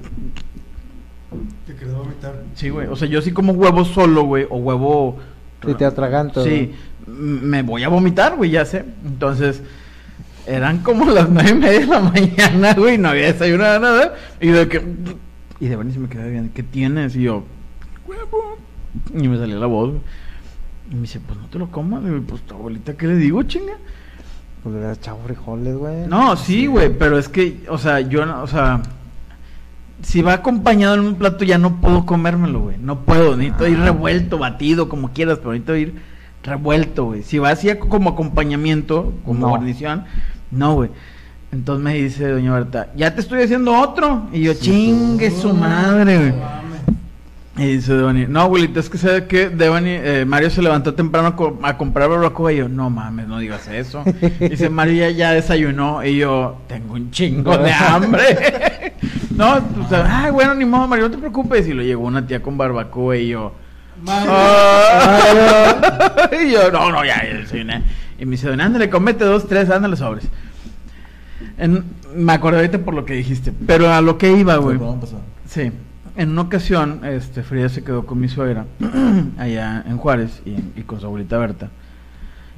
Te 1.67 1.75
quedó 1.75 1.99
vomitar. 1.99 2.43
Sí, 2.55 2.69
güey. 2.69 2.87
O 2.89 2.97
sea, 2.97 3.09
yo 3.09 3.21
sí 3.23 3.33
como 3.33 3.53
huevo 3.53 3.85
solo, 3.85 4.25
güey. 4.25 4.47
O 4.51 4.57
huevo... 4.57 5.19
Si 5.65 5.75
te 5.75 5.85
atragantas. 5.85 6.45
Sí, 6.45 6.73
me 7.07 7.63
voy 7.63 7.83
a 7.83 7.89
vomitar, 7.89 8.37
güey, 8.37 8.51
ya 8.51 8.65
sé. 8.65 8.85
Entonces, 9.05 9.63
eran 10.47 10.79
como 10.79 11.07
las 11.11 11.29
nueve 11.29 11.51
y 11.51 11.55
media 11.55 11.81
de 11.81 11.87
la 11.87 12.01
mañana, 12.01 12.75
güey, 12.75 12.99
no 12.99 13.09
había 13.09 13.33
desayunado 13.33 13.81
nada. 13.81 14.15
Y 14.41 14.49
de 14.49 14.69
que. 14.69 14.83
Y 15.59 15.69
de 15.69 15.77
se 15.93 15.99
me 15.99 16.09
quedaba 16.09 16.29
bien, 16.29 16.51
¿qué 16.55 16.63
tienes? 16.63 17.17
Y 17.17 17.23
yo, 17.23 17.45
huevo. 18.07 18.59
Y 19.15 19.29
me 19.29 19.39
salía 19.39 19.57
la 19.57 19.67
voz, 19.67 19.91
güey. 19.91 20.03
Y 20.91 20.95
me 20.95 21.01
dice, 21.03 21.21
pues 21.21 21.39
no 21.39 21.47
te 21.47 21.59
lo 21.59 21.71
comas, 21.71 22.03
güey. 22.03 22.21
Pues 22.21 22.43
tu 22.43 22.55
abuelita, 22.55 22.97
¿qué 22.97 23.07
le 23.07 23.17
digo, 23.17 23.43
chinga? 23.43 23.75
Pues 24.63 24.73
le 24.73 24.79
hubieras 24.79 24.99
echado 24.99 25.19
frijoles, 25.25 25.77
güey. 25.77 26.07
No, 26.07 26.37
sí, 26.37 26.67
güey, 26.67 26.91
pero 26.97 27.19
es 27.19 27.29
que, 27.29 27.65
o 27.69 27.79
sea, 27.79 28.01
yo, 28.01 28.23
o 28.43 28.47
sea, 28.47 28.83
si 30.03 30.23
va 30.23 30.35
acompañado 30.35 30.95
en 30.95 31.01
un 31.01 31.15
plato 31.17 31.45
ya 31.45 31.59
no 31.59 31.81
puedo 31.81 32.05
comérmelo, 32.07 32.61
güey. 32.61 32.77
No 32.81 33.01
puedo, 33.01 33.37
necesito 33.37 33.67
ir 33.67 33.79
revuelto, 33.79 34.39
batido, 34.39 34.89
como 34.89 35.11
quieras, 35.13 35.39
pero 35.39 35.53
necesito 35.53 35.77
ir 35.77 35.95
revuelto, 36.43 37.07
güey. 37.07 37.23
Si 37.23 37.39
va 37.39 37.51
así 37.51 37.69
como 37.77 38.11
acompañamiento, 38.11 39.13
como 39.25 39.49
guarnición, 39.49 40.05
no, 40.51 40.75
güey. 40.75 40.91
Entonces 41.53 41.83
me 41.85 41.95
dice 41.95 42.29
doña 42.29 42.53
Berta, 42.53 42.89
ya 42.97 43.15
te 43.15 43.21
estoy 43.21 43.43
haciendo 43.43 43.73
otro. 43.79 44.27
Y 44.33 44.43
yo, 44.43 44.55
chingue 44.55 45.31
su 45.31 45.53
madre, 45.55 46.19
güey. 46.19 46.35
Y 47.59 47.77
dice 47.77 47.95
Devani, 47.95 48.27
no, 48.29 48.43
abuelita, 48.43 48.81
es 48.81 48.91
que 48.91 48.99
sabe 48.99 49.27
que 49.27 49.49
Devani, 49.49 49.89
eh, 49.91 50.25
Mario 50.27 50.51
se 50.51 50.61
levantó 50.61 50.93
temprano 50.93 51.35
co- 51.37 51.59
a 51.63 51.79
comprar 51.79 52.11
barbacoa. 52.11 52.53
Y 52.53 52.57
yo, 52.59 52.69
no 52.69 52.91
mames, 52.91 53.27
no 53.29 53.39
digas 53.39 53.67
eso. 53.69 54.05
dice, 54.41 54.69
Mario 54.69 54.95
ya, 55.09 55.11
ya 55.11 55.31
desayunó. 55.33 56.05
Y 56.05 56.19
yo, 56.19 56.59
tengo 56.69 56.93
un 56.95 57.11
chingo 57.11 57.57
de 57.57 57.73
hambre. 57.73 58.93
No, 59.37 59.55
o 59.85 59.89
sea, 59.89 60.25
ay, 60.25 60.31
bueno, 60.31 60.55
ni 60.55 60.65
modo, 60.65 60.87
Mario, 60.89 61.07
no 61.09 61.15
te 61.15 61.19
preocupes. 61.19 61.67
Y 61.69 61.75
lo 61.75 61.83
llegó 61.83 62.05
una 62.07 62.27
tía 62.27 62.43
con 62.43 62.57
barbacoa. 62.59 63.17
Y 63.17 63.29
yo, 63.29 63.53
"Ah". 64.07 65.75
y 66.47 66.51
yo, 66.53 66.71
no, 66.71 66.91
no, 66.91 67.05
ya, 67.05 67.23
ya 67.25 67.35
desayuné. 67.39 67.83
Y 68.19 68.25
me 68.25 68.33
dice, 68.33 68.49
ándale, 68.51 68.91
comete 68.91 69.25
dos, 69.25 69.47
tres, 69.47 69.71
ándale, 69.71 69.97
sobres. 69.97 70.27
En- 71.59 71.85
me 72.15 72.33
acordé 72.33 72.57
ahorita 72.59 72.79
por 72.79 72.95
lo 72.95 73.05
que 73.05 73.15
dijiste. 73.15 73.53
Pero 73.67 73.93
a 73.93 74.01
lo 74.01 74.17
que 74.19 74.33
iba, 74.33 74.57
güey. 74.57 74.79
Sí. 75.47 75.71
En 76.17 76.31
una 76.31 76.43
ocasión, 76.43 77.01
este, 77.05 77.43
Frida 77.43 77.69
se 77.69 77.85
quedó 77.85 78.07
con 78.07 78.19
mi 78.19 78.29
suegra 78.29 78.65
allá 79.39 79.85
en 79.87 79.99
Juárez 79.99 80.41
y, 80.47 80.53
y 80.81 80.83
con 80.87 80.99
su 80.99 81.07
abuelita 81.07 81.37
Berta. 81.37 81.69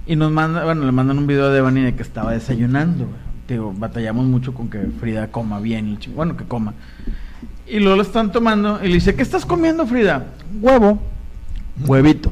Y 0.06 0.14
nos 0.16 0.30
manda, 0.30 0.64
bueno, 0.64 0.86
le 0.86 0.92
mandan 0.92 1.18
un 1.18 1.26
video 1.26 1.46
a 1.46 1.50
Devani 1.50 1.82
de 1.82 1.94
que 1.96 2.02
estaba 2.02 2.32
desayunando, 2.32 3.04
güey. 3.06 3.27
Digo, 3.48 3.72
batallamos 3.74 4.26
mucho 4.26 4.52
con 4.52 4.68
que 4.68 4.78
Frida 5.00 5.28
coma 5.28 5.58
bien, 5.58 5.98
y 6.00 6.08
bueno, 6.08 6.36
que 6.36 6.44
coma. 6.44 6.74
Y 7.66 7.78
luego 7.80 7.96
lo 7.96 8.02
están 8.02 8.30
tomando 8.30 8.78
y 8.82 8.88
le 8.88 8.94
dice, 8.94 9.14
¿qué 9.14 9.22
estás 9.22 9.46
comiendo, 9.46 9.86
Frida? 9.86 10.26
Huevo. 10.60 11.00
Huevito. 11.86 12.30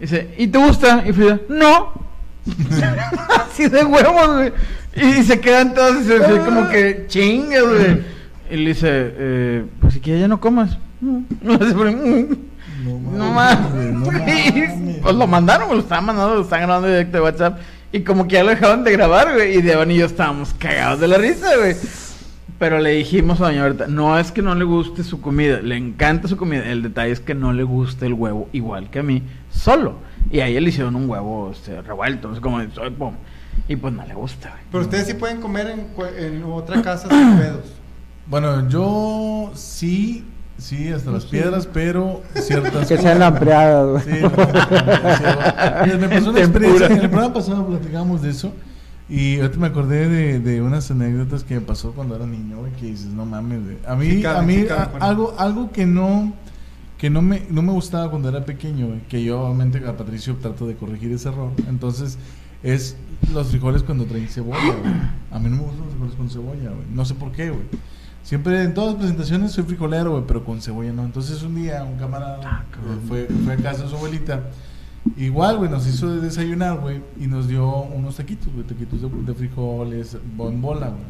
Dice, 0.00 0.34
¿y 0.38 0.46
te 0.48 0.58
gusta? 0.58 1.04
Y 1.06 1.12
Frida, 1.12 1.38
no. 1.48 1.92
Así 3.50 3.68
de 3.68 3.84
huevos, 3.84 4.26
güey. 4.34 4.52
Y 4.94 5.22
se 5.22 5.38
quedan 5.40 5.74
todos 5.74 6.02
y 6.02 6.04
se 6.04 6.18
ve 6.18 6.40
como 6.44 6.68
que 6.68 7.04
chingas, 7.08 7.62
güey. 7.62 8.02
Y 8.50 8.56
le 8.56 8.68
dice, 8.70 8.88
eh, 8.90 9.66
pues 9.80 9.94
si 9.94 10.00
quieres 10.00 10.22
ya 10.22 10.28
no 10.28 10.40
comas. 10.40 10.76
No, 11.00 11.24
se 11.58 11.74
pone, 11.74 11.92
"Mm". 11.92 12.36
No 12.84 13.32
no 13.34 14.28
Y. 14.28 14.98
Pues 15.02 15.14
lo 15.14 15.26
mandaron, 15.26 15.68
lo 15.70 15.78
estaban 15.80 16.06
mandando, 16.06 16.34
lo 16.36 16.42
estaban 16.42 16.66
grabando 16.66 16.88
directo 16.88 17.18
de 17.18 17.22
WhatsApp. 17.22 17.58
Y 17.92 18.00
como 18.00 18.26
que 18.26 18.34
ya 18.34 18.44
lo 18.44 18.50
dejaron 18.50 18.84
de 18.84 18.92
grabar, 18.92 19.34
güey. 19.34 19.58
Y 19.58 19.62
Devon 19.62 19.90
y 19.90 19.98
yo 19.98 20.06
estábamos 20.06 20.54
cagados 20.54 21.00
de 21.00 21.08
la 21.08 21.18
risa, 21.18 21.56
güey. 21.58 21.76
Pero 22.58 22.78
le 22.78 22.90
dijimos 22.90 23.40
a 23.40 23.46
Doña 23.46 23.64
Berta, 23.64 23.86
no 23.86 24.18
es 24.18 24.32
que 24.32 24.40
no 24.40 24.54
le 24.54 24.64
guste 24.64 25.02
su 25.02 25.20
comida, 25.20 25.60
le 25.60 25.76
encanta 25.76 26.28
su 26.28 26.36
comida. 26.36 26.64
El 26.64 26.82
detalle 26.82 27.12
es 27.12 27.20
que 27.20 27.34
no 27.34 27.52
le 27.52 27.64
gusta 27.64 28.06
el 28.06 28.14
huevo 28.14 28.48
igual 28.52 28.88
que 28.88 29.00
a 29.00 29.02
mí, 29.02 29.22
solo. 29.50 29.96
Y 30.30 30.40
a 30.40 30.46
ella 30.46 30.60
le 30.60 30.68
hicieron 30.68 30.94
un 30.96 31.10
huevo 31.10 31.50
este, 31.52 31.82
revuelto, 31.82 32.28
no 32.28 32.34
sé 32.36 32.40
cómo. 32.40 32.62
Y 33.68 33.76
pues 33.76 33.92
no 33.92 34.06
le 34.06 34.14
gusta, 34.14 34.50
güey. 34.50 34.62
Pero 34.70 34.84
ustedes 34.84 35.06
sí 35.08 35.14
pueden 35.14 35.40
comer 35.40 35.66
en, 35.70 35.88
en 36.24 36.44
otra 36.44 36.80
casa 36.84 37.08
sin 37.08 37.36
pedos. 37.36 37.74
Bueno, 38.26 38.68
yo 38.68 39.50
sí, 39.54 40.24
sí, 40.62 40.88
hasta 40.88 41.10
las 41.10 41.24
piedras, 41.26 41.66
pero 41.72 42.22
ciertas 42.34 42.86
Que 42.88 42.96
sean 42.98 43.18
lampreadas, 43.18 44.04
güey. 44.04 44.16
Sí, 44.16 44.22
no, 44.22 44.28
no, 44.30 45.86
no, 45.86 45.86
no, 45.86 45.98
me 45.98 46.08
pasó 46.08 46.30
una 46.30 46.40
experiencia. 46.40 46.86
En 46.86 46.92
el 46.92 47.10
programa 47.10 47.34
pasado 47.34 47.66
platicamos 47.66 48.22
de 48.22 48.30
eso. 48.30 48.52
Y 49.08 49.40
ahorita 49.40 49.58
me 49.58 49.66
acordé 49.66 50.08
de, 50.08 50.40
de 50.40 50.62
unas 50.62 50.90
anécdotas 50.90 51.44
que 51.44 51.54
me 51.56 51.60
pasó 51.60 51.92
cuando 51.92 52.16
era 52.16 52.24
niño, 52.26 52.58
güey, 52.60 52.72
que 52.72 52.86
dices, 52.86 53.06
no 53.08 53.26
mames, 53.26 53.62
güey. 53.64 53.76
A 53.86 53.94
mí, 53.94 54.10
Sí 54.10 54.22
cabe, 54.22 54.38
a 54.38 54.42
mí 54.42 54.54
sí 54.56 54.64
cabe, 54.66 54.82
a- 54.82 54.86
bueno. 54.86 55.04
algo, 55.06 55.34
algo 55.38 55.72
que 55.72 55.84
no 55.86 56.32
que 56.96 57.10
no 57.10 57.20
me, 57.20 57.42
no 57.50 57.62
me 57.62 57.72
gustaba 57.72 58.08
cuando 58.10 58.28
era 58.28 58.44
pequeño, 58.44 58.86
güey, 58.86 59.00
que 59.08 59.24
yo 59.24 59.40
obviamente 59.42 59.82
a 59.86 59.96
Patricio 59.96 60.36
trato 60.36 60.68
de 60.68 60.76
corregir 60.76 61.10
ese 61.12 61.30
error. 61.30 61.50
Entonces, 61.68 62.16
es 62.62 62.96
los 63.34 63.48
frijoles 63.48 63.82
cuando 63.82 64.04
traen 64.04 64.28
cebolla, 64.28 64.60
güey. 64.80 64.92
A 65.32 65.38
mí 65.40 65.50
no 65.50 65.56
me 65.56 65.62
gustan 65.64 65.80
los 65.80 65.90
frijoles 65.90 66.14
con 66.14 66.30
cebolla, 66.30 66.70
güey. 66.70 66.86
No 66.94 67.04
sé 67.04 67.14
por 67.14 67.32
qué, 67.32 67.50
güey. 67.50 67.64
Siempre 68.22 68.62
en 68.62 68.72
todas 68.74 68.90
las 68.92 68.98
presentaciones 69.00 69.52
soy 69.52 69.64
frijolero, 69.64 70.12
güey, 70.12 70.24
pero 70.26 70.44
con 70.44 70.60
cebolla 70.62 70.92
no. 70.92 71.04
Entonces 71.04 71.42
un 71.42 71.54
día 71.56 71.82
un 71.84 71.98
camarada 71.98 72.64
eh, 72.72 72.98
fue, 73.08 73.26
fue 73.44 73.54
a 73.54 73.56
casa 73.56 73.82
de 73.84 73.88
su 73.88 73.96
abuelita. 73.96 74.42
Igual, 75.16 75.58
güey, 75.58 75.68
nos 75.70 75.86
hizo 75.88 76.08
desayunar, 76.20 76.78
güey, 76.78 77.02
y 77.20 77.26
nos 77.26 77.48
dio 77.48 77.68
unos 77.82 78.16
taquitos, 78.16 78.52
güey, 78.52 78.64
taquitos 78.64 79.02
de, 79.02 79.08
de 79.08 79.34
frijoles 79.34 80.16
bo- 80.36 80.48
en 80.48 80.62
bola, 80.62 80.88
güey. 80.90 81.02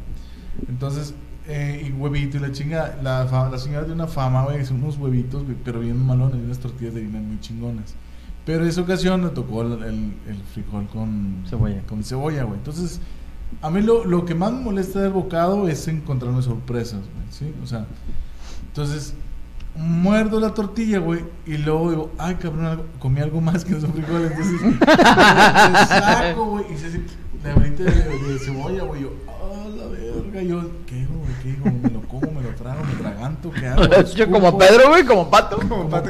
Entonces, 0.69 1.15
eh, 1.47 1.87
y 1.89 1.93
huevito 1.93 2.39
y 2.39 2.41
la 2.41 2.53
chinga, 2.53 2.97
la, 3.03 3.25
la 3.25 3.59
señora 3.59 3.87
de 3.87 3.93
una 3.93 4.07
fama, 4.07 4.45
güey, 4.45 4.63
hizo 4.63 4.75
unos 4.75 4.97
huevitos, 4.97 5.45
güey, 5.45 5.57
pero 5.63 5.81
bien 5.81 6.03
malones, 6.05 6.37
unas 6.43 6.59
tortillas 6.59 6.95
de 6.95 7.01
harina 7.03 7.21
muy 7.21 7.39
chingonas. 7.41 7.95
Pero 8.47 8.65
esa 8.65 8.81
ocasión 8.81 9.23
le 9.23 9.29
tocó 9.29 9.61
el, 9.63 9.73
el- 9.83 10.15
el 10.27 10.37
frijol 10.55 10.87
con 10.89 11.45
Cebolla. 11.49 11.83
Con 11.83 12.03
cebolla, 12.03 12.45
güey. 12.45 12.59
Entonces, 12.59 12.99
a 13.61 13.71
mí 13.71 13.83
lo, 13.83 14.05
lo 14.05 14.25
que 14.25 14.35
más 14.35 14.53
me 14.53 14.61
molesta 14.61 15.01
del 15.01 15.13
bocado 15.13 15.69
es 15.69 15.87
encontrarme 15.89 16.43
sorpresas, 16.43 17.01
güey, 17.01 17.27
¿sí? 17.31 17.55
O 17.63 17.67
sea, 17.67 17.87
entonces, 18.69 19.15
muerdo 19.77 20.41
la 20.41 20.55
tortilla, 20.55 20.99
güey, 20.99 21.25
y 21.47 21.57
luego 21.59 21.91
digo, 21.91 22.11
ay, 22.19 22.37
cabrón, 22.37 22.67
algo- 22.67 22.85
comí 22.99 23.21
algo 23.21 23.41
más 23.41 23.65
que 23.65 23.77
esos 23.77 23.91
frijoles. 23.91 24.31
Entonces, 24.33 24.61
le 24.63 25.87
saco, 25.87 26.45
güey, 26.47 26.65
y 26.73 26.79
se 26.79 26.87
hace 26.87 27.01
la 27.45 27.55
varita 27.55 27.83
de, 27.85 27.91
de 28.19 28.39
cebolla, 28.39 28.85
güey. 28.85 29.03
Yo, 29.03 29.13
ah, 29.29 29.69
la 29.77 29.87
verga. 29.87 30.43
Yo, 30.43 30.63
¿qué 30.87 30.95
digo, 30.97 31.15
güey? 31.19 31.33
¿Qué 31.43 31.49
digo? 31.53 31.65
¿Me 31.83 31.91
lo 31.91 32.01
como? 32.03 32.31
¿Me 32.33 32.41
lo 32.43 32.55
trago? 32.55 32.85
¿Me 32.85 32.95
traganto? 32.95 33.51
¿Qué 33.51 33.67
hago? 33.67 33.85
Yo 33.87 33.97
¿Escupo? 34.25 34.33
como 34.41 34.59
Pedro, 34.59 34.89
güey, 34.91 35.05
como 35.05 35.31
Pato. 35.31 35.57
Como 35.57 35.69
Como 35.69 35.91
pato. 35.91 36.09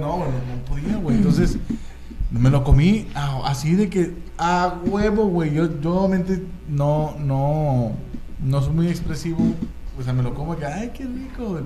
No, 0.00 0.16
güey, 0.16 0.28
no 0.30 0.64
podía, 0.68 0.96
güey. 0.96 1.16
Entonces, 1.16 1.58
me 2.32 2.50
lo 2.50 2.64
comí 2.64 3.06
ah, 3.14 3.42
así 3.44 3.74
de 3.74 3.88
que 3.88 4.14
a 4.38 4.74
huevo, 4.84 5.26
güey. 5.26 5.54
Yo, 5.54 5.80
yo 5.80 5.94
obviamente 5.94 6.42
no, 6.68 7.14
no, 7.20 7.92
no 8.44 8.62
soy 8.62 8.72
muy 8.72 8.88
expresivo. 8.88 9.38
O 9.98 10.02
sea, 10.02 10.12
me 10.14 10.22
lo 10.22 10.32
como 10.34 10.56
que, 10.56 10.64
ay, 10.64 10.90
qué 10.94 11.04
rico, 11.04 11.50
güey. 11.50 11.64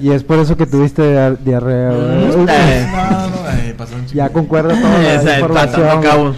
Y 0.00 0.10
es 0.10 0.22
por 0.22 0.38
eso 0.38 0.56
que 0.56 0.66
tuviste 0.66 1.02
dia- 1.02 1.30
diarrea, 1.34 1.90
güey. 1.92 2.46
Eh. 2.48 2.86
No, 2.92 3.30
no, 3.30 3.36
ay, 3.48 3.74
pasó 3.76 3.96
un 3.96 4.06
Ya 4.06 4.28
concuerda 4.28 4.74
toda 4.80 4.98
la 4.98 5.14
Esa, 5.14 5.34
información. 5.40 6.34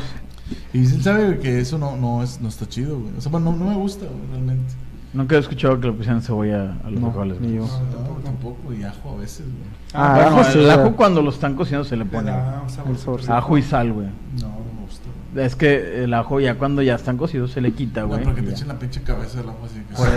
Y 0.72 0.78
él 0.78 1.02
sabe 1.02 1.38
que 1.38 1.60
eso 1.60 1.78
no, 1.78 1.96
no, 1.96 2.22
es, 2.22 2.40
no 2.40 2.48
está 2.48 2.66
chido, 2.68 2.98
güey. 2.98 3.12
O 3.18 3.20
sea, 3.20 3.30
bueno, 3.30 3.52
no, 3.52 3.58
no 3.64 3.70
me 3.72 3.76
gusta, 3.76 4.06
güey, 4.06 4.30
realmente. 4.30 4.72
Nunca 5.12 5.36
he 5.36 5.38
escuchado 5.38 5.78
que 5.78 5.88
le 5.88 5.92
pusieran 5.92 6.22
cebolla 6.22 6.74
a 6.84 6.90
los 6.90 7.00
No, 7.00 7.08
frijoles. 7.10 7.40
ni 7.40 7.56
güey. 7.58 7.58
yo. 7.58 7.62
No, 7.66 7.78
tampoco, 7.96 8.20
tampoco, 8.24 8.72
y 8.72 8.82
ajo 8.82 9.10
a 9.16 9.20
veces, 9.20 9.44
güey. 9.46 9.82
Ah, 9.92 10.12
bueno, 10.22 10.40
ajo 10.40 10.50
sí, 10.52 10.58
el 10.58 10.70
ajo 10.70 10.80
güey. 10.82 10.92
cuando 10.94 11.20
lo 11.22 11.30
están 11.30 11.54
cocinando 11.54 11.84
se 11.86 11.96
le 11.96 12.04
Le 12.04 12.10
pone 12.10 12.30
da 12.30 12.60
un 12.62 12.70
sabor. 12.70 12.90
El 12.92 12.98
saborcito. 12.98 13.34
ajo 13.34 13.58
y 13.58 13.62
sal, 13.62 13.92
güey. 13.92 14.06
No, 14.06 14.48
no 14.48 14.54
me 14.74 14.80
gusta, 14.86 15.04
güey. 15.04 15.21
Es 15.36 15.56
que 15.56 16.04
el 16.04 16.12
ajo 16.12 16.40
ya 16.40 16.56
cuando 16.56 16.82
ya 16.82 16.94
están 16.94 17.16
cocidos 17.16 17.52
se 17.52 17.60
le 17.62 17.72
quita, 17.72 18.02
No, 18.02 18.08
güey. 18.08 18.22
porque 18.24 18.42
y 18.42 18.44
te 18.44 18.50
echen 18.52 18.68
la 18.68 18.78
pinche 18.78 19.02
cabeza 19.02 19.38
del 19.40 19.48
ajo 19.48 19.60
así 19.64 19.80
que 19.80 19.94
Por, 19.94 20.08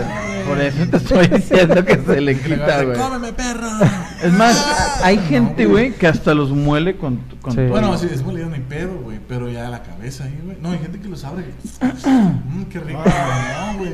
por 0.48 0.60
eso 0.60 0.86
te 0.90 0.96
estoy 0.98 1.26
diciendo 1.28 1.84
que 1.84 1.96
se 1.98 2.20
le 2.20 2.38
quita, 2.42 2.82
güey. 2.82 2.98
¡Cómeme, 2.98 3.32
perra! 3.32 3.78
Es 4.22 4.32
más, 4.34 5.00
hay 5.02 5.16
gente, 5.18 5.64
güey, 5.66 5.92
que 5.94 6.06
hasta 6.06 6.34
los 6.34 6.50
muele 6.50 6.96
con, 6.98 7.16
con 7.40 7.52
Sí. 7.52 7.56
todo. 7.58 7.68
Bueno, 7.68 7.96
sí, 7.96 8.08
es 8.12 8.22
molido, 8.22 8.48
no 8.48 8.56
hay 8.56 8.60
pedo, 8.60 8.94
güey. 9.02 9.18
Pero 9.26 9.48
ya 9.50 9.70
la 9.70 9.82
cabeza 9.82 10.24
ahí, 10.24 10.38
güey. 10.44 10.58
No, 10.60 10.70
hay 10.72 10.78
gente 10.80 11.00
que 11.00 11.08
los 11.08 11.24
abre. 11.24 11.44
Mmm, 12.04 12.62
qué 12.70 12.80
rico. 12.80 13.02
No, 13.04 13.78
güey. 13.78 13.92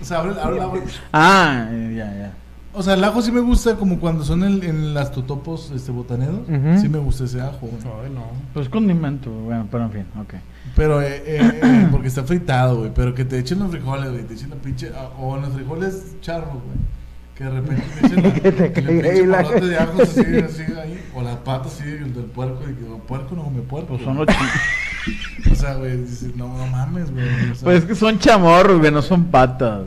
O 0.00 0.04
sea, 0.04 0.18
abre, 0.18 0.32
abre, 0.42 0.60
abre. 0.60 0.80
Ah, 1.12 1.68
ya, 1.70 2.14
ya. 2.14 2.32
O 2.74 2.82
sea, 2.82 2.94
el 2.94 3.02
ajo 3.02 3.22
sí 3.22 3.32
me 3.32 3.40
gusta 3.40 3.74
como 3.76 3.98
cuando 3.98 4.22
son 4.24 4.44
en, 4.44 4.62
en 4.62 4.94
las 4.94 5.10
totopos 5.10 5.72
este, 5.74 5.90
botaneros. 5.90 6.40
Ujú. 6.48 6.80
Sí 6.80 6.88
me 6.88 6.98
gusta 6.98 7.24
ese 7.24 7.40
ajo, 7.40 7.60
güey. 7.62 7.72
Ay, 8.04 8.12
no. 8.14 8.22
Pues 8.54 8.68
condimento, 8.68 9.30
güey, 9.32 9.44
bueno, 9.44 9.66
pero 9.70 9.84
en 9.84 9.90
fin, 9.92 10.04
ok. 10.20 10.34
Pero, 10.76 11.02
eh, 11.02 11.22
eh, 11.26 11.60
eh, 11.62 11.88
porque 11.90 12.08
está 12.08 12.22
fritado, 12.24 12.78
güey. 12.78 12.92
Pero 12.94 13.14
que 13.14 13.24
te 13.24 13.38
echen 13.38 13.58
los 13.58 13.70
frijoles, 13.70 14.10
güey. 14.12 14.22
Te 14.24 14.34
echen 14.34 14.50
la 14.50 14.56
pinche. 14.56 14.92
ah, 14.94 15.08
O 15.18 15.36
los 15.38 15.52
frijoles 15.54 16.16
charros, 16.20 16.52
güey. 16.52 16.78
Que 17.34 17.44
de 17.44 17.50
repente 17.50 17.82
te 18.00 18.06
echen 18.06 18.22
la, 18.22 18.34
Que 18.34 18.52
te 18.82 19.26
la- 19.26 19.42
de 19.66 19.78
ajo 19.78 20.02
así, 20.02 20.20
así 20.20 20.62
ahí. 20.80 21.00
O 21.14 21.22
las 21.22 21.36
patas 21.36 21.72
así 21.80 21.84
del 21.90 22.12
del 22.14 22.24
puerco. 22.26 22.60
Y 22.68 22.74
que 22.74 22.84
"Oh, 22.92 22.98
puerco 22.98 23.34
no 23.34 23.44
come 23.44 23.62
puerco. 23.62 23.88
Pues 23.94 24.02
son 24.02 24.16
güey". 24.16 24.26
los 24.26 24.36
O 25.52 25.54
sea, 25.54 25.74
güey, 25.74 25.96
dices, 25.96 26.36
no, 26.36 26.48
no 26.56 26.66
mames, 26.66 27.10
güey. 27.10 27.24
o 27.50 27.54
sea, 27.54 27.64
Pues 27.64 27.78
es 27.78 27.84
que 27.86 27.94
son 27.94 28.18
chamorros, 28.18 28.78
güey, 28.78 28.92
no 28.92 29.00
son 29.02 29.24
patas. 29.24 29.84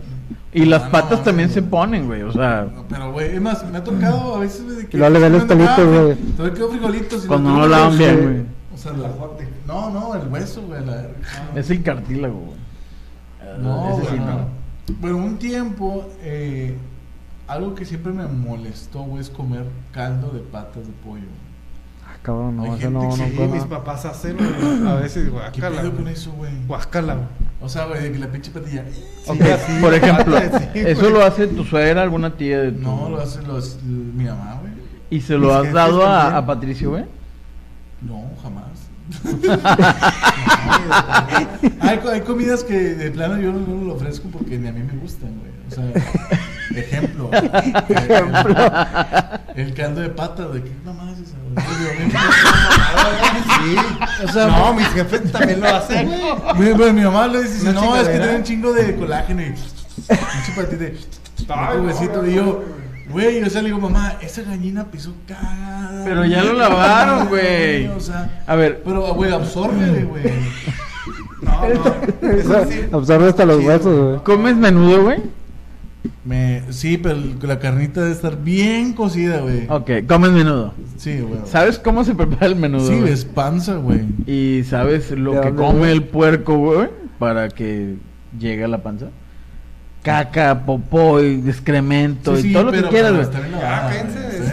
Y 0.54 0.66
las 0.66 0.82
Ah, 0.82 0.86
no, 0.86 0.92
patas 0.92 1.20
no, 1.20 1.24
también 1.26 1.48
no. 1.50 1.54
se 1.54 1.62
ponen, 1.62 2.08
güey, 2.08 2.24
o 2.24 2.32
sea, 2.34 2.68
no, 2.74 2.84
Pero, 2.90 3.12
güey, 3.14 3.36
es 3.36 3.42
más, 3.42 3.66
me 3.72 3.78
ha 3.78 3.84
tocado 3.84 4.36
a 4.36 4.40
veces 4.40 4.68
de 4.78 4.88
que. 4.88 4.98
Y 4.98 5.00
luego 5.00 5.14
le 5.14 5.20
ven 5.20 5.34
los 5.34 5.44
pelitos, 5.46 5.78
güey. 5.88 6.16
Todavía 6.36 6.54
quedó 6.56 6.70
frijolitos. 6.72 7.26
y 7.26 7.28
cuando 7.28 7.50
no 7.52 7.68
lavan 7.68 7.98
bien, 7.98 8.16
sí. 8.16 8.22
güey. 8.26 8.42
O 8.74 8.78
sea, 8.78 8.92
la- 8.94 9.12
no, 9.68 9.90
no, 9.92 10.16
el 10.16 10.28
hueso, 10.28 10.62
güey. 10.64 10.86
La... 10.86 11.08
Es 11.56 11.70
el 11.70 11.82
cartílago, 11.84 12.38
güey. 12.40 12.58
No, 13.62 13.92
Ese 13.94 14.02
sí, 14.02 14.08
güey, 14.08 14.20
no. 14.20 14.26
no. 14.26 14.46
Bueno, 15.00 15.18
un 15.18 15.38
tiempo, 15.38 16.10
eh, 16.22 16.76
algo 17.48 17.76
que 17.76 17.86
siempre 17.86 18.12
me 18.12 18.26
molestó, 18.28 19.04
güey, 19.04 19.22
es 19.22 19.30
comer 19.30 19.66
caldo 19.94 20.32
de 20.32 20.40
patas 20.40 20.86
de 20.86 20.94
pollo. 21.06 21.24
Cabrón, 22.24 22.58
no, 22.58 22.76
eso 22.76 22.90
no, 22.92 23.04
no 23.04 23.12
sí, 23.16 23.24
Sí, 23.26 23.32
puedo. 23.36 23.50
mis 23.50 23.64
papás 23.64 24.06
hacen 24.06 24.38
güey, 24.38 24.88
a 24.88 24.96
veces 24.96 25.26
¿Qué 25.26 25.30
guácala. 25.32 25.82
pedo 25.82 25.96
con 25.96 26.08
eso, 26.08 26.32
güey? 26.34 26.52
Guácala. 26.68 27.14
güey. 27.16 27.26
O 27.62 27.70
sea, 27.70 27.86
güey, 27.86 28.04
de 28.04 28.12
que 28.12 28.20
la 28.20 28.28
pinche 28.28 28.52
patilla. 28.52 28.86
Ok, 29.28 29.38
Por- 29.38 29.48
sí, 29.48 29.72
Por 29.82 29.94
ejemplo, 29.94 30.38
sí, 30.40 30.66
eso 30.76 31.10
lo 31.10 31.24
hace 31.24 31.48
tu 31.48 31.64
suegra, 31.64 32.02
alguna 32.04 32.36
tía 32.38 32.60
de 32.62 32.72
tu... 32.74 32.82
No, 32.82 33.10
lo 33.10 33.20
hace 33.22 33.42
los, 33.42 33.82
mi 33.84 34.26
mamá, 34.26 34.58
güey. 34.62 34.74
¿Y 35.10 35.22
se 35.22 35.36
lo 35.38 35.54
has 35.54 35.72
dado 35.74 36.06
a, 36.06 36.46
Patricio, 36.46 36.92
güey? 36.92 37.06
No, 38.02 38.24
jamás. 38.42 38.68
hay, 41.82 42.00
hay 42.12 42.22
comidas 42.22 42.64
que 42.64 42.96
de 42.96 43.12
plano 43.12 43.38
yo 43.40 43.52
no, 43.52 43.60
no 43.60 43.84
lo 43.84 43.94
ofrezco 43.96 44.30
porque 44.30 44.58
ni 44.58 44.68
a 44.68 44.72
mí 44.72 44.82
me 44.84 44.98
gustan, 45.00 45.30
güey. 45.40 45.51
O 45.72 45.74
sea, 45.74 45.86
ejemplo. 46.76 47.30
ejemplo. 47.90 48.56
El 49.56 49.74
caldo 49.74 50.02
de 50.02 50.10
pata, 50.10 50.48
¿de 50.50 50.64
qué 50.64 50.72
mamá 50.84 51.12
es 51.12 51.20
esa? 51.20 51.38
güey? 51.38 52.12
Sí. 53.60 54.26
O 54.26 54.32
sea, 54.32 54.48
no, 54.48 54.74
mis 54.74 54.88
jefes 54.88 55.32
también 55.32 55.62
lo 55.62 55.68
hacen. 55.68 56.08
güey. 56.10 56.70
mi, 56.70 56.74
bueno, 56.74 56.94
mi 56.94 57.02
mamá 57.02 57.28
le 57.28 57.44
dice, 57.44 57.72
no, 57.74 57.96
es 57.96 58.08
que 58.08 58.18
tiene 58.20 58.36
un 58.36 58.44
chingo 58.44 58.74
de 58.74 58.96
colágeno 58.96 59.42
y 59.42 59.46
un 59.46 59.56
chupatito 60.46 60.78
de 60.78 60.98
huesito. 61.82 62.22
no, 62.22 62.28
Y 62.28 62.34
yo, 62.36 62.44
no, 62.44 62.60
güey, 63.12 63.44
o 63.44 63.50
sea, 63.50 63.62
le 63.62 63.70
digo, 63.70 63.80
mamá, 63.80 64.16
esa 64.22 64.42
gallina 64.44 64.86
pisó 64.86 65.14
cagada. 65.28 66.04
Pero 66.06 66.26
ya 66.26 66.44
lo 66.44 66.54
lavaron, 66.54 67.28
güey. 67.30 67.88
O 67.88 68.00
sea, 68.00 68.44
A 68.48 68.56
ver, 68.56 68.82
pero, 68.84 69.14
güey, 69.14 69.32
absorbe, 69.32 70.04
güey. 70.04 70.24
No, 71.42 71.62
no. 71.68 72.30
Eso 72.30 72.66
sí. 72.70 72.82
Absorbe 72.92 73.30
hasta 73.30 73.46
los 73.46 73.64
huesos, 73.64 74.00
güey. 74.00 74.24
¿comes 74.24 74.56
menudo, 74.56 75.04
güey? 75.04 75.41
Me, 76.24 76.62
sí, 76.70 76.98
pero 76.98 77.18
la 77.42 77.58
carnita 77.58 78.02
debe 78.02 78.14
estar 78.14 78.38
bien 78.44 78.94
cocida, 78.94 79.40
güey. 79.40 79.66
Ok, 79.70 79.90
comes 80.08 80.32
menudo. 80.32 80.74
Sí, 80.98 81.20
güey. 81.20 81.42
¿Sabes 81.46 81.80
cómo 81.80 82.04
se 82.04 82.14
prepara 82.14 82.46
el 82.46 82.56
menudo? 82.56 82.88
Sí, 82.88 83.00
güey? 83.00 83.12
es 83.12 83.26
panza, 83.26 83.76
güey. 83.78 84.02
¿Y 84.28 84.64
sabes 84.66 85.10
lo 85.12 85.34
¿De 85.34 85.42
que 85.42 85.56
come 85.56 85.80
güey? 85.80 85.92
el 85.92 86.04
puerco, 86.04 86.58
güey? 86.58 86.90
Para 87.18 87.50
que 87.50 87.96
llegue 88.38 88.64
a 88.64 88.68
la 88.68 88.84
panza. 88.84 89.08
caca, 90.04 90.64
popó 90.66 91.22
y 91.24 91.42
excremento 91.48 92.36
Sí, 92.36 92.40
y 92.40 92.44
sí, 92.50 92.54
todo 92.54 92.64
lo 92.66 92.72
que 92.72 92.84
quieras, 92.84 93.14
güey. 93.14 93.26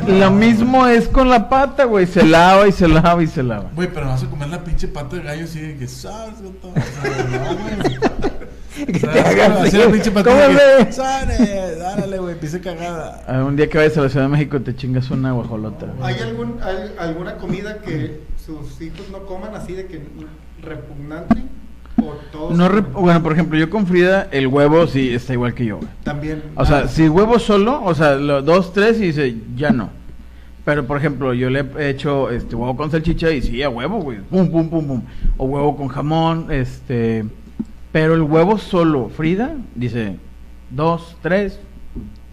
Lo 0.09 0.31
mismo 0.31 0.87
es 0.87 1.09
con 1.09 1.29
la 1.29 1.49
pata, 1.49 1.85
güey. 1.85 2.07
Se 2.07 2.25
lava 2.25 2.67
y 2.67 2.73
se 2.73 2.89
lava 2.89 3.23
y 3.23 3.27
se 3.27 3.43
lava. 3.43 3.71
Güey, 3.75 3.89
pero 3.93 4.07
no 4.07 4.13
vas 4.13 4.23
a 4.23 4.27
comer 4.31 4.49
la 4.49 4.65
pinche 4.65 4.89
pata 4.89 5.17
de 5.17 5.23
gallo 5.23 5.45
así 5.45 5.61
de 5.61 5.77
que 5.77 5.87
sabes, 5.87 6.41
gato. 6.41 6.69
O 6.69 6.75
sea, 6.75 7.27
no, 7.39 7.57
güey. 7.57 7.99
Que 8.87 9.01
te 9.01 9.21
haga 9.21 9.47
así 9.63 9.77
así. 9.77 9.79
la 9.79 9.89
pinche 9.91 10.93
"Sare, 10.93 11.77
dárale, 11.77 12.19
güey, 12.19 12.39
pise 12.39 12.61
cagada. 12.61 13.43
Un 13.45 13.57
día 13.57 13.69
que 13.69 13.77
vayas 13.77 13.99
a 13.99 14.03
la 14.03 14.09
Ciudad 14.09 14.27
de 14.27 14.31
México 14.31 14.61
te 14.61 14.77
chingas 14.77 15.11
una 15.11 15.33
guajolota. 15.33 15.87
¿Hay, 16.01 16.15
algún, 16.21 16.61
hay 16.63 16.95
alguna 16.99 17.35
comida 17.39 17.79
que 17.79 18.21
sus 18.45 18.81
hijos 18.81 19.09
no 19.11 19.27
coman 19.27 19.55
así 19.57 19.73
de 19.73 19.87
que 19.87 20.01
repugnante? 20.63 21.43
¿O 22.03 22.15
todos 22.33 22.57
No 22.57 22.69
bueno, 23.01 23.23
por 23.23 23.33
ejemplo, 23.33 23.59
yo 23.59 23.69
con 23.71 23.87
Frida, 23.87 24.29
el 24.31 24.47
huevo 24.47 24.87
sí 24.87 25.11
está 25.15 25.33
igual 25.33 25.55
que 25.55 25.65
yo, 25.67 25.77
güey. 25.79 25.89
También. 26.05 26.43
O 26.55 26.65
sea, 26.65 26.79
ah, 26.85 26.89
si 26.89 27.09
huevo 27.09 27.39
solo, 27.39 27.83
o 27.85 27.95
sea, 27.95 28.17
lo- 28.17 28.43
dos, 28.43 28.73
tres 28.73 28.99
y 29.01 29.07
dice, 29.07 29.37
ya 29.57 29.71
no. 29.71 29.91
Pero, 30.65 30.87
por 30.87 30.99
ejemplo, 30.99 31.33
yo 31.33 31.49
le 31.49 31.65
he 31.79 31.89
hecho 31.91 32.31
este 32.31 32.55
huevo 32.55 32.77
con 32.77 32.91
salchicha 32.91 33.31
y 33.31 33.41
sí, 33.41 33.63
a 33.63 33.71
huevo, 33.71 34.01
güey. 34.03 34.19
Pum, 34.21 34.51
pum, 34.51 34.69
pum, 34.69 34.87
pum. 34.87 35.03
O 35.39 35.47
huevo 35.47 35.77
con 35.77 35.89
jamón, 35.89 36.49
este. 36.51 37.25
Pero 37.91 38.15
el 38.15 38.21
huevo 38.23 38.59
solo, 38.59 39.09
Frida, 39.09 39.55
dice 39.75 40.17
dos, 40.71 41.17
tres 41.23 41.59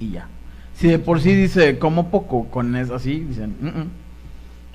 y 0.01 0.11
ya. 0.11 0.28
Si 0.74 0.89
de 0.89 0.99
por 0.99 1.22
sí 1.22 1.34
dice 1.34 1.80
como 1.80 2.09
poco 2.11 2.45
con 2.49 2.76
eso 2.76 2.93
así, 2.95 3.22
dicen, 3.22 3.55
"Mm, 3.61 3.68
mm". 3.68 3.88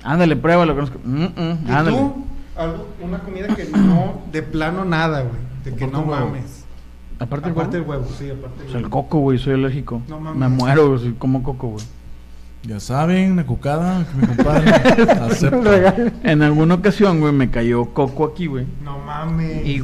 ándale, 0.03 0.35
pruébalo. 0.35 0.73
conozco. 0.73 0.97
Mm, 1.03 1.23
mm, 1.25 1.57
¿Y 1.67 1.71
ándale. 1.71 1.97
tú? 1.97 2.25
Algo, 2.55 2.87
una 3.01 3.19
comida 3.19 3.47
que 3.55 3.65
no, 3.65 4.21
de 4.31 4.43
plano 4.43 4.83
nada, 4.85 5.21
güey. 5.21 5.35
De 5.63 5.73
que 5.75 5.87
no 5.87 6.01
el 6.03 6.09
huevo. 6.09 6.25
mames. 6.27 6.65
Aparte, 7.19 7.47
el 7.47 7.51
Aparte 7.53 7.77
el 7.77 7.83
huevo. 7.83 8.01
huevo, 8.03 8.15
sí, 8.17 8.29
aparte 8.29 8.61
O 8.61 8.65
el 8.65 8.71
sea, 8.71 8.79
el 8.79 8.89
coco, 8.89 9.19
güey, 9.19 9.37
soy 9.37 9.53
alérgico. 9.53 10.01
No 10.07 10.19
mames. 10.19 10.39
Me 10.39 10.47
muero, 10.49 10.89
güey, 10.89 10.99
si 11.01 11.11
como 11.13 11.43
coco, 11.43 11.67
güey. 11.69 11.85
Ya 12.63 12.79
saben, 12.79 13.31
una 13.31 13.45
cocada 13.45 14.05
que 14.05 14.17
mi 14.17 14.27
compadre 14.35 14.69
acepta. 15.21 15.95
En 16.23 16.41
alguna 16.43 16.75
ocasión, 16.75 17.19
güey, 17.19 17.33
me 17.33 17.49
cayó 17.49 17.85
coco 17.93 18.25
aquí, 18.25 18.45
güey. 18.47 18.65
No 18.83 18.99
mames. 18.99 19.65
Y 19.67 19.81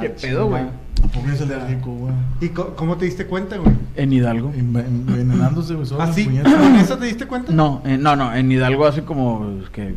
¿Qué 0.00 0.10
pedo, 0.10 0.46
güey? 0.48 0.62
¿A 0.62 1.06
poco 1.08 1.28
es 1.28 1.40
alérgico, 1.40 1.90
güey? 1.92 2.12
¿Y 2.40 2.48
co- 2.50 2.74
cómo 2.76 2.96
te 2.96 3.04
diste 3.06 3.26
cuenta, 3.26 3.56
güey? 3.56 3.72
En 3.96 4.12
Hidalgo. 4.12 4.52
Enve- 4.52 4.86
Envenenándose, 4.86 5.74
güey, 5.74 5.86
solo 5.86 6.02
¿Ah, 6.02 6.06
las 6.06 6.14
sí? 6.14 6.24
puñetas. 6.24 6.52
¿En 6.52 6.76
eso 6.76 6.98
te 6.98 7.06
diste 7.06 7.26
cuenta? 7.26 7.52
No, 7.52 7.82
eh, 7.84 7.96
no, 7.98 8.14
no, 8.16 8.34
en 8.34 8.50
Hidalgo 8.52 8.86
hace 8.86 9.02
como 9.04 9.38
pues, 9.58 9.70
que 9.70 9.94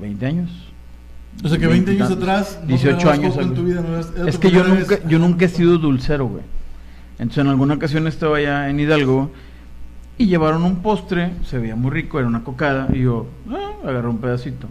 20 0.00 0.26
años. 0.26 0.50
O 1.44 1.48
sea 1.48 1.58
que 1.58 1.66
20 1.66 1.90
años 1.92 2.10
atrás, 2.10 2.58
no 2.62 2.68
18 2.68 2.96
pegabas 2.98 3.18
años. 3.18 3.36
en 3.36 3.54
tu 3.54 3.64
vida, 3.64 3.80
no 3.82 3.88
eras- 3.94 4.12
era 4.16 4.28
es 4.28 4.38
que 4.38 4.50
yo 4.50 4.64
nunca, 4.64 4.96
vez. 4.96 5.02
yo 5.08 5.18
nunca 5.18 5.44
he 5.44 5.48
sido 5.48 5.78
dulcero, 5.78 6.26
güey. 6.26 6.42
Entonces 7.18 7.44
en 7.44 7.48
alguna 7.50 7.74
ocasión 7.74 8.06
estaba 8.06 8.38
allá 8.38 8.68
en 8.68 8.80
Hidalgo 8.80 9.30
y 10.18 10.26
llevaron 10.26 10.64
un 10.64 10.76
postre, 10.76 11.32
se 11.44 11.58
veía 11.58 11.76
muy 11.76 11.90
rico, 11.90 12.18
era 12.18 12.26
una 12.28 12.42
cocada, 12.42 12.88
y 12.92 13.00
yo 13.02 13.26
ah, 13.50 13.88
agarré 13.88 14.08
un 14.08 14.18
pedacito. 14.18 14.66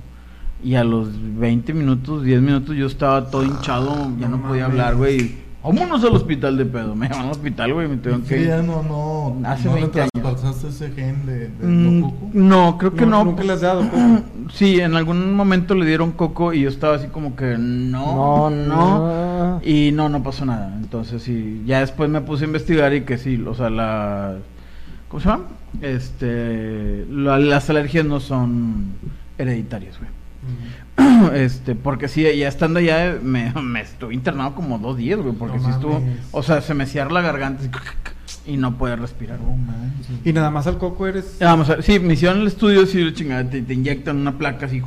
Y 0.63 0.75
a 0.75 0.83
los 0.83 1.09
20 1.37 1.73
minutos, 1.73 2.23
10 2.23 2.41
minutos, 2.41 2.75
yo 2.75 2.87
estaba 2.87 3.29
todo 3.29 3.43
hinchado, 3.43 4.11
ya 4.19 4.27
no, 4.27 4.41
podía 4.41 4.65
hablar, 4.65 4.95
güey. 4.95 5.44
Vámonos 5.65 6.03
al 6.03 6.13
hospital 6.15 6.57
de 6.57 6.65
pedo. 6.65 6.95
Me 6.95 7.07
llaman 7.09 7.25
al 7.25 7.31
hospital, 7.31 7.73
güey, 7.73 7.87
me 7.87 7.95
¿Y 7.95 8.21
que 8.21 8.45
ya 8.45 8.61
no, 8.61 8.83
no, 8.83 9.47
Hace 9.49 9.67
no 9.67 9.75
le 9.75 9.81
20 9.81 10.01
años. 10.01 10.11
traspasaste 10.13 10.67
ese 10.69 10.91
gen 10.91 11.25
de, 11.25 11.47
de 11.49 11.65
Mm, 11.67 11.99
no 12.01 12.07
coco? 12.09 12.29
no, 12.33 12.77
creo 12.77 12.93
que 12.93 13.05
no. 13.05 13.25
Nunca 13.25 13.43
le 13.43 13.53
has 13.53 13.61
dado 13.61 13.81
coco. 13.89 13.97
Sí, 14.53 14.79
en 14.79 14.95
algún 14.95 15.33
momento 15.33 15.73
le 15.73 15.85
dieron 15.87 16.11
coco 16.11 16.53
y 16.53 16.61
yo 16.61 16.69
estaba 16.69 16.95
así 16.97 17.07
como 17.07 17.35
que 17.35 17.57
no, 17.57 18.49
No, 18.49 18.49
no, 18.51 19.07
no. 19.57 19.61
Y 19.63 19.91
no, 19.91 20.07
no 20.07 20.21
pasó 20.21 20.45
nada. 20.45 20.71
Entonces 20.77 21.23
sí, 21.23 21.63
ya 21.65 21.79
después 21.79 22.09
me 22.11 22.21
puse 22.21 22.43
a 22.43 22.47
investigar 22.47 22.93
y 22.93 23.01
que 23.01 23.17
sí, 23.17 23.43
o 23.45 23.55
sea, 23.55 23.69
la... 23.71 24.35
¿Cómo 25.07 25.19
se 25.21 25.29
llama? 25.29 25.43
Este... 25.81 27.05
la- 27.09 27.39
las 27.39 27.69
alergias 27.69 28.05
no 28.05 28.19
son 28.19 28.85
hereditarias, 29.37 29.97
güey. 29.97 30.09
Este, 31.33 31.75
porque 31.75 32.07
sí, 32.07 32.23
ya 32.23 32.47
estando 32.47 32.79
allá 32.79 33.17
me, 33.21 33.51
me 33.61 33.81
estuve 33.81 34.13
internado 34.13 34.53
como 34.55 34.77
dos 34.79 34.97
días, 34.97 35.19
güey, 35.19 35.33
porque 35.33 35.57
No 35.57 35.63
sí 35.65 35.69
estuvo... 35.71 36.01
O 36.31 36.43
sea, 36.43 36.61
se 36.61 36.73
me 36.73 36.85
cierra 36.85 37.11
la 37.11 37.21
garganta 37.21 37.61
así, 37.61 37.69
y 38.47 38.57
no 38.57 38.77
puede 38.77 38.95
respirar. 38.95 39.39
No. 39.39 39.55
Y 40.23 40.33
nada 40.33 40.51
más 40.51 40.67
al 40.67 40.77
coco 40.77 41.07
eres. 41.07 41.39
Ya, 41.39 41.47
Vamos 41.47 41.69
a 41.69 41.75
ver, 41.75 41.83
sí, 41.83 41.99
me 41.99 42.13
hicieron 42.13 42.41
el 42.41 42.47
estudio, 42.47 42.85
sí, 42.85 43.11
chingada, 43.13 43.49
te, 43.49 43.61
te 43.61 43.73
inyectan 43.73 44.17
una 44.17 44.37
placa 44.37 44.67
así. 44.67 44.81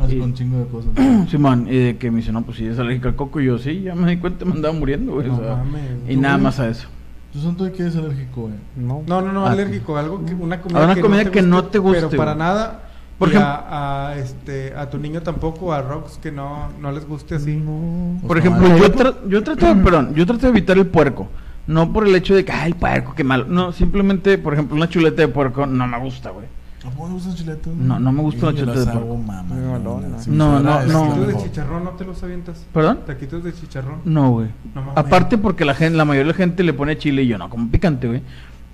Hace 0.00 0.14
y- 0.16 0.20
con 0.20 0.32
chingo 0.34 0.58
de 0.60 0.66
cosas. 0.66 0.90
Simón, 1.30 1.66
y 1.68 1.76
de 1.76 1.96
que 1.98 2.10
me 2.10 2.18
dice, 2.18 2.30
no, 2.32 2.42
pues 2.42 2.56
si 2.58 2.66
es 2.66 2.78
alérgica 2.78 3.08
al 3.08 3.16
coco, 3.16 3.40
y 3.40 3.46
yo 3.46 3.58
sí, 3.58 3.82
ya 3.82 3.94
me 3.96 4.08
di 4.10 4.16
cuenta, 4.18 4.44
me 4.44 4.52
andaba 4.52 4.72
muriendo, 4.74 5.12
güey. 5.14 5.28
o 5.28 5.32
No 5.32 5.38
sea, 5.38 5.56
mames. 5.56 5.82
y 6.08 6.16
nada 6.16 6.38
más 6.38 6.60
a 6.60 6.68
eso. 6.68 6.86
¿Tú 7.32 7.40
son 7.40 7.56
tú 7.56 7.64
de 7.64 7.72
qué 7.72 7.82
eres 7.82 7.96
alérgico, 7.96 8.42
güey? 8.42 8.54
No. 8.76 9.02
No, 9.06 9.20
no, 9.20 9.32
no, 9.32 9.46
Ah, 9.46 9.50
alérgico, 9.52 9.98
algo 9.98 10.24
que 10.24 10.34
una 10.34 10.60
comida, 10.60 10.80
A 10.80 10.84
una 10.84 11.00
comida 11.00 11.30
que 11.30 11.42
no 11.42 11.64
te 11.64 11.78
guste, 11.78 12.06
pero 12.06 12.16
para 12.16 12.34
nada. 12.34 12.84
Por 13.18 13.28
y 13.28 13.32
ejemplo- 13.32 13.48
a, 13.50 14.08
a, 14.10 14.16
este 14.18 14.74
a 14.76 14.88
tu 14.90 14.98
niño 14.98 15.20
tampoco, 15.22 15.72
a 15.72 15.82
Rox 15.82 16.18
que 16.18 16.30
no 16.30 16.68
no 16.80 16.92
les 16.92 17.06
guste 17.06 17.34
así. 17.34 17.56
No. 17.56 18.18
Por 18.20 18.28
Pues, 18.28 18.44
ejemplo, 18.44 18.76
yo, 18.76 18.92
tra- 18.94 19.16
yo 19.28 19.42
trato 19.42 19.66
de, 19.66 19.74
perdón, 19.82 20.14
yo 20.14 20.24
trato 20.24 20.42
de 20.42 20.48
evitar 20.50 20.76
el 20.78 20.86
puerco. 20.86 21.28
No 21.66 21.92
por 21.92 22.06
el 22.06 22.14
hecho 22.14 22.34
de 22.34 22.44
que, 22.44 22.52
ay, 22.52 22.68
el 22.70 22.76
puerco, 22.76 23.14
qué 23.14 23.24
malo. 23.24 23.44
No, 23.48 23.72
simplemente, 23.72 24.38
por 24.38 24.54
ejemplo, 24.54 24.74
una 24.76 24.88
chuleta 24.88 25.20
de 25.22 25.28
puerco 25.28 25.66
no 25.66 25.86
me 25.86 25.98
gusta, 25.98 26.30
güey. 26.30 26.46
¿A 26.86 26.90
poco 26.90 27.08
no? 27.08 27.84
No, 27.84 27.98
no 27.98 28.12
me 28.12 28.22
gusta 28.22 28.46
la 28.46 28.54
chuleta 28.54 28.78
de 28.80 28.86
puerco. 28.86 29.16
mamá, 29.16 29.42
No, 29.48 29.78
no, 29.80 30.00
no, 30.00 30.08
no. 30.08 30.18
si 30.20 30.30
No, 30.30 30.60
no, 30.60 30.70
Taquitos 30.78 31.26
de 31.26 31.36
chicharrón 31.42 31.84
no 31.84 31.90
te 31.90 32.04
los 32.04 32.22
avientas. 32.22 32.64
¿Perdón? 32.72 33.00
Taquitos 33.04 33.42
de 33.44 33.52
chicharrón. 33.52 33.96
No, 34.04 34.30
güey. 34.30 34.48
No. 34.74 34.92
Aparte 34.94 35.36
porque 35.36 35.64
la 35.64 35.74
gente, 35.74 35.96
la 35.98 36.04
mayoría 36.04 36.32
de 36.32 36.38
la 36.38 36.44
gente 36.44 36.62
le 36.62 36.72
pone 36.72 36.96
chile 36.96 37.24
y 37.24 37.26
yo 37.26 37.36
no, 37.36 37.50
como 37.50 37.68
picante, 37.68 38.06
güey. 38.06 38.22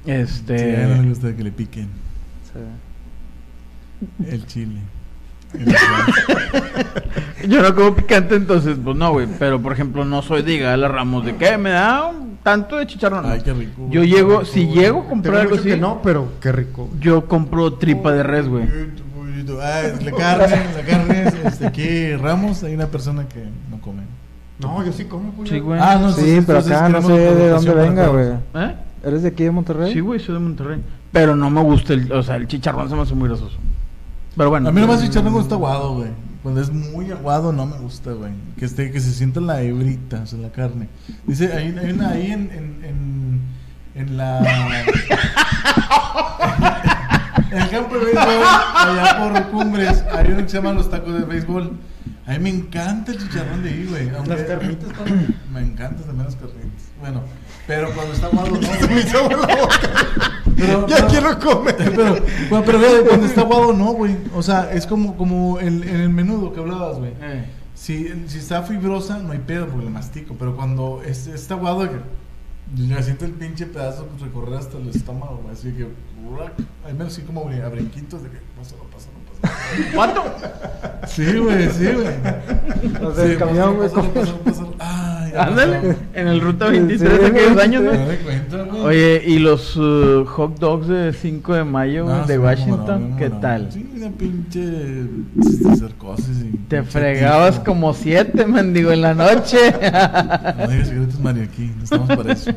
Sí, 0.05 0.11
a 0.11 0.15
Este... 0.21 0.87
le 0.87 1.09
gusta 1.09 1.35
que 1.35 1.43
le 1.43 1.51
piquen 1.51 1.89
Sí. 2.53 2.61
El 4.27 4.47
chile. 4.47 4.81
Yo 7.49 7.63
no 7.63 7.75
como 7.75 7.95
picante, 7.95 8.35
entonces, 8.37 8.77
pues 8.83 8.97
no, 8.97 9.13
güey. 9.13 9.29
Pero, 9.39 9.61
por 9.61 9.73
ejemplo, 9.73 10.05
no 10.05 10.23
soy 10.23 10.43
de 10.43 10.59
Gala 10.59 10.89
Ramos 10.89 11.25
de 11.25 11.37
que 11.37 11.57
me 11.59 11.71
da 11.71 12.07
un 12.07 12.39
tanto 12.43 12.77
de 12.77 12.87
chicharrón. 12.87 13.25
Ay, 13.27 13.41
qué 13.45 13.53
rico. 13.53 13.83
güey, 13.83 13.91
Yo 13.93 14.01
qué 14.01 14.07
llego, 14.09 14.31
rico, 14.41 14.45
si 14.47 14.65
güey. 14.65 14.77
llego 14.79 15.03
a 15.03 15.09
comprar 15.09 15.37
algo 15.43 15.55
así, 15.57 15.77
no, 15.79 16.01
pero 16.03 16.29
qué 16.41 16.53
rico. 16.53 16.89
yo 17.01 17.27
compro 17.27 17.75
tripa 17.75 18.13
de 18.13 18.23
res, 18.23 18.49
güey. 18.49 18.65
Ay, 19.63 19.93
la 20.05 20.11
carne, 20.13 20.57
la 20.75 20.83
carne, 20.87 21.25
es, 21.29 21.35
este, 21.45 21.67
aquí 21.67 22.17
Ramos, 22.17 22.63
hay 22.65 22.75
una 22.75 22.87
persona 22.87 23.29
que 23.29 23.45
no 23.71 23.79
come. 23.81 24.03
No, 24.59 24.85
yo 24.85 24.93
sí 24.93 25.05
como, 25.05 25.33
güey. 25.33 25.49
Sí, 25.49 25.59
güey. 25.59 25.79
Ah, 25.83 25.99
no, 26.01 26.11
Sí, 26.13 26.31
entonces- 26.37 26.45
pero 26.47 26.59
acá 26.79 26.89
no 26.89 27.03
sé 27.03 27.13
de 27.13 27.49
dónde 27.51 27.75
venga, 27.75 28.07
güey. 28.09 28.29
¿Eh? 28.55 28.75
¿Eres 29.05 29.23
de 29.23 29.29
aquí 29.29 29.45
de 29.45 29.51
Monterrey? 29.51 29.93
Sí, 29.93 30.01
güey, 30.01 30.19
soy 30.19 30.35
de 30.35 30.41
Monterrey. 30.41 30.81
Pero 31.13 31.37
no 31.37 31.51
me 31.51 31.61
gusta 31.63 31.93
el, 31.93 32.11
o 32.11 32.23
sea, 32.23 32.37
el 32.37 32.49
chicharrón 32.49 32.89
se 32.89 32.95
me 32.97 33.03
hace 33.03 33.15
muy 33.15 33.29
grasoso. 33.29 33.57
Pero 34.37 34.51
bueno. 34.51 34.69
A 34.69 34.73
mí 34.73 34.81
nomás 34.81 35.01
chicharrón 35.03 35.33
cuando 35.33 35.43
está 35.43 35.55
aguado, 35.55 35.95
güey. 35.95 36.11
Cuando 36.43 36.61
es 36.61 36.71
muy 36.73 37.11
aguado 37.11 37.53
no 37.53 37.65
me 37.67 37.79
gusta, 37.79 38.13
güey. 38.13 38.33
Que 38.59 38.67
esté, 38.67 38.91
que 38.91 39.01
se 39.01 39.13
sienta 39.13 39.41
la 39.41 39.63
hebrita, 39.63 40.21
o 40.23 40.27
sea, 40.27 40.39
la 40.41 40.51
carne. 40.51 40.89
Dice, 41.27 41.53
hay, 41.53 41.75
hay 41.79 41.93
una 41.93 42.11
ahí 42.11 42.31
en, 42.33 42.51
en, 42.53 42.85
en, 42.85 43.41
en 43.95 44.17
la... 44.17 44.39
en 47.51 47.59
el 47.63 47.69
campo 47.71 47.95
de 47.99 48.05
béisbol, 48.07 48.45
allá 48.75 49.19
por 49.19 49.51
Cumbres, 49.51 50.05
hay 50.13 50.27
uno 50.33 50.43
que 50.43 50.49
se 50.49 50.57
llama 50.57 50.73
los 50.73 50.91
tacos 50.91 51.15
de 51.15 51.25
béisbol. 51.25 51.73
A 52.27 52.33
mí 52.33 52.39
me 52.39 52.51
encanta 52.51 53.13
el 53.13 53.19
chicharrón 53.19 53.63
de 53.63 53.69
ahí, 53.71 53.87
güey. 53.89 54.09
aunque- 54.11 54.31
Las 54.31 54.43
carnitas. 54.43 54.89
Me 55.53 55.61
encantan 55.61 56.05
también 56.05 56.25
las 56.25 56.37
carnitas. 56.37 56.89
Bueno, 56.99 57.21
pero 57.67 57.91
cuando 57.95 58.13
está 58.15 58.27
aguado 58.27 58.51
no. 58.51 58.63
Se 58.63 58.81
me 58.83 58.87
güey. 58.87 58.99
hizo 59.07 59.29
la 59.29 59.37
boca. 59.57 59.81
Pero- 60.57 60.87
ya 60.87 61.07
quiero 61.07 61.39
comer. 61.39 61.77
Pero, 61.77 62.17
bueno, 62.49 62.65
pero 62.65 62.79
fíjate, 62.81 63.09
cuando 63.09 63.27
está 63.27 63.41
aguado 63.43 63.73
no, 63.73 63.93
güey. 63.93 64.17
O 64.35 64.43
sea, 64.43 64.73
es 64.73 64.87
como, 64.87 65.17
como 65.17 65.59
el, 65.59 65.83
en 65.83 65.97
el 66.01 66.11
menudo 66.11 66.53
que 66.53 66.61
hablabas, 66.61 66.99
güey. 66.99 67.13
Eh. 67.21 67.45
Si, 67.75 68.09
si 68.29 68.39
está 68.39 68.63
fibrosa, 68.63 69.19
no 69.19 69.33
hay 69.33 69.41
pedo 69.41 69.67
porque 69.67 69.85
le 69.85 69.91
mastico. 69.91 70.35
Pero 70.39 70.55
cuando 70.57 71.03
es, 71.05 71.27
está 71.27 71.55
aguado, 71.55 71.89
ya 72.75 73.03
siento 73.03 73.25
el 73.25 73.33
pinche 73.33 73.67
pedazo 73.67 74.09
recorrer 74.21 74.55
hasta 74.59 74.79
el 74.79 74.89
estómago, 74.89 75.41
güey. 75.43 75.55
Así 75.55 75.73
que, 75.73 75.89
ahí 76.87 76.95
me 76.95 77.05
así 77.05 77.23
como 77.23 77.49
a 77.49 77.69
brinquitos 77.69 78.23
de 78.23 78.31
que 78.31 78.39
pásalo, 78.57 78.85
pásalo. 78.85 79.14
¿Cuánto? 79.95 80.23
Sí, 81.07 81.37
güey, 81.39 81.69
sí, 81.71 81.87
güey. 81.93 83.01
Los 83.01 83.17
del 83.17 83.33
Sí, 83.33 83.37
camión, 83.39 83.77
güey. 83.77 83.89
Ándale, 85.37 85.79
pasó. 85.79 85.99
en 86.15 86.29
el 86.29 86.41
Ruta 86.41 86.67
Sí, 86.67 86.73
23 86.79 87.11
sí, 87.19 87.25
aquellos 87.27 87.53
sí, 87.55 87.61
años. 87.61 87.83
¿Te 87.83 87.89
das 87.99 88.17
cuenta, 88.25 88.57
güey? 88.63 88.83
Oye, 88.83 89.23
¿y 89.27 89.39
los 89.41 89.77
uh, 89.77 90.25
hot 90.27 90.59
dogs 90.61 90.87
de 90.87 91.13
5 91.13 91.55
de 91.55 91.65
mayo 91.65 92.05
No, 92.05 92.25
de 92.25 92.35
sí, 92.35 92.39
Washington? 92.39 93.11
no, 93.11 93.17
¿Qué 93.17 93.29
no. 93.31 93.41
tal? 93.41 93.73
Sí, 93.73 93.91
una 93.97 94.11
pinche. 94.11 94.61
y. 94.61 96.57
Te 96.69 96.83
fregabas 96.85 97.55
tifo. 97.55 97.65
como 97.65 97.95
7, 97.95 98.47
mendigo, 98.47 98.93
en 98.93 99.01
la 99.03 99.15
noche. 99.15 99.59
No 100.59 100.67
digas 100.69 100.89
secretos, 100.89 101.21
Mario, 101.21 101.43
aquí. 101.45 101.73
No 101.77 101.85
estamos 101.85 102.09
para 102.09 102.33
eso. 102.33 102.51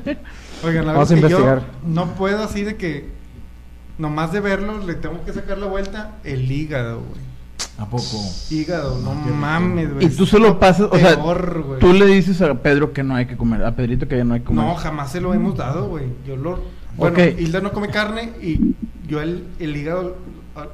Oigan, 0.63 0.85
la 0.85 0.93
Vamos 0.93 1.11
a 1.11 1.13
es 1.15 1.21
que 1.21 1.29
yo 1.29 1.37
investigar. 1.37 1.61
no 1.85 2.13
puedo 2.13 2.43
así 2.43 2.63
de 2.63 2.75
que 2.77 3.16
nomás 3.97 4.31
de 4.31 4.39
verlo 4.39 4.79
le 4.85 4.95
tengo 4.95 5.23
que 5.25 5.33
sacar 5.33 5.57
la 5.57 5.67
vuelta 5.67 6.17
el 6.23 6.51
hígado, 6.51 7.01
güey. 7.01 7.27
¿A 7.79 7.85
poco? 7.85 8.17
Hígado, 8.49 8.99
no 9.01 9.13
rico. 9.23 9.35
mames, 9.35 9.93
güey. 9.93 10.05
Y 10.07 10.09
tú 10.09 10.25
se 10.25 10.39
lo 10.39 10.59
pasas, 10.59 10.87
o 10.91 10.97
sea, 10.97 11.15
Peor, 11.15 11.77
tú 11.79 11.93
le 11.93 12.07
dices 12.07 12.41
a 12.41 12.53
Pedro 12.55 12.91
que 12.91 13.03
no 13.03 13.15
hay 13.15 13.27
que 13.27 13.37
comer, 13.37 13.63
a 13.63 13.75
Pedrito 13.75 14.07
que 14.07 14.23
no 14.23 14.33
hay 14.33 14.39
que 14.39 14.47
comer. 14.47 14.65
No, 14.65 14.75
jamás 14.75 15.11
se 15.11 15.21
lo 15.21 15.33
hemos 15.33 15.55
dado, 15.55 15.87
güey. 15.87 16.05
Yo 16.25 16.35
lo. 16.37 16.59
Bueno, 16.95 17.15
Ok. 17.15 17.39
Hilda 17.39 17.61
no 17.61 17.71
come 17.71 17.89
carne 17.89 18.31
y 18.41 18.75
yo 19.07 19.21
el, 19.21 19.45
el 19.59 19.77
hígado 19.77 20.17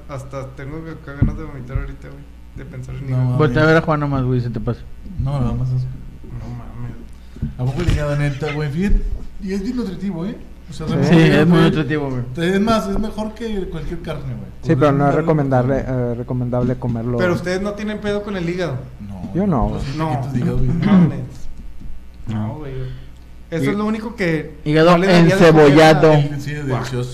hasta 0.08 0.48
tengo 0.56 0.78
acá 0.90 1.14
ganas 1.20 1.38
de 1.38 1.44
vomitar 1.44 1.78
ahorita, 1.78 2.08
güey. 2.08 2.24
De 2.56 2.64
pensar 2.66 2.96
en 2.96 3.10
No, 3.10 3.18
hígado. 3.18 3.38
Voltea 3.38 3.64
a 3.64 3.66
ver 3.66 3.78
a 3.78 3.82
Juan 3.82 4.00
nomás, 4.00 4.24
güey, 4.24 4.40
se 4.40 4.50
te 4.50 4.62
pasa. 4.62 4.80
No, 5.20 5.40
nada 5.42 5.54
más. 5.54 5.68
No 5.70 6.48
mames. 6.58 7.54
¿A 7.58 7.66
poco 7.66 7.82
el 7.82 7.92
hígado 7.92 8.16
neta, 8.16 8.54
güey? 8.54 8.70
Fíjate, 8.72 9.02
y 9.42 9.52
es 9.52 9.62
bien 9.62 9.76
nutritivo, 9.76 10.26
¿eh? 10.26 10.38
O 10.70 10.74
sea, 10.74 10.88
Sí, 11.04 11.18
es 11.18 11.48
muy 11.48 11.60
nutritivo, 11.60 12.10
güey. 12.10 12.50
Es 12.54 12.62
más, 12.62 12.88
es 12.88 12.98
mejor 12.98 13.34
que 13.34 13.70
cualquier 13.70 14.02
carne, 14.02 14.34
güey. 14.34 14.52
Sí, 14.64 14.76
pero 14.76 14.92
no 14.92 15.10
es 15.10 15.16
recomendable, 15.16 15.84
eh, 15.86 16.16
recomendable 16.16 16.76
comerlo. 16.76 17.18
Pero 17.18 17.34
ustedes 17.34 17.62
no 17.62 17.74
tienen 17.74 18.00
pedo 18.00 18.24
con 18.24 18.36
el 18.38 18.50
hígado. 18.50 18.78
No. 19.00 19.34
Yo 19.36 19.46
no, 19.46 19.70
güey. 19.70 19.82
No. 19.98 20.22
No, 22.28 22.56
güey. 22.56 23.03
Eso 23.56 23.72
es 23.72 23.78
lo 23.78 23.86
único 23.86 24.16
que. 24.16 24.56
Hígado 24.66 24.98
no 24.98 25.04
encebollado. 25.06 26.12
El- 26.14 26.42
Sí, 26.42 26.52
delicioso. 26.54 27.14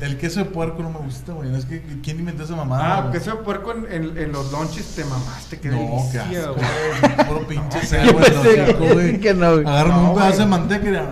El 0.00 0.16
queso 0.16 0.40
de 0.40 0.46
puerco 0.46 0.82
no 0.82 0.90
me 0.90 0.98
gusta, 1.00 1.32
güey. 1.32 1.54
Es 1.54 1.64
que, 1.66 1.82
¿quién 2.02 2.18
inventó 2.18 2.44
esa 2.44 2.56
mamada? 2.56 3.08
Ah, 3.08 3.12
queso 3.12 3.30
de 3.32 3.36
puerco 3.38 3.72
en, 3.72 3.84
en, 3.92 4.16
en 4.18 4.32
los 4.32 4.50
lunches 4.52 4.86
te 4.96 5.04
mamaste, 5.04 5.58
qué 5.60 5.68
No, 5.68 5.76
qué 6.12 6.18
delicia, 6.18 6.40
asco, 6.40 6.54
güey. 6.54 7.26
Puro 7.28 7.46
pinche 7.46 8.04
No, 8.04 8.94
güey. 8.94 9.20
que 9.20 9.34
no, 9.34 9.52
güey. 9.54 9.66
Agarran 9.66 10.02
No, 10.02 10.10
un 10.12 10.16
pedazo 10.18 10.38
de 10.40 10.46
manteca 10.46 10.88
y 10.88 10.90
la 10.92 11.02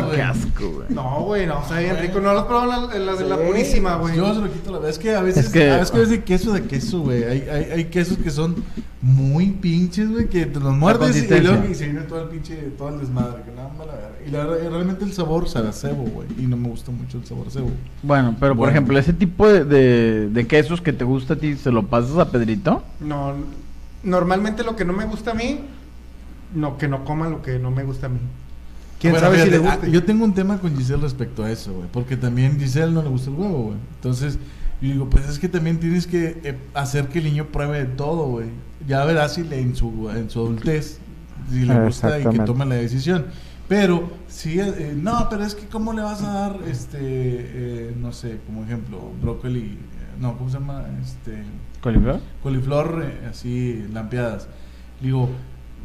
güey. 0.00 0.10
qué 0.16 0.22
asco, 0.22 0.70
güey. 0.70 0.86
No, 0.90 1.20
güey, 1.22 1.46
no, 1.46 1.62
está 1.62 1.78
bien 1.78 1.98
rico. 1.98 2.20
No 2.20 2.32
lo 2.32 2.40
has 2.40 2.46
probado 2.46 2.92
en 2.92 3.06
la, 3.06 3.14
de 3.14 3.24
la 3.28 3.36
purísima, 3.38 3.96
güey. 3.96 4.16
Yo 4.16 4.34
se 4.34 4.40
lo 4.40 4.52
quito 4.52 4.70
la 4.72 4.78
verdad. 4.78 4.90
Es 4.90 4.98
que 4.98 5.14
a 5.14 5.20
veces, 5.22 5.46
Es 5.46 5.52
que- 5.52 5.70
a 5.70 5.76
veces 5.78 5.90
que 5.92 6.02
es 6.02 6.08
de 6.10 6.22
queso 6.24 6.52
de 6.52 6.62
queso, 6.64 7.00
güey. 7.00 7.24
Hay, 7.24 7.48
hay, 7.50 7.64
hay 7.72 7.84
quesos 7.86 8.18
que 8.18 8.30
son 8.30 8.56
muy 9.00 9.46
pinches, 9.50 10.10
güey, 10.10 10.28
que 10.28 10.46
te 10.46 10.58
los 10.60 10.74
muerdes 10.74 11.16
y 11.22 11.28
luego 11.40 11.64
y 11.70 11.74
se 11.74 11.84
viene 11.84 12.00
todo 12.02 12.22
el 12.22 12.28
pinche, 12.28 12.56
todo 12.76 12.88
el 12.90 13.00
desmadre. 13.00 13.27
Que 13.36 13.52
nada 13.52 13.68
más 13.76 13.86
la 13.86 13.92
verga. 13.94 14.16
Y 14.26 14.30
la 14.30 14.64
y 14.66 14.68
realmente 14.68 15.04
el 15.04 15.12
sabor 15.12 15.48
sabe 15.48 15.68
a 15.68 15.72
cebo, 15.72 16.02
güey. 16.04 16.28
Y 16.38 16.42
no 16.46 16.56
me 16.56 16.68
gusta 16.68 16.90
mucho 16.90 17.18
el 17.18 17.24
sabor 17.26 17.46
a 17.48 17.50
cebo. 17.50 17.70
Bueno, 18.02 18.36
pero 18.38 18.52
por 18.52 18.58
Bueno. 18.58 18.72
ejemplo, 18.72 18.98
ese 18.98 19.12
tipo 19.12 19.48
de, 19.48 19.64
de, 19.64 20.28
de 20.28 20.46
quesos 20.46 20.80
que 20.80 20.92
te 20.92 21.04
gusta 21.04 21.34
a 21.34 21.36
ti, 21.36 21.56
¿se 21.56 21.70
lo 21.70 21.86
pasas 21.86 22.16
a 22.18 22.30
Pedrito? 22.30 22.82
No, 23.00 23.34
normalmente 24.02 24.62
lo 24.64 24.76
que 24.76 24.84
no 24.84 24.92
me 24.92 25.04
gusta 25.06 25.32
a 25.32 25.34
mí, 25.34 25.60
no, 26.54 26.78
que 26.78 26.88
no 26.88 27.04
coma 27.04 27.28
lo 27.28 27.42
que 27.42 27.58
no 27.58 27.70
me 27.70 27.84
gusta 27.84 28.06
a 28.06 28.10
mí. 28.10 28.18
¿Quién 29.00 29.12
Bueno, 29.12 29.26
sabe 29.28 29.44
si 29.44 29.50
le 29.50 29.58
gusta? 29.58 29.78
ah, 29.84 29.86
Yo 29.86 30.02
tengo 30.04 30.24
un 30.24 30.34
tema 30.34 30.58
con 30.58 30.76
Giselle 30.76 31.00
respecto 31.02 31.44
a 31.44 31.50
eso, 31.50 31.72
güey. 31.72 31.88
Porque 31.92 32.16
también 32.16 32.58
Giselle 32.58 32.92
no 32.92 33.02
le 33.02 33.08
gusta 33.08 33.30
el 33.30 33.36
huevo, 33.36 33.62
güey. 33.64 33.76
Entonces, 33.96 34.38
yo 34.80 34.92
digo, 34.92 35.08
pues 35.10 35.28
es 35.28 35.38
que 35.38 35.48
también 35.48 35.78
tienes 35.78 36.06
que 36.06 36.40
eh, 36.42 36.58
hacer 36.74 37.06
que 37.08 37.18
el 37.20 37.26
niño 37.26 37.46
pruebe 37.46 37.78
de 37.78 37.84
todo, 37.86 38.26
güey. 38.26 38.46
Ya 38.88 39.04
verás 39.04 39.34
si 39.34 39.44
le, 39.44 39.60
en, 39.60 39.76
su, 39.76 40.08
en 40.10 40.30
su 40.30 40.40
adultez, 40.40 40.98
si 41.48 41.64
le 41.64 41.80
gusta 41.80 42.18
y 42.20 42.24
que 42.24 42.38
tome 42.40 42.64
la 42.66 42.74
decisión. 42.76 43.26
Pero, 43.68 44.08
sí, 44.28 44.58
eh, 44.58 44.94
no, 44.96 45.26
pero 45.28 45.44
es 45.44 45.54
que 45.54 45.66
¿cómo 45.66 45.92
le 45.92 46.00
vas 46.00 46.22
a 46.22 46.32
dar, 46.32 46.56
este, 46.66 46.98
eh, 47.00 47.94
no 47.98 48.12
sé, 48.12 48.38
como 48.46 48.64
ejemplo, 48.64 49.12
brócoli, 49.20 49.60
eh, 49.60 49.78
no, 50.18 50.38
¿cómo 50.38 50.48
se 50.48 50.58
llama? 50.58 50.84
Este, 51.02 51.42
¿Coliflor? 51.82 52.18
coliflor 52.42 53.02
eh, 53.04 53.28
así 53.30 53.84
lampeadas. 53.92 54.48
Digo, 55.02 55.28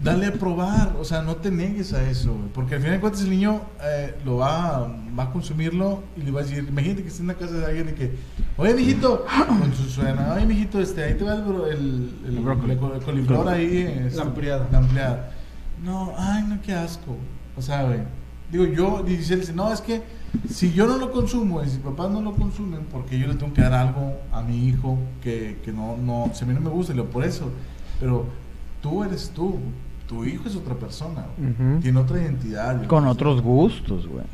dale 0.02 0.28
a 0.28 0.32
probar, 0.34 0.96
o 0.98 1.04
sea, 1.04 1.24
no 1.24 1.36
te 1.36 1.52
niegues 1.52 1.92
a 1.94 2.10
eso, 2.10 2.34
güey, 2.34 2.48
porque 2.54 2.76
al 2.76 2.80
final 2.82 2.96
de 2.96 3.02
cuentas 3.02 3.22
el 3.24 3.30
niño 3.32 3.62
eh, 3.84 4.16
lo 4.24 4.38
va, 4.38 4.88
va 5.20 5.24
a 5.24 5.32
consumirlo 5.32 6.04
y 6.16 6.22
le 6.22 6.32
va 6.32 6.40
a 6.40 6.44
decir, 6.44 6.66
imagínate 6.68 7.02
que 7.04 7.10
esté 7.10 7.22
en 7.22 7.28
la 7.28 7.34
casa 7.34 7.54
de 7.54 7.66
alguien 7.66 7.90
y 7.90 7.94
que, 7.94 8.12
oye, 8.56 8.74
mijito, 8.76 9.26
con 9.60 9.74
su 9.76 9.84
suena, 9.90 10.34
oye, 10.36 10.46
mijito, 10.46 10.80
este, 10.80 11.04
ahí 11.04 11.16
te 11.16 11.26
va 11.26 11.34
el, 11.36 11.44
bro- 11.44 11.68
el, 11.68 12.12
el, 12.28 12.38
El 12.38 12.44
brócoli. 12.44 12.72
el 12.72 12.78
col- 12.80 12.94
el 12.96 13.02
coliflor 13.04 13.48
ahí, 13.50 13.78
este, 14.06 14.18
La 14.18 14.24
ampliada. 14.24 14.68
la 14.72 14.78
ampliada. 14.78 15.32
No, 15.84 16.14
ay, 16.18 16.44
no, 16.48 16.62
qué 16.62 16.74
asco, 16.74 17.18
o 17.58 17.62
sea, 17.62 17.84
güey, 17.84 18.00
digo, 18.52 18.66
yo, 18.66 19.04
dice, 19.04 19.34
él 19.34 19.42
dice, 19.42 19.54
no, 19.54 19.72
es 19.72 19.82
que 19.82 20.02
si 20.50 20.72
yo 20.72 20.88
no 20.88 20.98
lo 20.98 21.12
consumo 21.12 21.62
y 21.64 21.70
si 21.70 21.78
papás 21.78 22.10
no 22.10 22.22
lo 22.22 22.34
consumen, 22.34 22.86
porque 22.92 23.20
yo 23.20 23.28
le 23.28 23.36
tengo 23.36 23.54
que 23.54 23.62
dar 23.62 23.74
algo 23.74 24.14
a 24.32 24.42
mi 24.42 24.68
hijo 24.68 24.98
que, 25.22 25.60
que 25.64 25.72
no, 25.72 25.98
no, 25.98 26.32
si 26.34 26.44
a 26.44 26.48
mí 26.48 26.54
no 26.54 26.62
me 26.62 26.70
gusta, 26.70 26.94
y 26.94 26.96
lo 26.96 27.10
por 27.10 27.24
eso, 27.24 27.52
pero 28.00 28.26
tú 28.82 29.04
eres 29.04 29.32
tú, 29.32 29.60
tu 30.08 30.26
hijo 30.26 30.48
es 30.48 30.56
otra 30.56 30.76
persona, 30.76 31.26
güey. 31.38 31.80
Tiene 31.82 32.00
otra 32.00 32.22
identidad. 32.22 32.76
güey. 32.78 32.88
Con 32.88 33.08
otros 33.08 33.42
gustos, 33.42 34.08
güey. 34.08 34.26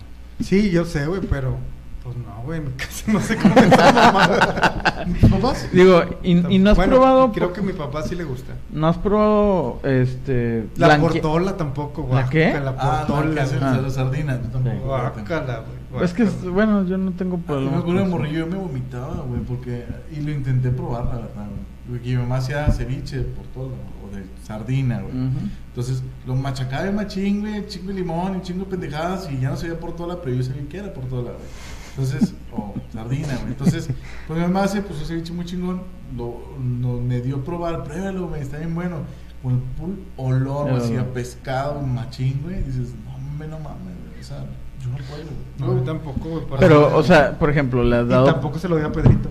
Sí, 0.41 0.69
yo 0.71 0.85
sé, 0.85 1.05
güey, 1.05 1.21
pero. 1.21 1.57
Pues 2.03 2.15
no, 2.17 2.41
güey, 2.43 2.59
en 2.59 2.65
mi 2.65 2.71
casa 2.71 3.11
no 3.11 3.19
se 3.19 3.35
come 3.35 3.55
esa 3.67 3.91
mamada. 3.93 5.05
¿Tus 5.19 5.29
papás? 5.29 5.67
Digo, 5.73 6.01
¿y, 6.23 6.55
y 6.55 6.59
no 6.59 6.71
has 6.71 6.77
Bueno, 6.77 6.95
probado? 6.95 7.31
Creo 7.33 7.51
que 7.53 7.59
a 7.59 7.63
mi 7.63 7.73
papá 7.73 8.03
sí 8.03 8.15
le 8.15 8.23
gusta. 8.23 8.53
¿No 8.71 8.87
has 8.87 8.97
probado, 8.97 9.79
este... 9.83 10.67
La 10.77 10.87
blanque- 10.87 11.21
portola 11.21 11.57
tampoco, 11.57 12.01
¿La 12.03 12.07
guácala, 12.07 12.29
qué? 12.29 12.59
La 12.59 12.75
Ah, 12.77 13.03
que 13.05 13.13
portola, 13.13 13.45
güey. 13.45 13.57
Ah. 13.61 13.79
la 13.83 13.89
sardina, 13.89 14.41
tú 14.41 14.47
tampoco. 14.49 14.77
Guácala, 14.85 15.63
güey. 15.91 16.03
Es 16.05 16.13
que, 16.13 16.23
es- 16.23 16.33
guácala. 16.35 16.51
bueno, 16.53 16.85
yo 16.85 16.97
no 16.97 17.11
tengo 17.11 17.37
Yo 17.37 17.43
problema. 17.43 17.71
me 17.71 17.77
acuerdo 17.79 17.99
de 18.03 18.09
morrillo, 18.09 18.39
yo 18.39 18.47
me 18.47 18.57
vomitaba, 18.57 19.15
güey, 19.27 19.41
porque... 19.41 19.85
Y 20.11 20.21
lo 20.21 20.31
intenté 20.31 20.69
probar, 20.69 21.05
la 21.05 21.15
verdad, 21.15 21.45
güey. 21.47 21.69
Porque 21.89 22.09
mi 22.09 22.15
mamá 22.17 22.37
hacía 22.37 22.69
ceviche 22.71 23.17
de 23.17 23.23
portola 23.23 23.73
o 24.05 24.15
de 24.15 24.23
sardina, 24.45 24.99
güey. 25.01 25.11
Ujú. 25.11 25.39
Entonces, 25.69 26.03
lo 26.27 26.35
machacaba 26.35 26.83
de 26.83 26.91
machín, 26.91 27.41
güey, 27.41 27.65
chingo 27.67 27.87
de 27.87 27.93
limón 27.95 28.37
y 28.37 28.41
chingo 28.41 28.65
de 28.65 28.71
pendejadas 28.71 29.27
y 29.31 29.39
ya 29.39 29.49
no 29.49 29.57
sabía 29.57 29.79
portola, 29.79 30.17
pero 30.23 30.35
yo 30.35 30.43
sabía 30.43 30.61
que 30.69 30.77
era 30.77 30.93
portola, 30.93 31.31
güey. 31.31 31.78
Entonces, 32.01 32.33
o 32.55 32.73
sardina, 32.93 33.35
güey. 33.37 33.47
Entonces, 33.47 33.89
pues 34.27 34.39
mi 34.39 34.45
mamá 34.45 34.63
hace, 34.63 34.81
pues, 34.81 34.99
un 34.99 35.05
ceviche 35.05 35.33
muy 35.33 35.45
chingón, 35.45 35.81
lo, 36.17 36.41
lo- 36.81 36.99
me 37.01 37.21
dio 37.21 37.37
a 37.37 37.43
probar, 37.43 37.83
pruébalo, 37.83 38.27
güey, 38.27 38.41
está 38.41 38.57
bien 38.57 38.73
bueno. 38.75 38.97
Con 39.43 39.53
el 39.53 39.59
full 39.77 39.91
olor, 40.17 40.69
güey, 40.69 40.81
así 40.83 40.95
a 40.97 41.05
pescado, 41.13 41.81
machín, 41.81 42.41
güey. 42.43 42.59
Y 42.59 42.63
dices, 42.63 42.93
no, 43.05 43.15
hombre, 43.15 43.47
no 43.47 43.57
mames, 43.59 43.95
güey. 44.09 44.19
O 44.19 44.23
sea, 44.23 44.39
yo 44.81 44.89
no 44.89 44.97
puedo. 44.97 45.73
No, 45.73 45.79
yo 45.79 45.83
tampoco, 45.85 46.29
güey. 46.29 46.45
para 46.45 46.59
Pero, 46.59 46.95
o 46.97 47.03
sea, 47.03 47.37
por 47.39 47.49
ejemplo, 47.49 47.83
¿le 47.83 47.97
has 47.97 48.05
Y 48.05 48.09
dado... 48.09 48.25
tampoco 48.25 48.59
se 48.59 48.67
lo 48.67 48.75
doy 48.75 48.83
a 48.85 48.91
Pedrito. 48.91 49.29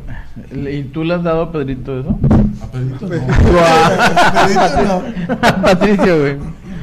¿Y 0.70 0.84
tú 0.84 1.04
le 1.04 1.14
has 1.14 1.22
dado 1.22 1.42
a 1.42 1.52
Pedrito 1.52 2.00
eso? 2.00 2.18
A 2.62 2.66
Pedrito 2.70 3.00
no. 3.04 3.08
Pedrito. 3.10 3.32
Pedrito 4.46 4.82
no. 4.84 5.36
Patricio, 5.62 6.20
güey. 6.20 6.36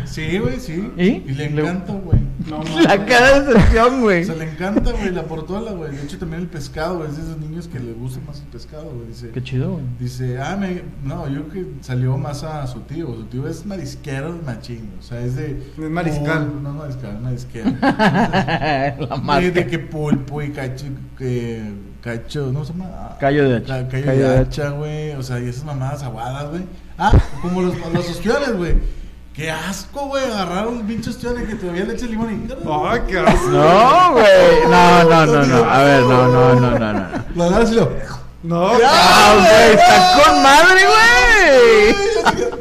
Sí, 0.06 0.38
güey, 0.40 0.60
sí. 0.60 0.92
¿Y? 0.98 1.20
le 1.32 1.50
Le- 1.50 1.62
encanta, 1.62 1.94
güey. 1.94 2.20
No, 2.50 2.64
La 2.64 2.96
mames. 2.98 3.10
cara 3.12 3.40
de 3.40 3.54
decepción, 3.54 4.02
güey. 4.02 4.24
sea, 4.24 4.36
le 4.36 4.52
encanta, 4.52 4.92
güey, 4.92 5.12
la 5.12 5.24
portola, 5.24 5.72
güey. 5.72 5.96
De 5.96 6.04
hecho, 6.04 6.18
también 6.20 6.42
el 6.44 6.48
pescado, 6.48 6.98
güey. 6.98 7.10
Es 7.10 7.18
de 7.18 7.24
esos 7.24 7.38
niños 7.40 7.68
que 7.68 7.80
les 7.80 7.98
gusta 7.98 8.20
más 8.28 8.40
el 8.40 8.46
pescado, 8.48 8.84
güey. 8.92 9.08
Dice, 9.08 9.30
Qué 9.32 9.44
chido, 9.44 9.72
güey. 9.74 9.84
dice, 10.00 10.40
ah, 10.40 10.56
me, 10.56 10.84
no, 11.04 11.28
yo 11.28 11.48
creo 11.48 11.66
que 11.66 11.72
salió 11.84 12.18
más 12.18 12.44
a 12.44 12.68
su 12.68 12.82
tío. 12.82 13.08
Su 13.08 13.24
tío 13.26 13.48
es 13.48 13.66
marisquero 13.66 14.38
machín, 14.46 14.92
o 15.00 15.02
sea, 15.02 15.22
es 15.22 15.36
de... 15.36 15.60
Es 15.78 15.90
mariscal. 15.90 16.48
pul- 16.52 16.62
no, 16.62 16.74
no 16.74 16.80
mariscal, 16.80 17.16
es 17.16 17.22
marisquero. 17.22 17.72
La 17.82 18.96
de, 19.16 19.22
marca. 19.24 19.52
de 19.52 19.68
que 19.68 19.80
pulpo 19.80 20.42
y 20.42 20.50
cacho, 20.52 20.86
que, 21.18 21.64
cacho, 22.02 22.52
¿no 22.52 22.64
se 22.64 22.74
llama? 22.74 22.86
Ah, 22.94 23.18
Callo 23.20 23.50
de 23.50 23.58
hacha. 23.58 23.84
ca- 23.84 23.88
Callo, 23.90 24.06
Callo 24.06 24.22
de 24.30 24.30
de 24.30 24.38
hacha, 24.40 24.70
güey. 24.70 25.12
O 25.14 25.24
sea, 25.24 25.40
y 25.40 25.48
esas 25.50 25.64
mamadas 25.66 26.04
aguadas, 26.04 26.50
güey. 26.52 26.64
Ah, 26.98 27.12
como 27.42 27.62
los, 27.64 27.76
los 27.94 28.10
ostiones, 28.10 28.56
güey. 28.56 28.76
Qué 29.36 29.52
asco, 29.52 30.08
güey, 30.08 30.24
agarrar 30.24 30.68
un 30.68 30.88
pinche 30.88 31.10
ostiones 31.10 31.46
que 31.48 31.56
todavía 31.56 31.84
le 31.84 31.94
echa 31.94 32.06
limón 32.06 32.32
y... 32.32 32.54
Ay, 32.88 33.02
qué 33.06 33.20
asco. 33.20 33.50
No, 33.50 34.12
güey. 34.14 34.70
No, 34.70 35.04
no, 35.04 35.26
no, 35.26 35.46
no. 35.46 35.70
A 35.70 35.84
ver, 35.84 36.02
no, 36.04 36.28
no, 36.30 36.56
no, 36.56 36.80
no, 36.80 36.94
no. 36.94 37.06
Lo 37.36 37.44
agarras 37.44 37.72
y 37.72 37.76
lo... 37.76 37.92
No, 38.44 38.70
Ah, 38.86 39.34
güey, 39.36 39.74
está 39.74 40.24
con 40.24 40.44
madre, 40.44 40.82
güey. 40.86 42.56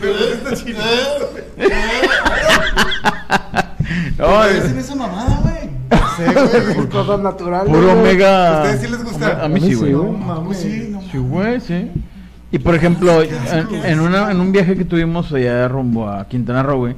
pero 0.00 0.18
está 0.18 0.54
chido. 0.54 0.82
No, 4.18 4.38
hacen 4.40 4.78
esa 4.78 4.94
mamada, 4.94 5.40
güey? 5.42 5.70
sé, 6.16 6.60
güey. 6.74 6.88
Cosas 6.88 7.20
naturales. 7.20 7.74
puro 7.74 7.92
omega. 7.92 8.58
¿A 8.58 8.62
ustedes 8.62 8.80
sí 8.82 8.88
les 8.88 9.02
gusta? 9.04 9.44
A 9.44 9.48
mí 9.48 9.60
sí, 9.60 9.74
güey. 9.74 9.92
No 9.92 10.02
güey. 10.02 10.18
mames. 10.18 10.58
Sí, 10.58 10.88
no 10.90 11.00
Sí, 11.10 11.18
güey, 11.18 11.60
sí. 11.60 11.90
Y 12.52 12.58
por 12.58 12.74
ejemplo, 12.74 13.22
en, 13.22 13.30
en 13.84 14.00
una, 14.00 14.30
en 14.30 14.40
un 14.40 14.50
viaje 14.52 14.76
que 14.76 14.84
tuvimos 14.84 15.32
allá 15.32 15.68
rumbo 15.68 16.08
a 16.08 16.26
Quintana 16.26 16.62
Roo, 16.62 16.78
güey, 16.78 16.94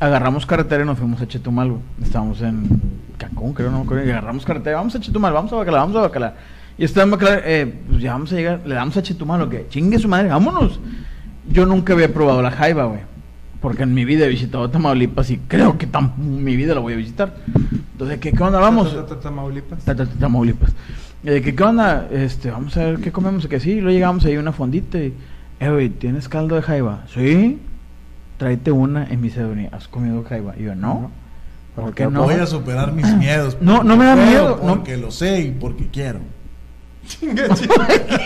agarramos 0.00 0.46
carretera 0.46 0.82
y 0.82 0.86
nos 0.86 0.98
fuimos 0.98 1.20
a 1.20 1.28
Chetumal, 1.28 1.70
güey. 1.70 1.82
Estábamos 2.02 2.40
en 2.40 2.80
Cancún, 3.18 3.52
creo, 3.52 3.70
no 3.70 3.78
me 3.78 3.84
acuerdo. 3.84 4.06
Y 4.06 4.10
agarramos 4.10 4.44
carretera, 4.44 4.76
vamos 4.78 4.94
a 4.94 5.00
Chetumal, 5.00 5.32
vamos 5.32 5.52
a 5.52 5.56
Bacalar, 5.56 5.80
vamos 5.80 5.96
a 5.96 6.00
Bacalar. 6.00 6.36
Y 6.78 6.84
está 6.84 7.02
en 7.02 7.10
Bacalar, 7.10 7.42
eh, 7.44 7.80
pues 7.88 8.00
ya 8.00 8.12
vamos 8.12 8.32
a 8.32 8.36
llegar, 8.36 8.60
le 8.64 8.74
damos 8.74 8.96
a 8.96 9.02
Chetumal, 9.02 9.42
¿o 9.42 9.48
qué? 9.50 9.66
Chingue 9.68 9.98
su 9.98 10.08
madre, 10.08 10.28
vámonos. 10.28 10.80
Yo 11.50 11.66
nunca 11.66 11.92
había 11.92 12.12
probado 12.12 12.40
la 12.40 12.50
jaiba, 12.50 12.84
güey. 12.84 13.00
Porque 13.60 13.82
en 13.84 13.94
mi 13.94 14.04
vida 14.04 14.24
he 14.24 14.28
visitado 14.28 14.68
Tamaulipas 14.70 15.30
y 15.30 15.36
creo 15.38 15.78
que 15.78 15.86
en 15.92 16.42
mi 16.42 16.56
vida 16.56 16.74
la 16.74 16.80
voy 16.80 16.94
a 16.94 16.96
visitar. 16.96 17.36
Entonces, 17.92 18.18
¿qué, 18.18 18.32
qué 18.32 18.42
onda? 18.42 18.58
Vamos. 18.58 18.92
Ta- 18.92 19.06
ta- 19.06 19.14
ta- 19.14 19.20
Tamaulipas. 19.20 19.84
Ta- 19.84 19.94
ta- 19.94 20.06
ta- 20.06 20.18
Tamaulipas. 20.18 20.72
Y 21.24 21.28
de 21.30 21.42
que, 21.42 21.54
¿qué 21.54 21.62
onda? 21.62 22.08
Este, 22.10 22.50
vamos 22.50 22.76
a 22.76 22.84
ver 22.84 22.98
qué 22.98 23.12
comemos. 23.12 23.44
Y 23.44 23.48
que 23.48 23.60
sí, 23.60 23.74
luego 23.80 23.90
llegamos 23.90 24.24
ahí 24.24 24.34
a 24.36 24.40
una 24.40 24.52
fondita 24.52 24.98
y, 24.98 25.14
eh, 25.60 25.70
güey, 25.70 25.88
¿tienes 25.90 26.28
caldo 26.28 26.56
de 26.56 26.62
jaiba? 26.62 27.04
Sí. 27.14 27.58
Tráete 28.38 28.72
una 28.72 29.04
en 29.06 29.20
mi 29.20 29.30
cédula. 29.30 29.68
¿Has 29.72 29.86
comido 29.88 30.24
jaiba? 30.24 30.54
Y 30.58 30.64
yo, 30.64 30.74
no. 30.74 31.10
¿Por 31.76 31.94
qué 31.94 32.06
no? 32.06 32.24
Voy 32.24 32.34
a 32.34 32.46
superar 32.46 32.92
mis 32.92 33.06
miedos. 33.16 33.56
No, 33.60 33.82
no 33.84 33.96
me 33.96 34.04
da 34.04 34.14
puedo, 34.14 34.26
miedo, 34.26 34.60
no. 34.64 34.74
Porque 34.76 34.96
lo 34.96 35.10
sé 35.10 35.40
y 35.42 35.50
porque 35.52 35.88
quiero. 35.88 36.18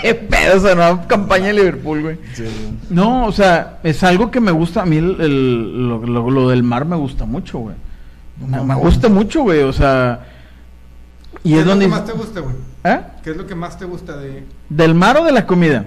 Qué 0.03 0.15
pedo, 0.15 0.57
o 0.57 0.61
sea, 0.61 0.75
no 0.75 1.07
campaña 1.09 1.47
de 1.47 1.55
Liverpool, 1.55 2.03
güey. 2.03 2.19
Sí. 2.35 2.45
No, 2.91 3.27
o 3.27 3.33
sea, 3.33 3.79
es 3.83 4.03
algo 4.03 4.31
que 4.31 4.41
me 4.41 4.51
gusta. 4.51 4.83
A 4.83 4.87
mí 4.87 4.97
el, 4.97 5.21
el- 5.21 5.89
lo, 5.89 6.05
lo- 6.07 6.31
lo 6.31 6.49
del 6.51 6.63
mar 6.63 6.85
me 6.85 6.97
gusta 6.97 7.25
mucho, 7.25 7.59
güey. 7.59 7.77
No 8.47 8.65
Me, 8.65 8.75
gusta 8.75 9.09
mucho, 9.09 9.43
güey. 9.43 9.63
O 9.63 9.73
sea. 9.73 10.27
Y 11.43 11.53
¿Qué 11.55 11.61
es 11.61 11.65
lo 11.65 11.71
donde. 11.71 11.87
que 11.87 11.91
más 11.91 12.05
te 12.05 12.13
gusta, 12.13 12.41
güey? 12.41 12.55
¿Eh? 12.87 13.01
¿Qué 13.23 13.31
es 13.31 13.37
lo 13.37 13.47
que 13.47 13.55
más 13.55 13.79
te 13.79 13.85
gusta 13.85 14.17
de, 14.17 14.45
¿Del 14.69 14.95
mar 14.95 15.17
o 15.19 15.25
de 15.25 15.33
la 15.33 15.47
comida? 15.47 15.87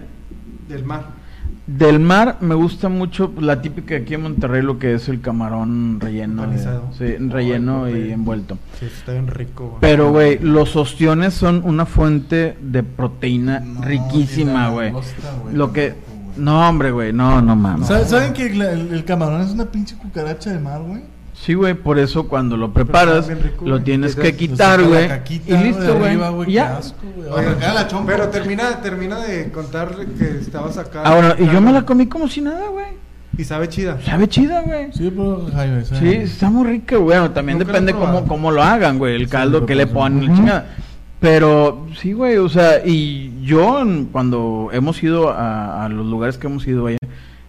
del 0.67 0.83
mar? 0.83 1.17
Del 1.65 1.99
mar 1.99 2.37
me 2.41 2.55
gusta 2.55 2.89
mucho 2.89 3.31
la 3.39 3.61
típica 3.61 3.95
aquí 3.95 4.15
en 4.15 4.23
Monterrey, 4.23 4.61
lo 4.63 4.79
que 4.79 4.95
es 4.95 5.07
el 5.07 5.21
camarón 5.21 5.99
relleno. 5.99 6.47
de- 6.47 6.57
sí, 6.97 7.15
relleno 7.29 7.87
y 7.89 8.11
envuelto. 8.11 8.57
Sí, 8.79 8.85
está 8.87 9.11
bien 9.13 9.27
rico. 9.27 9.77
Pero, 9.79 10.11
güey, 10.11 10.39
los 10.39 10.75
ostiones 10.75 11.35
son 11.35 11.61
una 11.63 11.85
fuente 11.85 12.57
de 12.59 12.81
proteína 12.83 13.59
No, 13.59 13.81
riquísima, 13.81 14.69
güey. 14.69 14.91
Lo 15.53 15.71
que... 15.71 15.93
No, 16.37 16.67
hombre, 16.67 16.91
güey, 16.91 17.11
no, 17.13 17.41
no 17.41 17.55
mames. 17.55 17.87
¿Sabe- 17.87 18.05
¿Saben 18.05 18.33
que 18.33 18.47
el, 18.47 18.61
el 18.61 19.05
camarón 19.05 19.41
es 19.41 19.51
una 19.51 19.65
pinche 19.65 19.95
cucaracha 19.95 20.51
de 20.51 20.59
mar, 20.59 20.81
güey? 20.81 21.01
Sí, 21.41 21.53
güey, 21.53 21.73
por 21.73 21.97
eso 21.99 22.27
cuando 22.27 22.57
lo 22.57 22.73
preparas, 22.73 23.27
rico, 23.27 23.65
lo 23.65 23.81
tienes 23.81 24.15
que 24.15 24.35
quitar, 24.35 24.83
güey. 24.83 25.07
Y 25.47 25.53
listo, 25.57 25.97
güey. 25.97 26.51
ya. 26.51 26.77
asco, 26.77 26.97
güey. 27.15 27.29
Oye, 27.29 27.45
Arrancar 27.47 27.73
la 27.75 27.87
chompa. 27.87 28.11
pero 28.11 28.27
termina, 28.27 28.81
termina 28.81 29.19
de 29.19 29.49
contar 29.51 29.95
que 30.17 30.37
estabas 30.39 30.77
acá. 30.77 31.01
Ah, 31.05 31.15
bueno, 31.15 31.35
y 31.39 31.45
yo 31.51 31.61
me 31.61 31.71
la 31.71 31.83
comí 31.85 32.07
como 32.07 32.27
si 32.27 32.41
nada, 32.41 32.67
güey. 32.67 32.87
Y 33.37 33.45
sabe 33.45 33.69
chida. 33.69 33.97
Sabe 34.03 34.27
chida, 34.27 34.61
güey. 34.63 34.91
Sí, 34.91 35.09
pero 35.15 35.47
Jaime, 35.53 35.85
Sí, 35.85 35.95
¿sabe? 35.95 36.23
está 36.23 36.49
muy 36.49 36.67
rica, 36.67 36.97
güey. 36.97 37.17
Bueno, 37.17 37.31
también 37.31 37.57
Nunca 37.57 37.71
depende 37.71 37.93
cómo, 37.93 38.25
cómo 38.27 38.51
lo 38.51 38.61
hagan, 38.61 38.97
güey. 38.97 39.15
El 39.15 39.25
Sí, 39.25 39.31
caldo 39.31 39.65
que 39.65 39.75
le 39.75 39.87
ponen, 39.87 40.25
la 40.25 40.31
Ujú. 40.33 40.35
chingada. 40.41 40.65
Pero 41.21 41.87
sí, 41.97 42.11
güey, 42.13 42.37
o 42.37 42.49
sea, 42.49 42.85
y 42.85 43.33
yo 43.43 43.81
cuando 44.11 44.69
hemos 44.73 45.01
ido 45.03 45.29
a, 45.29 45.85
a 45.85 45.89
los 45.89 46.05
lugares 46.05 46.37
que 46.37 46.47
hemos 46.47 46.67
ido 46.67 46.87
allá, 46.87 46.97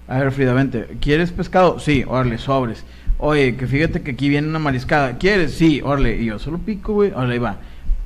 a 0.09 0.19
ver, 0.19 0.33
Frida, 0.33 0.53
vente, 0.55 0.97
¿quieres 1.01 1.31
pescado? 1.33 1.79
Sí, 1.81 2.05
órale, 2.07 2.39
sobres. 2.39 2.85
Oye, 3.23 3.55
que 3.55 3.67
fíjate 3.67 4.01
que 4.01 4.13
aquí 4.13 4.29
viene 4.31 4.49
una 4.49 4.59
mariscada. 4.59 5.19
¿Quieres? 5.19 5.53
Sí, 5.53 5.83
órale. 5.85 6.21
Y 6.21 6.27
yo 6.27 6.39
solo 6.39 6.59
pico, 6.59 6.95
güey. 6.95 7.11
Órale, 7.11 7.35
ahí 7.35 7.39
va. 7.39 7.59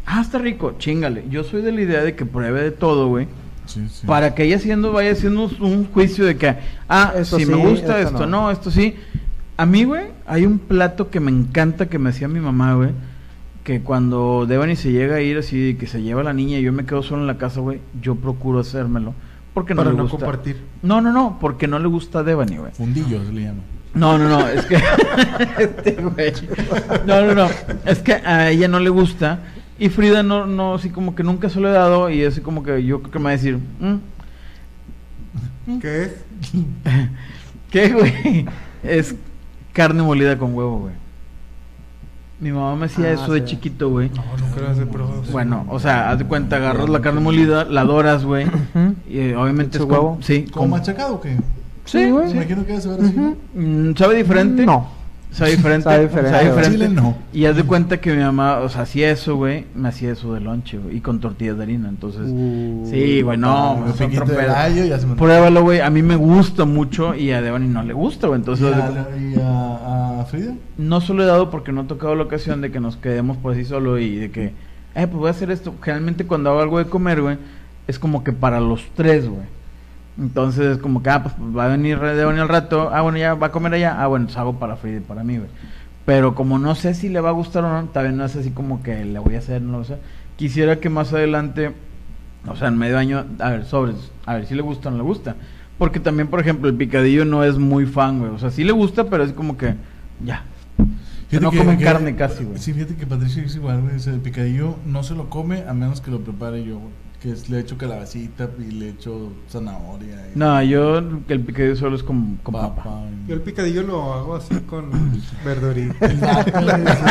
Ah, 0.07 0.21
está 0.21 0.39
rico, 0.39 0.75
chingale. 0.79 1.25
Yo 1.31 1.45
soy 1.45 1.62
de 1.62 1.71
la 1.73 1.81
idea 1.81 2.03
de 2.03 2.17
que 2.17 2.27
pruebe 2.27 2.62
de 2.62 2.73
todo, 2.73 3.09
güey. 3.09 3.29
Sí, 3.67 3.87
sí. 3.89 4.07
Para 4.07 4.35
que 4.35 4.45
ella 4.45 4.57
haciendo, 4.57 4.93
vaya 4.93 5.12
haciendo 5.12 5.49
un, 5.61 5.87
juicio 5.87 6.27
de 6.27 6.37
que, 6.37 6.57
ah, 6.89 7.15
Esto 7.17 7.39
si 7.39 7.45
sí, 7.45 7.51
me 7.51 7.57
gusta 7.57 8.01
esto 8.01 8.17
esto, 8.17 8.27
no. 8.27 8.43
no. 8.43 8.51
esto 8.51 8.71
sí. 8.71 8.95
A 9.57 9.67
mí, 9.67 9.85
güey, 9.85 10.07
hay 10.27 10.45
un 10.45 10.59
plato 10.59 11.11
que 11.11 11.21
me 11.21 11.31
encanta 11.31 11.87
que 11.89 11.99
me 11.99 12.11
hacía 12.11 12.27
mi 12.27 12.41
mamá, 12.41 12.75
güey. 12.75 12.91
Que 13.62 13.81
cuando 13.81 14.45
Devani 14.47 14.75
se 14.75 14.91
llega 14.91 15.17
a 15.17 15.21
ir 15.21 15.39
así, 15.39 15.77
que 15.79 15.87
se 15.87 16.03
lleva 16.03 16.23
la 16.23 16.35
niña 16.35 16.59
y 16.59 16.62
yo 16.62 16.73
me 16.73 16.85
quedo 16.85 17.03
solo 17.03 17.23
en 17.23 17.29
la 17.29 17.39
casa, 17.39 17.61
güey, 17.61 17.81
yo 18.03 18.17
procuro 18.17 18.59
hacérmelo. 18.59 19.15
Porque 19.55 19.75
no 19.75 19.83
Para 19.83 19.93
le 19.93 19.97
no 19.97 20.03
gusta. 20.03 20.19
compartir. 20.19 20.61
No, 20.83 21.01
no, 21.01 21.12
no, 21.12 21.39
porque 21.41 21.69
no 21.69 21.79
le 21.79 21.87
gusta 21.87 22.19
a 22.19 22.23
Devani, 22.25 22.57
güey. 22.57 22.73
Fundillo 22.73 23.25
se 23.25 23.33
le. 23.33 23.53
No, 23.95 24.18
no, 24.18 24.28
no, 24.28 24.49
es 24.49 24.64
que. 24.66 24.76
este 25.59 25.92
güey. 25.92 26.32
No, 27.07 27.22
no, 27.26 27.34
no. 27.34 27.49
Es 27.86 28.01
que 28.01 28.14
a 28.14 28.51
ella 28.51 28.66
no 28.68 28.80
le 28.80 28.90
gusta. 28.90 29.38
Y 29.78 29.88
Frida 29.88 30.22
no, 30.22 30.47
no, 30.47 30.74
así 30.74 30.90
como 30.90 31.14
que 31.14 31.22
nunca 31.22 31.49
se 31.49 31.61
lo 31.61 31.68
he 31.68 31.72
dado. 31.72 32.11
Y 32.11 32.24
así 32.24 32.40
como 32.40 32.62
que 32.62 32.84
yo 32.84 33.01
creo 33.01 33.11
que 33.12 33.18
me 33.18 33.24
va 33.24 33.30
a 33.30 33.32
decir, 33.32 33.59
"Mm, 33.80 33.97
¿Qué 35.80 36.03
es? 36.05 36.12
¿qué, 37.70 37.88
güey? 37.92 38.47
Es 38.82 39.14
carne 39.72 40.03
molida 40.03 40.36
con 40.38 40.55
huevo, 40.55 40.78
güey. 40.80 40.95
Mi 42.40 42.51
mamá 42.53 42.76
me 42.76 42.86
hacía 42.86 43.07
Ah, 43.07 43.12
eso 43.12 43.32
de 43.32 43.45
chiquito, 43.45 43.88
güey. 43.90 44.11
No, 44.11 44.22
nunca 44.38 44.61
lo 44.61 44.68
has 44.68 44.78
probado. 44.88 45.22
Bueno, 45.32 45.64
o 45.68 45.78
sea, 45.80 46.11
haz 46.11 46.18
de 46.18 46.24
cuenta, 46.26 46.57
agarras 46.57 46.88
la 46.88 47.01
carne 47.01 47.20
molida, 47.20 47.64
la 47.64 47.84
doras, 47.84 48.24
güey. 48.24 48.47
Y 49.09 49.18
eh, 49.20 49.36
obviamente 49.36 49.78
es 49.78 49.82
¿Su 49.82 49.88
con- 49.88 49.97
huevo? 49.99 50.18
Sí, 50.20 50.45
¿Como 50.53 50.62
con- 50.64 50.70
machacado 50.70 51.14
o 51.14 51.20
qué? 51.20 51.36
Sí, 51.85 52.11
güey. 52.11 52.26
Me 52.26 52.32
imagino 52.32 52.64
que 52.66 52.72
va 52.72 52.78
a 52.78 52.82
saber 52.82 53.01
así. 53.05 53.14
¿no? 53.16 53.37
Mm, 53.55 53.95
¿Sabe 53.97 54.16
diferente? 54.16 54.64
No. 54.66 54.89
Sabe 55.30 55.51
diferente. 55.57 55.82
Sabe 55.82 56.03
diferente, 56.05 56.49
güey. 56.53 56.64
Chile 56.70 56.89
no. 56.91 57.16
Y 57.32 57.45
haz 57.47 57.57
de 57.57 57.64
cuenta 57.64 58.01
que 58.01 58.14
mi 58.14 58.22
mamá, 58.22 58.61
o 58.61 58.68
sea, 58.68 58.82
hacía 58.82 59.11
eso, 59.11 59.35
güey, 59.35 59.64
me 59.74 59.89
hacía 59.89 60.12
eso 60.12 60.32
de 60.32 60.39
lonche, 60.41 60.78
güey, 60.78 60.97
y 60.99 61.01
con 61.01 61.18
tortillas 61.18 61.57
de 61.57 61.64
harina, 61.64 61.89
entonces... 61.89 62.22
Uh, 62.30 62.87
sí, 62.89 63.20
güey, 63.22 63.37
no, 63.37 63.72
Un 63.74 63.80
me 63.87 63.89
son 63.89 63.97
piquito 64.07 64.20
de 64.20 64.26
tromperas. 64.26 64.55
gallo, 64.55 64.85
ya 64.85 64.97
se 65.01 65.07
me 65.09 65.16
Pruébalo, 65.16 65.62
güey, 65.62 65.80
a 65.80 65.91
mí 65.91 66.03
me 66.03 66.14
gusta 66.14 66.64
mucho 66.66 67.16
y 67.16 67.32
a 67.32 67.43
Devani 67.43 67.66
no 67.66 67.82
le 67.82 67.93
gusta, 67.95 68.28
güey, 68.28 68.39
entonces... 68.39 68.64
¿Y 68.64 68.72
haz 68.80 68.95
de 68.95 69.01
a, 69.01 69.05
cu- 69.05 69.11
la- 69.11 69.16
y 69.18 69.35
a- 69.43 70.20
a 70.20 70.24
Frida? 70.26 70.55
No 70.78 71.01
solo 71.01 71.24
he 71.24 71.26
dado 71.26 71.51
porque 71.51 71.72
no 71.72 71.80
he 71.80 71.85
tocado 71.87 72.14
la 72.14 72.22
ocasión 72.22 72.61
de 72.61 72.70
que 72.70 72.78
nos 72.78 72.97
quedemos 72.97 73.37
por 73.37 73.55
así 73.55 73.64
solo 73.64 73.99
y 73.99 74.14
de 74.14 74.30
que, 74.30 74.45
eh, 74.45 74.53
pues 74.95 75.14
voy 75.14 75.26
a 75.26 75.30
hacer 75.32 75.51
esto. 75.51 75.74
Generalmente 75.82 76.26
cuando 76.28 76.51
hago 76.51 76.61
algo 76.61 76.78
de 76.78 76.85
comer, 76.85 77.20
güey, 77.20 77.39
es 77.89 77.99
como 77.99 78.22
que 78.22 78.30
para 78.32 78.61
los 78.61 78.85
tres, 78.95 79.28
güey. 79.28 79.43
Entonces 80.19 80.77
es 80.77 80.79
como 80.79 81.03
que, 81.03 81.11
ah, 81.11 81.23
pues 81.23 81.35
va 81.57 81.65
a 81.65 81.69
venir 81.69 81.99
Devani 81.99 82.39
al 82.39 82.49
rato, 82.49 82.91
ah, 82.93 83.01
bueno, 83.01 83.19
ya 83.19 83.35
va 83.35 83.49
a 83.49 83.53
comer 83.53 83.75
allá, 83.75 84.01
ah, 84.01 84.07
bueno, 84.07 84.25
entonces 84.25 84.41
hago 84.41 84.59
para 84.59 84.77
Frida 84.77 84.99
y 84.99 85.01
para 85.01 85.25
mí, 85.25 85.39
güey. 85.39 85.51
Pero 86.07 86.35
como 86.35 86.59
no 86.59 86.75
sé 86.75 86.95
si 86.95 87.09
le 87.09 87.21
va 87.21 87.31
a 87.31 87.33
gustar 87.33 87.65
o 87.65 87.73
no, 87.73 87.89
también 87.89 88.17
no 88.17 88.25
es 88.25 88.37
así 88.37 88.51
como 88.51 88.83
que 88.83 89.05
le 89.05 89.19
voy 89.19 89.35
a 89.35 89.39
hacer, 89.39 89.62
no 89.62 89.79
lo 89.79 89.85
sé. 89.85 89.97
Quisiera 90.37 90.79
que 90.79 90.89
más 90.89 91.12
adelante, 91.12 91.73
o 92.47 92.55
sea, 92.57 92.69
en 92.69 92.79
medio 92.79 92.99
año, 92.99 93.25
a 93.41 93.51
ver, 93.51 93.65
sobres, 93.65 94.12
a 94.27 94.35
ver 94.35 94.47
si 94.47 94.55
le 94.55 94.62
gusta 94.62 94.89
o 94.89 94.93
no 94.93 94.99
le 94.99 95.05
gusta. 95.05 95.35
Porque 95.79 95.99
también, 95.99 96.29
por 96.29 96.41
ejemplo, 96.41 96.69
el 96.69 96.77
picadillo 96.77 97.25
no 97.25 97.43
es 97.43 97.59
muy 97.59 97.87
fan, 97.87 98.21
güey. 98.21 98.31
O 98.31 98.39
sea, 98.39 98.51
sí 98.51 98.62
le 98.62 98.73
gusta, 98.73 99.05
pero 99.11 99.25
es 99.25 99.33
como 99.33 99.57
que, 99.57 99.75
ya. 100.23 100.45
Que 101.31 101.41
no 101.41 101.51
comen 101.51 101.81
carne 101.81 102.15
casi, 102.15 102.45
güey. 102.45 102.59
Sí, 102.59 102.73
fíjate 102.73 102.95
que 102.95 103.07
Patricia 103.07 103.43
es 103.43 103.57
igual, 103.57 103.81
güey. 103.81 103.97
o 103.97 103.99
sea, 103.99 104.12
el 104.12 104.21
picadillo 104.21 104.77
no 104.87 105.03
se 105.03 105.15
lo 105.15 105.31
come 105.31 105.65
a 105.67 105.75
menos 105.75 106.01
que 106.01 106.11
lo 106.11 106.21
prepare 106.21 106.62
yo, 106.62 106.79
güey. 106.79 107.04
Que 107.25 107.31
es, 107.33 107.49
le 107.49 107.61
echo 107.61 107.79
calabacita 107.79 108.51
y 108.59 108.70
le 108.72 108.91
echo 108.91 109.33
zanahoria. 109.51 110.27
y 110.35 110.39
No, 110.39 110.62
yo 110.62 110.99
el 110.99 111.41
picadillo 111.41 111.75
solo 111.75 111.97
es 111.97 112.03
con, 112.03 112.37
con 112.43 112.53
papa. 112.53 112.75
papa. 112.77 113.01
Yo 113.27 113.35
el 113.35 113.41
picadillo 113.41 113.83
lo 113.83 114.12
hago 114.12 114.37
así 114.37 114.55
con 114.66 114.91
verdurita. 115.45 116.07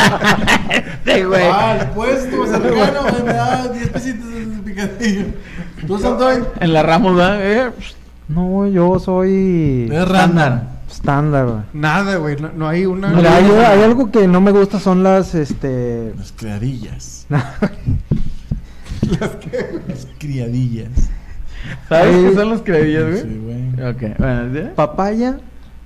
Sí, 1.06 1.24
güey. 1.24 1.44
Ah, 1.52 1.78
el 1.82 1.88
puesto 1.90 2.46
cercano, 2.46 3.02
me 3.26 3.34
da 3.34 3.68
10 3.68 3.90
pesitos 3.90 4.30
de 4.30 4.46
picadillo. 4.64 5.26
¿Tú, 5.88 5.98
Santoy? 5.98 6.44
En 6.60 6.74
la 6.74 6.84
Ramos, 6.84 7.16
¿verdad? 7.16 7.40
Eh, 7.42 7.72
No, 8.30 8.68
yo 8.68 9.00
soy 9.00 9.90
Es 9.92 10.08
random. 10.08 10.60
estándar, 10.90 11.46
güey. 11.48 11.62
Nada, 11.74 12.18
güey. 12.18 12.38
No, 12.40 12.52
no 12.56 12.68
hay 12.70 12.86
una. 12.86 13.10
Mira, 13.10 13.36
hay, 13.36 13.46
hay 13.46 13.82
algo 13.82 14.12
que 14.12 14.28
no 14.28 14.40
me 14.42 14.52
gusta 14.52 14.80
son 14.80 15.04
las, 15.04 15.34
este... 15.36 16.14
Las 16.18 16.32
criadillas. 16.32 17.26
Las 19.88 20.08
criadillas. 20.18 20.90
¿Sabes 21.90 22.16
qué 22.30 22.36
son 22.36 22.50
los 22.50 22.62
credillos, 22.62 23.10
güey? 23.10 23.22
Sí, 23.22 23.42
güey. 23.44 23.90
Ok, 23.90 24.18
bueno, 24.20 24.54
¿sí? 24.54 24.70
Papaya, 24.76 25.38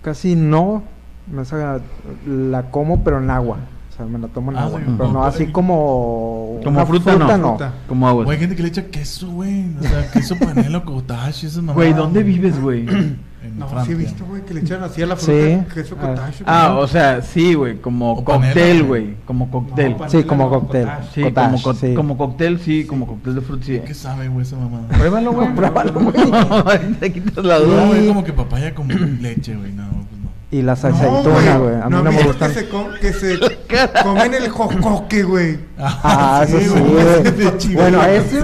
casi 0.01 0.35
no. 0.35 0.83
Me 1.31 1.43
saca- 1.45 1.81
la 2.25 2.63
como, 2.71 3.03
pero 3.03 3.19
en 3.19 3.29
agua. 3.29 3.57
O 3.91 3.95
sea, 3.97 4.05
me 4.05 4.17
la 4.19 4.27
tomo 4.27 4.51
en 4.51 4.57
Ah, 4.57 4.63
agua. 4.63 4.79
sí, 4.79 4.85
pero 4.97 5.11
no 5.11 5.23
así 5.25 5.47
como. 5.47 6.59
Como 6.63 6.85
fruta, 6.85 7.15
no. 7.17 7.27
Fruta. 7.27 7.73
Como 7.87 8.07
agua. 8.07 8.23
Güey, 8.25 8.35
hay 8.37 8.39
gente 8.41 8.55
que 8.55 8.63
le 8.63 8.69
echa 8.69 8.85
queso, 8.85 9.29
güey. 9.31 9.65
O 9.79 9.83
sea, 9.83 10.09
queso 10.11 10.35
panela, 10.39 10.83
cottage, 10.83 11.47
esas 11.47 11.57
mamadas. 11.57 11.75
Güey, 11.75 11.93
¿dónde 11.93 12.23
vives, 12.23 12.59
güey? 12.61 12.85
En 13.43 13.59
No, 13.59 13.67
sí 13.67 13.73
Francia. 13.73 13.93
he 13.93 13.97
visto, 13.97 14.25
güey, 14.25 14.41
que 14.43 14.53
le 14.55 14.61
echan 14.61 14.83
así 14.83 15.01
a 15.03 15.05
la 15.05 15.15
Sí. 15.15 15.25
fruta. 15.25 15.73
Queso 15.73 15.95
Ah. 15.99 16.01
cottage. 16.07 16.43
Ah, 16.47 16.69
güey. 16.73 16.83
o 16.83 16.87
sea, 16.87 17.21
sí, 17.21 17.53
güey, 17.53 17.77
como 17.79 18.23
cóctel, 18.25 18.83
güey, 18.83 19.15
como 19.25 19.49
cóctel. 19.51 19.95
No, 19.97 20.09
Sí, 20.09 20.23
como 20.23 20.43
no, 20.45 20.49
cóctel. 20.49 20.87
Sí, 21.13 21.21
como, 21.31 21.61
co- 21.61 21.73
sí. 21.75 21.93
como 21.93 22.17
cóctel, 22.17 22.59
sí, 22.59 22.85
como 22.85 23.07
cóctel 23.07 23.35
de 23.35 23.41
fruta, 23.41 23.65
sí. 23.65 23.81
¿Qué 23.85 23.93
sabe, 23.93 24.27
güey, 24.27 24.45
esa 24.45 24.55
mamada? 24.57 24.87
Pruébalo, 24.97 25.31
güey. 25.33 25.53
Pruébalo, 25.55 25.93
güey. 25.93 26.93
Te 26.99 27.13
quitas 27.13 27.45
la 27.45 27.59
No, 27.59 27.65
duda. 27.65 27.85
güey, 27.87 28.01
Sí. 28.01 28.07
como 28.07 28.23
que 28.23 28.33
papaya 28.33 28.73
con 28.75 28.87
leche, 29.21 29.55
güey. 29.55 29.71
No, 29.71 29.83
pues 29.87 30.21
no. 30.21 30.29
Y 30.49 30.61
las 30.63 30.83
No, 30.83 30.89
aceitunas, 30.89 31.59
güey. 31.59 31.75
A 31.75 31.85
mí 31.89 31.91
no, 31.91 32.03
me 32.03 32.23
gustan. 32.23 32.51
Que 32.53 32.59
se, 32.59 32.69
com- 32.69 32.87
que 32.99 33.13
se 33.13 33.37
comen 34.03 34.33
el 34.33 34.49
jocoque, 34.49 35.23
güey. 35.23 35.59
Ah, 35.77 36.43
eso 36.47 36.59
sí, 36.59 36.67
güey. 36.69 37.75
Bueno, 37.75 38.03
ese. 38.03 38.43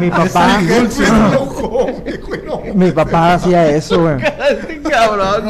Mi 0.00 0.10
papá. 0.10 0.60
Mi 2.74 2.90
papá 2.92 3.34
hacía 3.34 3.68
eso, 3.68 4.02
güey. 4.02 4.16
Este. 4.50 4.80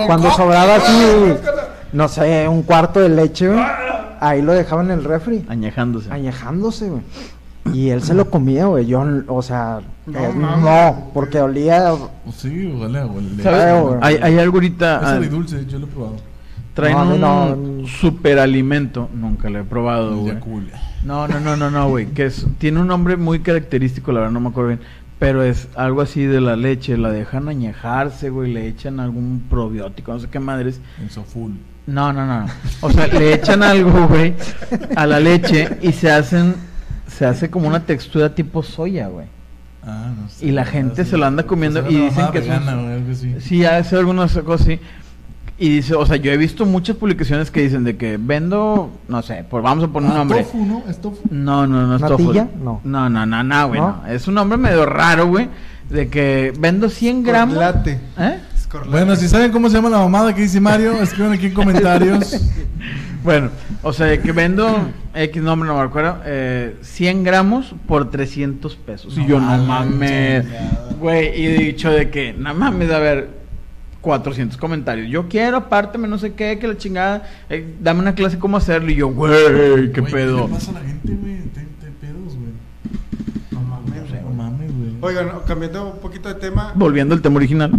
Cuando 0.07 0.31
sobraba 0.33 0.77
así, 0.77 1.35
no 1.93 2.09
sé, 2.09 2.49
un 2.49 2.63
cuarto 2.63 3.01
de 3.01 3.09
leche, 3.09 3.49
güey. 3.49 3.65
Ahí 4.21 4.43
lo 4.43 4.53
dejaba 4.53 4.83
en 4.83 4.91
el 4.91 5.05
refri. 5.05 5.45
Añejándose. 5.49 6.11
Añejándose, 6.11 6.89
güey. 6.89 7.03
Y 7.73 7.91
él 7.91 8.03
se 8.03 8.15
lo 8.15 8.31
comía, 8.31 8.67
güey. 8.67 8.87
Yo, 8.87 9.05
o 9.29 9.43
sea, 9.43 9.81
No, 10.07 10.19
eh, 10.19 10.95
porque 11.15 11.41
olía. 11.41 11.93
Pues 12.25 12.37
Sí, 12.37 12.73
ojalá, 12.77 13.05
güey. 13.05 13.27
Hay, 14.01 14.17
hay 14.23 14.39
algo 14.39 14.57
ahorita. 14.57 14.97
Es 14.97 15.03
ah, 15.05 15.11
agridulce, 15.13 15.67
yo 15.67 15.79
lo 15.79 15.87
he 15.87 15.91
probado. 15.91 16.17
traen 16.75 17.21
No, 17.21 17.45
un 17.53 17.83
no. 17.83 17.89
superalimento. 17.89 19.09
Nunca 19.15 19.51
lo 19.51 19.61
he 19.61 19.65
probado, 19.65 20.17
güey. 20.17 20.37
No, 21.05 21.29
no, 21.29 21.41
no, 21.41 21.57
no, 21.57 21.71
no, 21.71 21.89
güey. 21.89 22.07
Que 22.07 22.27
es, 22.27 22.47
tiene 22.59 22.81
un 22.81 22.87
nombre 22.89 23.17
muy 23.17 23.41
característico, 23.41 24.13
la 24.13 24.21
verdad 24.21 24.33
no 24.33 24.41
me 24.41 24.49
acuerdo 24.49 24.69
bien. 24.69 24.81
Pero 25.19 25.43
es 25.43 25.69
algo 25.75 26.01
así 26.01 26.25
de 26.25 26.41
la 26.41 26.55
leche. 26.57 26.97
La 26.97 27.11
dejan 27.11 27.49
añejarse, 27.49 28.31
güey. 28.31 28.53
Le 28.53 28.69
echan 28.69 29.01
algún 29.01 29.45
probiótico, 29.51 30.13
no 30.13 30.21
sé 30.21 30.29
qué 30.29 30.39
madres. 30.39 30.81
En 31.01 31.11
Soful. 31.11 31.53
No, 31.87 32.13
no, 32.13 32.27
no. 32.27 32.47
O 32.83 32.91
sea, 32.91 33.07
le 33.07 33.35
echan 33.35 33.63
algo, 33.63 34.07
güey, 34.09 34.35
a 34.95 35.07
la 35.07 35.19
leche 35.21 35.79
y 35.83 35.93
se 35.93 36.11
hacen 36.11 36.55
se 37.07 37.25
hace 37.25 37.49
como 37.51 37.67
una 37.67 37.81
textura 37.85 38.35
tipo 38.35 38.63
soya, 38.63 39.09
güey. 39.09 39.27
Ah, 39.83 40.13
no 40.21 40.29
sé. 40.29 40.47
Y 40.47 40.51
la 40.53 40.67
gente 40.67 41.05
Sí. 41.05 41.11
se 41.13 41.17
lo 41.17 41.25
anda 41.25 41.45
comiendo 41.45 41.81
Pues 41.83 41.95
y 41.95 42.01
dicen 42.01 42.27
que 42.31 42.41
vegana, 42.41 42.73
algo 42.73 43.11
así. 43.11 43.35
Sí, 43.41 43.65
hace 43.65 43.97
algunas 43.97 44.37
cosas 44.39 44.67
así. 44.67 44.81
Y 45.61 45.69
dice, 45.71 45.95
o 45.95 46.07
sea, 46.07 46.17
yo 46.17 46.31
he 46.31 46.37
visto 46.37 46.65
muchas 46.67 46.95
publicaciones 46.97 47.51
que 47.51 47.61
dicen 47.63 47.83
de 47.83 47.97
que 47.97 48.17
vendo, 48.17 48.91
no 49.09 49.23
sé, 49.23 49.45
pues 49.51 49.63
vamos 49.63 49.85
a 49.85 49.89
poner 49.89 50.11
un 50.11 50.17
Ah, 50.17 50.19
nombre. 50.21 50.45
tofu, 50.45 50.65
¿no? 50.65 50.85
Es 50.89 51.01
tofu. 51.01 51.19
No, 51.31 51.67
no, 51.67 51.87
no 51.87 51.97
es 51.97 52.01
¿Natilla? 52.03 52.45
tofu. 52.47 52.59
No. 52.65 52.81
No, 52.85 53.09
no, 53.11 53.27
no, 53.27 53.43
no, 53.43 53.69
güey. 53.69 53.81
¿No? 53.81 54.01
no. 54.03 54.07
Es 54.07 54.29
un 54.29 54.35
nombre 54.35 54.57
medio 54.57 54.87
raro, 54.87 55.27
güey. 55.27 55.49
De 55.91 56.09
que 56.09 56.53
vendo 56.61 56.89
100 56.89 57.25
gramos. 57.25 57.57
Corlate. 57.57 57.99
¿Eh? 58.19 58.39
Escorlate. 58.57 58.91
Bueno, 58.91 59.17
si 59.17 59.27
saben 59.29 59.51
cómo 59.51 59.69
se 59.69 59.77
llama 59.77 59.89
la 59.91 59.99
mamada 59.99 60.33
que 60.35 60.43
dice 60.43 60.61
Mario, 60.61 60.93
escriban 61.03 61.33
aquí 61.33 61.47
en 61.47 61.55
comentarios. 61.55 62.37
Bueno, 63.25 63.51
o 63.83 63.93
sea, 63.93 64.07
de 64.07 64.21
que 64.21 64.31
vendo 64.31 64.69
X 65.13 65.43
nombre, 65.43 65.69
no 65.69 65.75
me 65.77 65.83
acuerdo, 65.83 66.19
eh, 66.25 66.77
100 66.83 67.25
gramos 67.25 67.75
por 67.89 68.11
300 68.11 68.77
pesos. 68.77 69.19
y 69.19 69.27
yo, 69.27 69.41
no 69.41 69.65
mames. 69.65 70.47
Güey, 71.01 71.39
y 71.39 71.47
he 71.47 71.59
dicho 71.59 71.91
de 71.91 72.11
que, 72.11 72.33
no 72.33 72.55
mames, 72.55 72.91
a 72.93 72.99
ver, 73.01 73.29
400 74.01 74.57
comentarios. 74.59 75.09
Yo 75.11 75.29
quiero, 75.29 75.57
apártame, 75.57 76.07
no 76.09 76.19
sé 76.19 76.33
qué, 76.35 76.59
que 76.59 76.69
la 76.69 76.77
chingada, 76.77 77.29
eh, 77.51 77.75
dame 77.81 78.01
una 78.01 78.15
clase 78.15 78.39
cómo 78.39 78.57
hacerlo. 78.57 78.91
Y 78.91 78.97
yo, 78.97 79.09
güey, 79.09 79.91
qué 79.93 80.03
pedo. 80.03 80.37
¿Qué 80.47 80.49
le 80.49 80.55
pasa 80.55 80.71
a 80.71 80.75
la 80.75 80.81
gente, 80.81 81.13
güey? 81.15 81.37
Te, 81.53 81.61
te 81.61 81.91
pedos, 82.01 82.37
güey. 82.37 82.53
No 83.51 83.61
mames, 83.63 84.11
No 84.11 84.21
güey. 84.23 84.35
mames, 84.37 84.71
güey. 84.77 84.91
Oigan, 85.01 85.27
no, 85.29 85.43
cambiando 85.45 85.93
un 85.93 85.99
poquito 86.01 86.29
de 86.29 86.37
tema. 86.37 86.73
Volviendo 86.75 87.15
al 87.15 87.23
tema 87.23 87.37
original. 87.37 87.73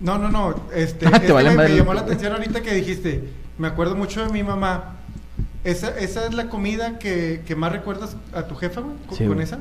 No, 0.00 0.18
no, 0.18 0.30
no. 0.30 0.54
Este, 0.74 1.06
Ah, 1.06 1.18
te 1.20 1.26
es 1.26 1.32
vale 1.32 1.48
que 1.50 1.50
me, 1.50 1.56
madre. 1.56 1.72
me 1.72 1.78
llamó 1.78 1.94
la 1.94 2.00
atención 2.02 2.32
ahorita 2.32 2.60
que 2.62 2.74
dijiste. 2.74 3.28
Me 3.58 3.68
acuerdo 3.68 3.96
mucho 3.96 4.24
de 4.24 4.32
mi 4.32 4.42
mamá. 4.42 4.96
Esa, 5.64 5.88
esa 5.98 6.26
es 6.26 6.34
la 6.34 6.48
comida 6.48 6.98
que, 6.98 7.42
que 7.46 7.56
más 7.56 7.72
recuerdas 7.72 8.16
a 8.32 8.42
tu 8.44 8.54
jefa, 8.54 8.80
güey. 8.82 8.94
con- 9.08 9.16
Sí, 9.18 9.24
con 9.26 9.40
esa. 9.40 9.58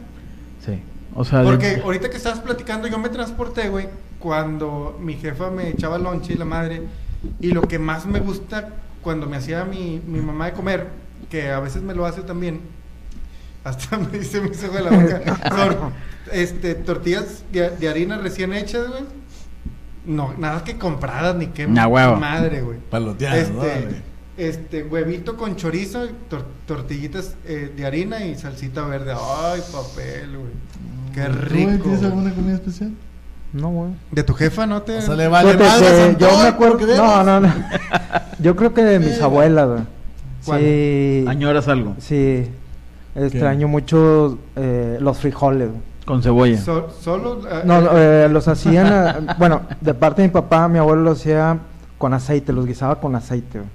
Sí. 0.65 0.79
O 1.15 1.23
sea, 1.23 1.39
de- 1.39 1.45
Porque 1.45 1.81
ahorita 1.83 2.09
que 2.09 2.17
estabas 2.17 2.39
platicando, 2.39 2.87
yo 2.87 2.99
me 2.99 3.09
transporté, 3.09 3.69
güey, 3.69 3.87
cuando 4.19 4.97
mi 5.01 5.15
jefa 5.15 5.49
me 5.51 5.69
echaba 5.69 5.97
lonche 5.97 6.33
y 6.33 6.37
la 6.37 6.45
madre. 6.45 6.81
Y 7.39 7.51
lo 7.51 7.61
que 7.63 7.79
más 7.79 8.05
me 8.05 8.19
gusta 8.19 8.69
cuando 9.01 9.27
me 9.27 9.37
hacía 9.37 9.65
mi, 9.65 10.01
mi 10.05 10.19
mamá 10.19 10.47
de 10.47 10.53
comer, 10.53 10.87
que 11.29 11.49
a 11.51 11.59
veces 11.59 11.81
me 11.81 11.93
lo 11.95 12.05
hace 12.05 12.21
también, 12.21 12.61
hasta 13.63 13.97
me 13.97 14.17
dice 14.17 14.41
mi 14.41 14.49
hijo 14.49 14.67
de 14.73 14.81
la 14.83 14.91
boca, 14.91 15.39
son 15.55 15.91
este, 16.31 16.75
tortillas 16.75 17.43
de, 17.51 17.69
de 17.71 17.89
harina 17.89 18.17
recién 18.17 18.53
hechas, 18.53 18.87
güey. 18.89 19.03
No, 20.05 20.35
nada 20.37 20.63
que 20.63 20.77
compradas 20.77 21.35
ni 21.35 21.47
que 21.47 21.65
Nah, 21.67 21.87
madre, 21.89 22.61
güey. 22.61 22.77
Paloteadas. 22.91 23.39
Este, 23.39 23.51
güey? 23.53 23.95
este, 24.37 24.83
huevito 24.83 25.35
con 25.35 25.55
chorizo, 25.55 26.07
tor- 26.29 26.45
tortillitas 26.67 27.35
eh, 27.45 27.71
de 27.75 27.85
harina 27.87 28.23
y 28.23 28.35
salsita 28.35 28.85
verde. 28.85 29.13
Ay, 29.13 29.61
papel, 29.71 30.37
güey. 30.37 30.51
Qué 31.15 31.23
¿Tú, 31.23 31.31
güey, 31.31 31.65
rico. 31.71 31.83
¿Tienes 31.83 31.99
güey. 32.01 32.11
alguna 32.11 32.33
comida 32.35 32.53
especial? 32.55 32.91
No, 33.55 33.69
güey. 33.69 33.91
¿De 34.11 34.23
tu 34.23 34.33
jefa 34.33 34.67
no 34.67 34.81
te...? 34.81 34.97
O 34.97 35.01
sea, 35.01 35.15
le 35.15 35.27
vale 35.29 35.53
Fíjate 35.53 35.63
madre 35.69 36.15
que 36.17 36.21
yo 36.25 36.37
me 36.39 36.47
acuerdo. 36.47 36.95
No, 36.97 37.23
no, 37.23 37.39
no. 37.39 37.53
Yo 38.39 38.55
creo 38.55 38.73
que 38.73 38.83
de 38.83 38.99
mis 38.99 39.21
abuelas, 39.21 39.67
güey. 40.41 40.61
Sí. 40.61 41.25
añoras 41.27 41.67
algo. 41.69 41.95
Sí. 41.99 42.49
Extraño 43.15 43.67
mucho 43.69 44.37
eh, 44.57 44.97
los 44.99 45.17
frijoles. 45.19 45.69
güey. 45.69 45.81
Con 46.05 46.21
cebolla. 46.21 46.57
So- 46.59 46.89
solo... 47.01 47.41
eh, 47.49 47.61
No, 47.63 47.79
no, 47.81 47.89
eh, 47.97 48.27
los 48.29 48.47
hacían. 48.49 48.87
eh, 48.87 49.33
bueno, 49.39 49.61
de 49.79 49.93
parte 49.93 50.21
de 50.21 50.27
mi 50.27 50.33
papá, 50.33 50.67
mi 50.67 50.77
abuelo 50.79 51.01
los 51.03 51.19
hacía 51.21 51.57
con 51.97 52.13
aceite, 52.13 52.51
los 52.51 52.65
guisaba 52.65 52.99
con 52.99 53.15
aceite. 53.15 53.59
güey. 53.59 53.69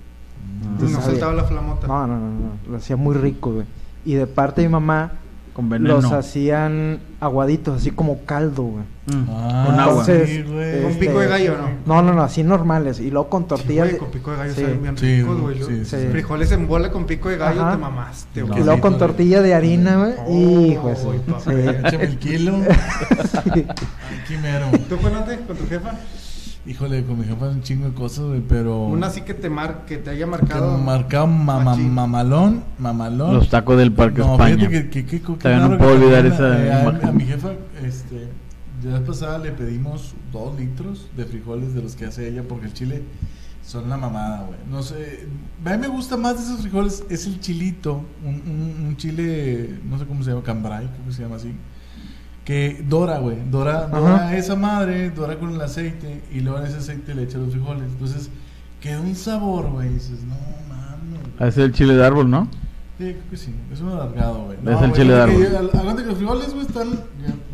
no 0.78 0.88
sabía. 0.88 1.04
soltaba 1.10 1.32
la 1.32 1.44
flamota. 1.44 1.86
No, 1.86 2.06
no, 2.06 2.14
no, 2.18 2.26
no. 2.28 2.50
Lo 2.70 2.76
hacía 2.76 2.96
muy 2.96 3.14
rico, 3.16 3.52
güey. 3.52 3.66
Y 4.04 4.14
de 4.14 4.26
parte 4.26 4.60
de 4.60 4.68
mi 4.68 4.72
mamá, 4.72 5.12
Con 5.60 5.68
veneno. 5.68 5.94
los 6.00 6.12
hacían 6.12 6.98
aguaditos, 7.20 7.76
así 7.80 7.90
como 7.90 8.24
caldo, 8.24 8.62
güey. 8.64 8.84
Mm, 9.06 9.26
Ah, 9.30 9.64
con 9.66 9.80
agua. 9.80 9.90
Entonces, 10.06 10.28
sí, 10.28 10.42
güey. 10.42 10.58
eh, 10.60 10.82
¿Con 10.84 10.94
pico 10.94 11.20
de 11.20 11.26
gallo 11.28 11.56
no? 11.58 11.68
No, 11.94 12.02
no, 12.02 12.14
no, 12.14 12.22
así 12.22 12.42
normales. 12.42 13.00
Y 13.00 13.10
luego 13.10 13.28
con 13.28 13.42
Sí, 13.42 13.48
tortillas. 13.48 13.86
güey, 13.88 13.98
con 13.98 14.10
pico 14.10 14.30
de 14.30 14.36
gallo 14.38 14.54
sí. 14.54 14.60
saben 14.62 14.82
bien 14.82 14.98
Sí, 14.98 15.20
ricos, 15.20 15.40
güey. 15.40 15.58
Sí, 15.62 15.84
sí, 15.84 15.84
sí. 15.84 16.06
Frijoles 16.10 16.52
en 16.52 16.66
bola 16.68 16.90
con 16.90 17.06
pico 17.06 17.28
de 17.28 17.36
gallo, 17.36 17.60
Ajá. 17.62 17.72
te 17.72 17.78
mamaste, 17.78 18.40
No, 18.40 18.46
güey. 18.48 18.60
Y 18.60 18.64
luego 18.64 18.76
sí, 18.76 18.82
con 18.82 18.98
tortilla 18.98 19.42
de 19.42 19.54
harina, 19.54 19.96
güey. 19.96 20.12
Oh, 20.78 20.94
sí. 20.94 21.08
papá. 21.30 21.52
Échame 21.52 22.04
el 22.04 22.18
kilo. 22.18 22.52
Sí. 23.54 23.66
Aquí 24.22 24.36
mero. 24.40 24.66
¿Tú 24.88 24.96
cuéntate 24.98 25.38
con 25.40 25.56
tu 25.56 25.66
jefa? 25.66 25.92
Híjole, 26.66 27.04
con 27.04 27.18
mi 27.18 27.24
jefa 27.24 27.48
un 27.48 27.62
chingo 27.62 27.86
de 27.86 27.94
cosas, 27.94 28.26
güey, 28.26 28.42
pero. 28.46 28.84
Una 28.86 29.06
así 29.06 29.22
que 29.22 29.32
te, 29.32 29.48
mar 29.48 29.86
que 29.86 29.96
te 29.96 30.10
haya 30.10 30.26
que 30.26 30.30
marcado. 30.30 30.76
marcado 30.78 31.26
mama- 31.26 31.74
mamalón, 31.74 32.62
mamalón. 32.78 33.34
Los 33.34 33.48
tacos 33.48 33.78
del 33.78 33.92
Parque 33.92 34.18
no, 34.20 34.32
España. 34.32 34.56
fíjate 34.68 34.90
que, 34.90 34.90
que, 34.90 35.06
que- 35.06 35.22
que 35.22 35.32
Todavía 35.34 35.66
no 35.68 35.78
puedo 35.78 35.98
que 35.98 36.04
olvidar 36.04 36.26
esa 36.26 36.62
eh, 36.66 36.72
a-. 36.72 37.08
A, 37.08 37.12
mi 37.12 37.24
jefa, 37.24 37.52
este, 37.82 38.28
la 38.84 38.98
vez 38.98 39.08
pasada 39.08 39.38
le 39.38 39.52
pedimos 39.52 40.14
dos 40.32 40.58
litros 40.58 41.08
de 41.16 41.24
frijoles 41.24 41.72
de 41.74 41.82
los 41.82 41.96
que 41.96 42.04
hace 42.04 42.28
ella 42.28 42.42
porque 42.46 42.66
el 42.66 42.74
chile 42.74 43.02
son 43.64 43.84
una 43.84 43.96
mamada, 43.96 44.44
güey. 44.46 44.58
No 44.70 44.82
sé, 44.82 45.26
a 45.64 45.70
mí 45.70 45.78
me 45.78 45.88
gusta 45.88 46.18
más 46.18 46.36
de 46.36 46.42
esos 46.44 46.60
frijoles 46.60 47.04
es 47.08 47.26
el 47.26 47.40
chilito, 47.40 48.04
un, 48.22 48.34
un, 48.46 48.86
un 48.88 48.96
chile, 48.98 49.78
no 49.88 49.98
sé 49.98 50.04
cómo 50.04 50.22
se 50.22 50.30
llama, 50.30 50.42
cambray, 50.42 50.86
creo 50.88 51.06
que 51.06 51.12
se 51.12 51.22
llama 51.22 51.36
así. 51.36 51.54
Que 52.50 52.84
dora, 52.84 53.18
güey. 53.18 53.36
Dora, 53.48 53.86
dora 53.86 54.36
esa 54.36 54.56
madre, 54.56 55.10
dora 55.10 55.38
con 55.38 55.54
el 55.54 55.60
aceite 55.60 56.20
y 56.32 56.40
luego 56.40 56.58
en 56.58 56.66
ese 56.66 56.78
aceite 56.78 57.14
le 57.14 57.22
echa 57.22 57.38
los 57.38 57.52
frijoles. 57.52 57.84
Entonces, 57.84 58.28
queda 58.80 59.00
un 59.00 59.14
sabor, 59.14 59.70
güey. 59.70 59.88
Dices, 59.90 60.24
no 60.24 60.34
güey". 60.34 61.48
Ese 61.48 61.60
es 61.60 61.66
el 61.66 61.72
chile 61.72 61.94
de 61.94 62.04
árbol, 62.04 62.28
¿no? 62.28 62.48
Sí, 62.98 63.04
creo 63.12 63.30
que 63.30 63.36
sí. 63.36 63.54
Es 63.72 63.80
un 63.80 63.90
alargado, 63.90 64.46
güey. 64.46 64.58
Es 64.66 64.82
el 64.82 64.92
chile 64.94 65.14
de 65.14 65.20
árbol. 65.20 65.70
Aguanta 65.78 66.02
que 66.02 66.08
los 66.08 66.18
frijoles, 66.18 66.52
güey, 66.52 66.66
están. 66.66 66.88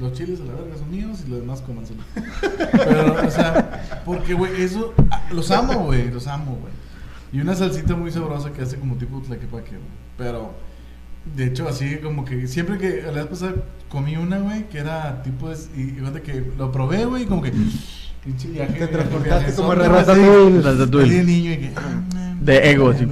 los 0.01 0.13
chiles 0.15 0.41
a 0.41 0.45
la 0.45 0.55
verga 0.55 0.79
son 0.79 0.91
míos 0.91 1.25
y 1.27 1.31
los 1.31 1.41
demás 1.41 1.61
cómanselo. 1.61 2.01
Pero, 2.73 3.27
o 3.27 3.31
sea, 3.31 4.01
porque, 4.07 4.33
güey, 4.33 4.63
eso. 4.63 4.95
ah, 5.11 5.25
Los 5.31 5.51
amo, 5.51 5.85
güey. 5.85 6.11
Los 6.11 6.27
amo, 6.27 6.57
güey. 6.59 6.73
Y 7.35 7.43
una 7.43 7.55
salsita 7.55 7.95
muy 7.95 8.11
sabrosa 8.11 8.51
que 8.51 8.63
hace 8.63 8.79
como 8.79 8.95
tipo 8.95 9.21
tlaquepaque, 9.21 9.73
güey. 9.73 9.83
Pero, 10.17 10.55
de 11.35 11.47
hecho, 11.47 11.69
así 11.69 11.97
como 11.97 12.25
que 12.25 12.47
siempre 12.47 12.79
que. 12.79 13.03
La 13.03 13.13
vez 13.13 13.27
pasada 13.27 13.55
comí 13.89 14.17
una, 14.17 14.39
güey, 14.39 14.69
que 14.69 14.79
era 14.79 15.23
tipo. 15.23 15.51
Es, 15.51 15.69
y, 15.77 15.81
y 15.83 15.91
fíjate 15.91 16.23
que 16.23 16.53
lo 16.57 16.71
probé, 16.73 17.05
güey, 17.05 17.25
y 17.25 17.27
como 17.27 17.43
que. 17.43 17.53
pinche 18.25 18.49
viaje, 18.49 18.73
Te 18.79 18.87
transportaste 18.89 19.53
como 19.55 19.75
Ratatouille. 19.75 21.15
de 21.15 21.25
niño 21.25 21.53
y 21.53 21.57
que. 21.59 21.73
ah, 21.77 22.35
De 22.41 22.71
ego, 22.71 22.91
así. 22.91 23.07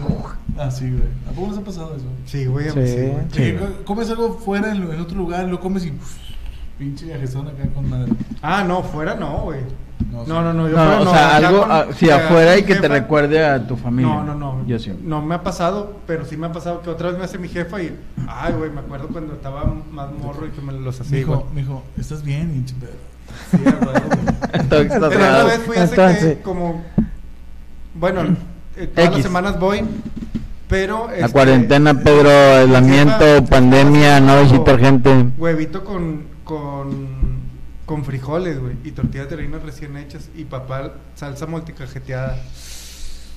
Ah, 0.56 0.70
sí, 0.70 0.84
güey. 0.88 1.02
¿A 1.28 1.32
poco 1.32 1.48
les 1.50 1.58
ha 1.58 1.64
pasado 1.64 1.96
eso? 1.96 2.06
Sí, 2.26 2.46
güey, 2.46 2.68
a 2.68 2.72
Sí. 2.72 2.78
mí 2.78 2.86
sí, 2.88 2.94
güey. 2.96 3.14
Sí, 3.32 3.54
comes 3.84 4.08
algo 4.10 4.38
fuera 4.38 4.70
en, 4.74 4.82
en 4.84 5.00
otro 5.00 5.16
lugar, 5.16 5.46
lo 5.48 5.58
comes 5.58 5.84
y 5.84 5.92
pinche 6.78 7.06
viajezón 7.06 7.48
acá 7.48 7.64
con 7.74 7.88
madre. 7.88 8.12
Ah, 8.42 8.64
no, 8.64 8.82
fuera 8.82 9.14
no, 9.16 9.38
güey. 9.42 9.60
No, 10.24 10.42
No, 10.42 10.52
no, 10.52 10.68
yo 10.68 10.76
No, 10.76 10.82
fuera 10.84 11.00
o 11.00 11.04
no. 11.04 11.10
sea, 11.10 11.36
algo, 11.36 11.60
con- 11.62 11.70
eh, 11.72 11.94
afuera 12.12 12.56
y 12.58 12.62
que 12.62 12.76
te 12.76 12.86
recuerde 12.88 13.44
a 13.44 13.66
tu 13.66 13.76
familia. 13.76 14.14
No, 14.14 14.22
no, 14.24 14.34
no. 14.34 14.66
Yo 14.66 14.78
sí. 14.78 14.92
No 15.02 15.20
me 15.22 15.34
ha 15.34 15.42
pasado, 15.42 15.96
pero 16.06 16.24
sí 16.24 16.36
me 16.36 16.46
ha 16.46 16.52
pasado 16.52 16.80
que 16.82 16.90
otra 16.90 17.08
vez 17.10 17.18
me 17.18 17.24
hace 17.24 17.38
mi 17.38 17.48
jefa 17.48 17.82
y. 17.82 17.98
Ay, 18.28 18.52
güey, 18.54 18.70
me 18.70 18.80
acuerdo 18.80 19.08
cuando 19.08 19.34
estaba 19.34 19.64
más 19.92 20.10
morro 20.12 20.46
y 20.46 20.50
que 20.50 20.60
me 20.60 20.72
los 20.72 21.00
hacía 21.00 21.18
Mijo, 21.18 21.32
igual. 21.32 21.44
mijo, 21.54 21.82
¿estás 21.98 22.22
bien, 22.22 22.54
pedo? 22.76 22.92
Sí, 23.50 23.58
güey. 23.58 24.68
Pero 24.68 25.16
una 25.16 25.44
vez 25.44 25.58
fui 25.66 25.76
hace 25.76 25.94
Entonces- 25.94 26.36
que 26.36 26.42
como. 26.42 26.82
Bueno, 27.94 28.22
eh, 28.76 28.86
todas 28.92 29.12
las 29.14 29.22
semanas 29.22 29.58
voy, 29.58 29.84
pero. 30.68 31.06
La 31.08 31.16
este, 31.18 31.32
cuarentena, 31.32 31.94
Pedro, 31.94 32.28
aislamiento, 32.30 33.44
pandemia, 33.48 34.20
no 34.20 34.42
visitar 34.42 34.78
gente. 34.78 35.26
Huevito 35.38 35.84
con, 35.84 36.22
con, 36.44 37.23
con 37.86 38.04
frijoles, 38.04 38.58
güey, 38.60 38.74
y 38.84 38.90
tortillas 38.92 39.28
de 39.28 39.34
harina 39.36 39.58
recién 39.58 39.96
hechas, 39.96 40.28
y 40.36 40.44
papá 40.44 40.92
salsa 41.14 41.46
multicajeteada. 41.46 42.36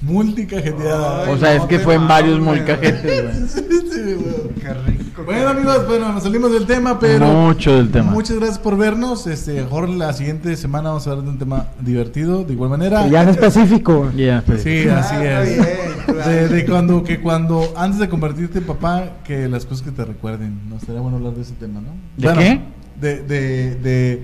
Multicajeteada. 0.02 1.26
Ay, 1.26 1.34
O 1.34 1.38
sea, 1.38 1.56
es 1.56 1.64
que 1.64 1.80
fue 1.80 1.96
en 1.96 2.08
varios 2.08 2.40
mames, 2.40 2.60
molcajetes, 2.60 3.24
güey. 3.24 3.48
Sí, 3.50 4.14
güey. 4.14 4.54
Qué 4.62 4.74
rico. 4.74 5.24
Bueno, 5.26 5.42
qué 5.42 5.48
amigos, 5.50 5.74
rico. 5.78 5.88
bueno, 5.88 6.14
nos 6.14 6.24
salimos 6.24 6.52
del 6.52 6.68
tema, 6.68 7.00
pero. 7.00 7.26
Mucho 7.26 7.76
del 7.76 7.90
tema. 7.90 8.12
Muchas 8.12 8.36
gracias 8.38 8.60
por 8.60 8.78
vernos. 8.78 9.26
Este, 9.26 9.54
mejor 9.54 9.90
la 9.90 10.14
siguiente 10.14 10.56
semana 10.56 10.90
vamos 10.90 11.08
a 11.08 11.12
hablar 11.12 11.26
de 11.26 11.32
un 11.32 11.40
tema 11.40 11.66
divertido. 11.82 12.44
De 12.44 12.54
igual 12.54 12.70
manera. 12.70 13.08
Ya 13.08 13.24
en 13.24 13.30
específico. 13.30 14.12
Ya, 14.16 14.44
pues. 14.46 14.62
Sí, 14.64 14.88
así 14.88 15.16
Ah, 15.16 15.42
es. 15.44 15.50
bien, 15.56 15.66
claro. 16.06 16.30
De, 16.30 16.48
de 16.48 16.66
cuando, 16.66 17.04
que 17.04 17.20
cuando, 17.20 17.74
antes 17.76 18.00
de 18.00 18.08
convertirte 18.08 18.60
en 18.60 18.66
papá, 18.66 19.04
que 19.24 19.48
las 19.48 19.66
cosas 19.66 19.84
que 19.84 19.92
te 19.92 20.06
recuerden. 20.06 20.60
Nos 20.70 20.82
estaría 20.82 21.02
bueno 21.02 21.18
hablar 21.18 21.34
de 21.34 21.42
ese 21.42 21.54
tema, 21.54 21.82
¿no? 21.82 21.90
¿De 22.18 22.28
Bueno, 22.28 22.40
qué? 22.40 22.62
De, 23.02 23.22
de, 23.24 23.76
de, 23.76 24.24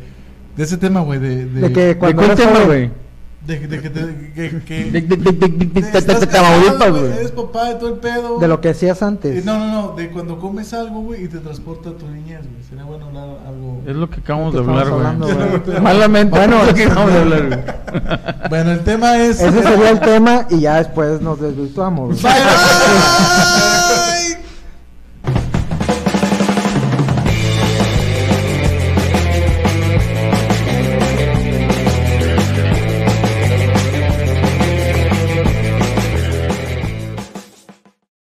de 0.56 0.64
ese 0.64 0.78
tema, 0.78 1.02
güey. 1.02 1.20
De, 1.20 1.46
de, 1.46 1.62
De 1.62 1.74
que 1.74 1.82
¿De 1.86 1.98
cuando 1.98 2.18
cuál 2.22 2.32
eres 2.32 2.40
tema, 2.46 2.60
joven- 2.60 2.68
güey? 2.68 3.04
de, 3.46 3.60
de 3.68 3.82
que 3.82 3.90
te. 3.90 4.00
De- 4.00 4.14
de- 4.14 4.14
de- 4.14 5.02
de- 5.02 5.18
de- 5.18 5.18
de- 5.18 5.58
de- 5.58 5.82
de- 5.82 5.82
de-. 5.82 7.16
Eres 7.20 7.32
papá 7.32 7.66
de 7.70 7.76
todo 7.76 7.90
el 7.90 7.96
pedo. 8.00 8.40
De 8.40 8.48
lo 8.48 8.62
que 8.62 8.70
hacías 8.70 9.02
Eh, 9.02 9.06
antes. 9.06 9.44
No, 9.44 9.60
no, 9.60 9.68
no. 9.70 9.96
De 9.98 10.10
cuando 10.12 10.40
comes 10.40 10.74
algo, 10.74 11.02
güey, 11.02 11.26
y 11.26 11.28
te 11.28 11.40
transporta 11.40 11.90
a 11.90 11.94
tu 11.94 12.08
niñez, 12.08 12.40
güey. 12.40 12.64
Sería 12.70 12.86
bueno 12.86 13.08
hablar 13.08 13.28
algo. 13.46 13.82
Es 13.86 13.96
lo 13.98 14.10
que 14.10 14.22
acabamos 14.22 14.54
de 14.54 14.62
Estamos 14.62 14.82
hablar, 14.82 14.94
hablando, 14.94 15.28
güey. 15.66 15.82
Malamente, 15.82 16.38
Bueno, 16.38 16.62
es 16.62 16.68
lo 16.68 16.74
que 16.74 16.84
acabamos 16.86 17.14
de 17.14 17.20
hablar, 17.20 17.48
güey. 17.48 17.60
Bueno, 18.50 18.72
el 18.72 18.80
tema 18.82 19.18
es. 19.18 19.42
Ese 19.42 19.62
sería 19.64 19.90
el 19.90 20.00
tema 20.00 20.46
y 20.50 20.62
ya 20.62 20.76
después 20.78 21.20
nos 21.22 21.40
desvirtuamos. 21.42 22.22
bye. 22.22 22.32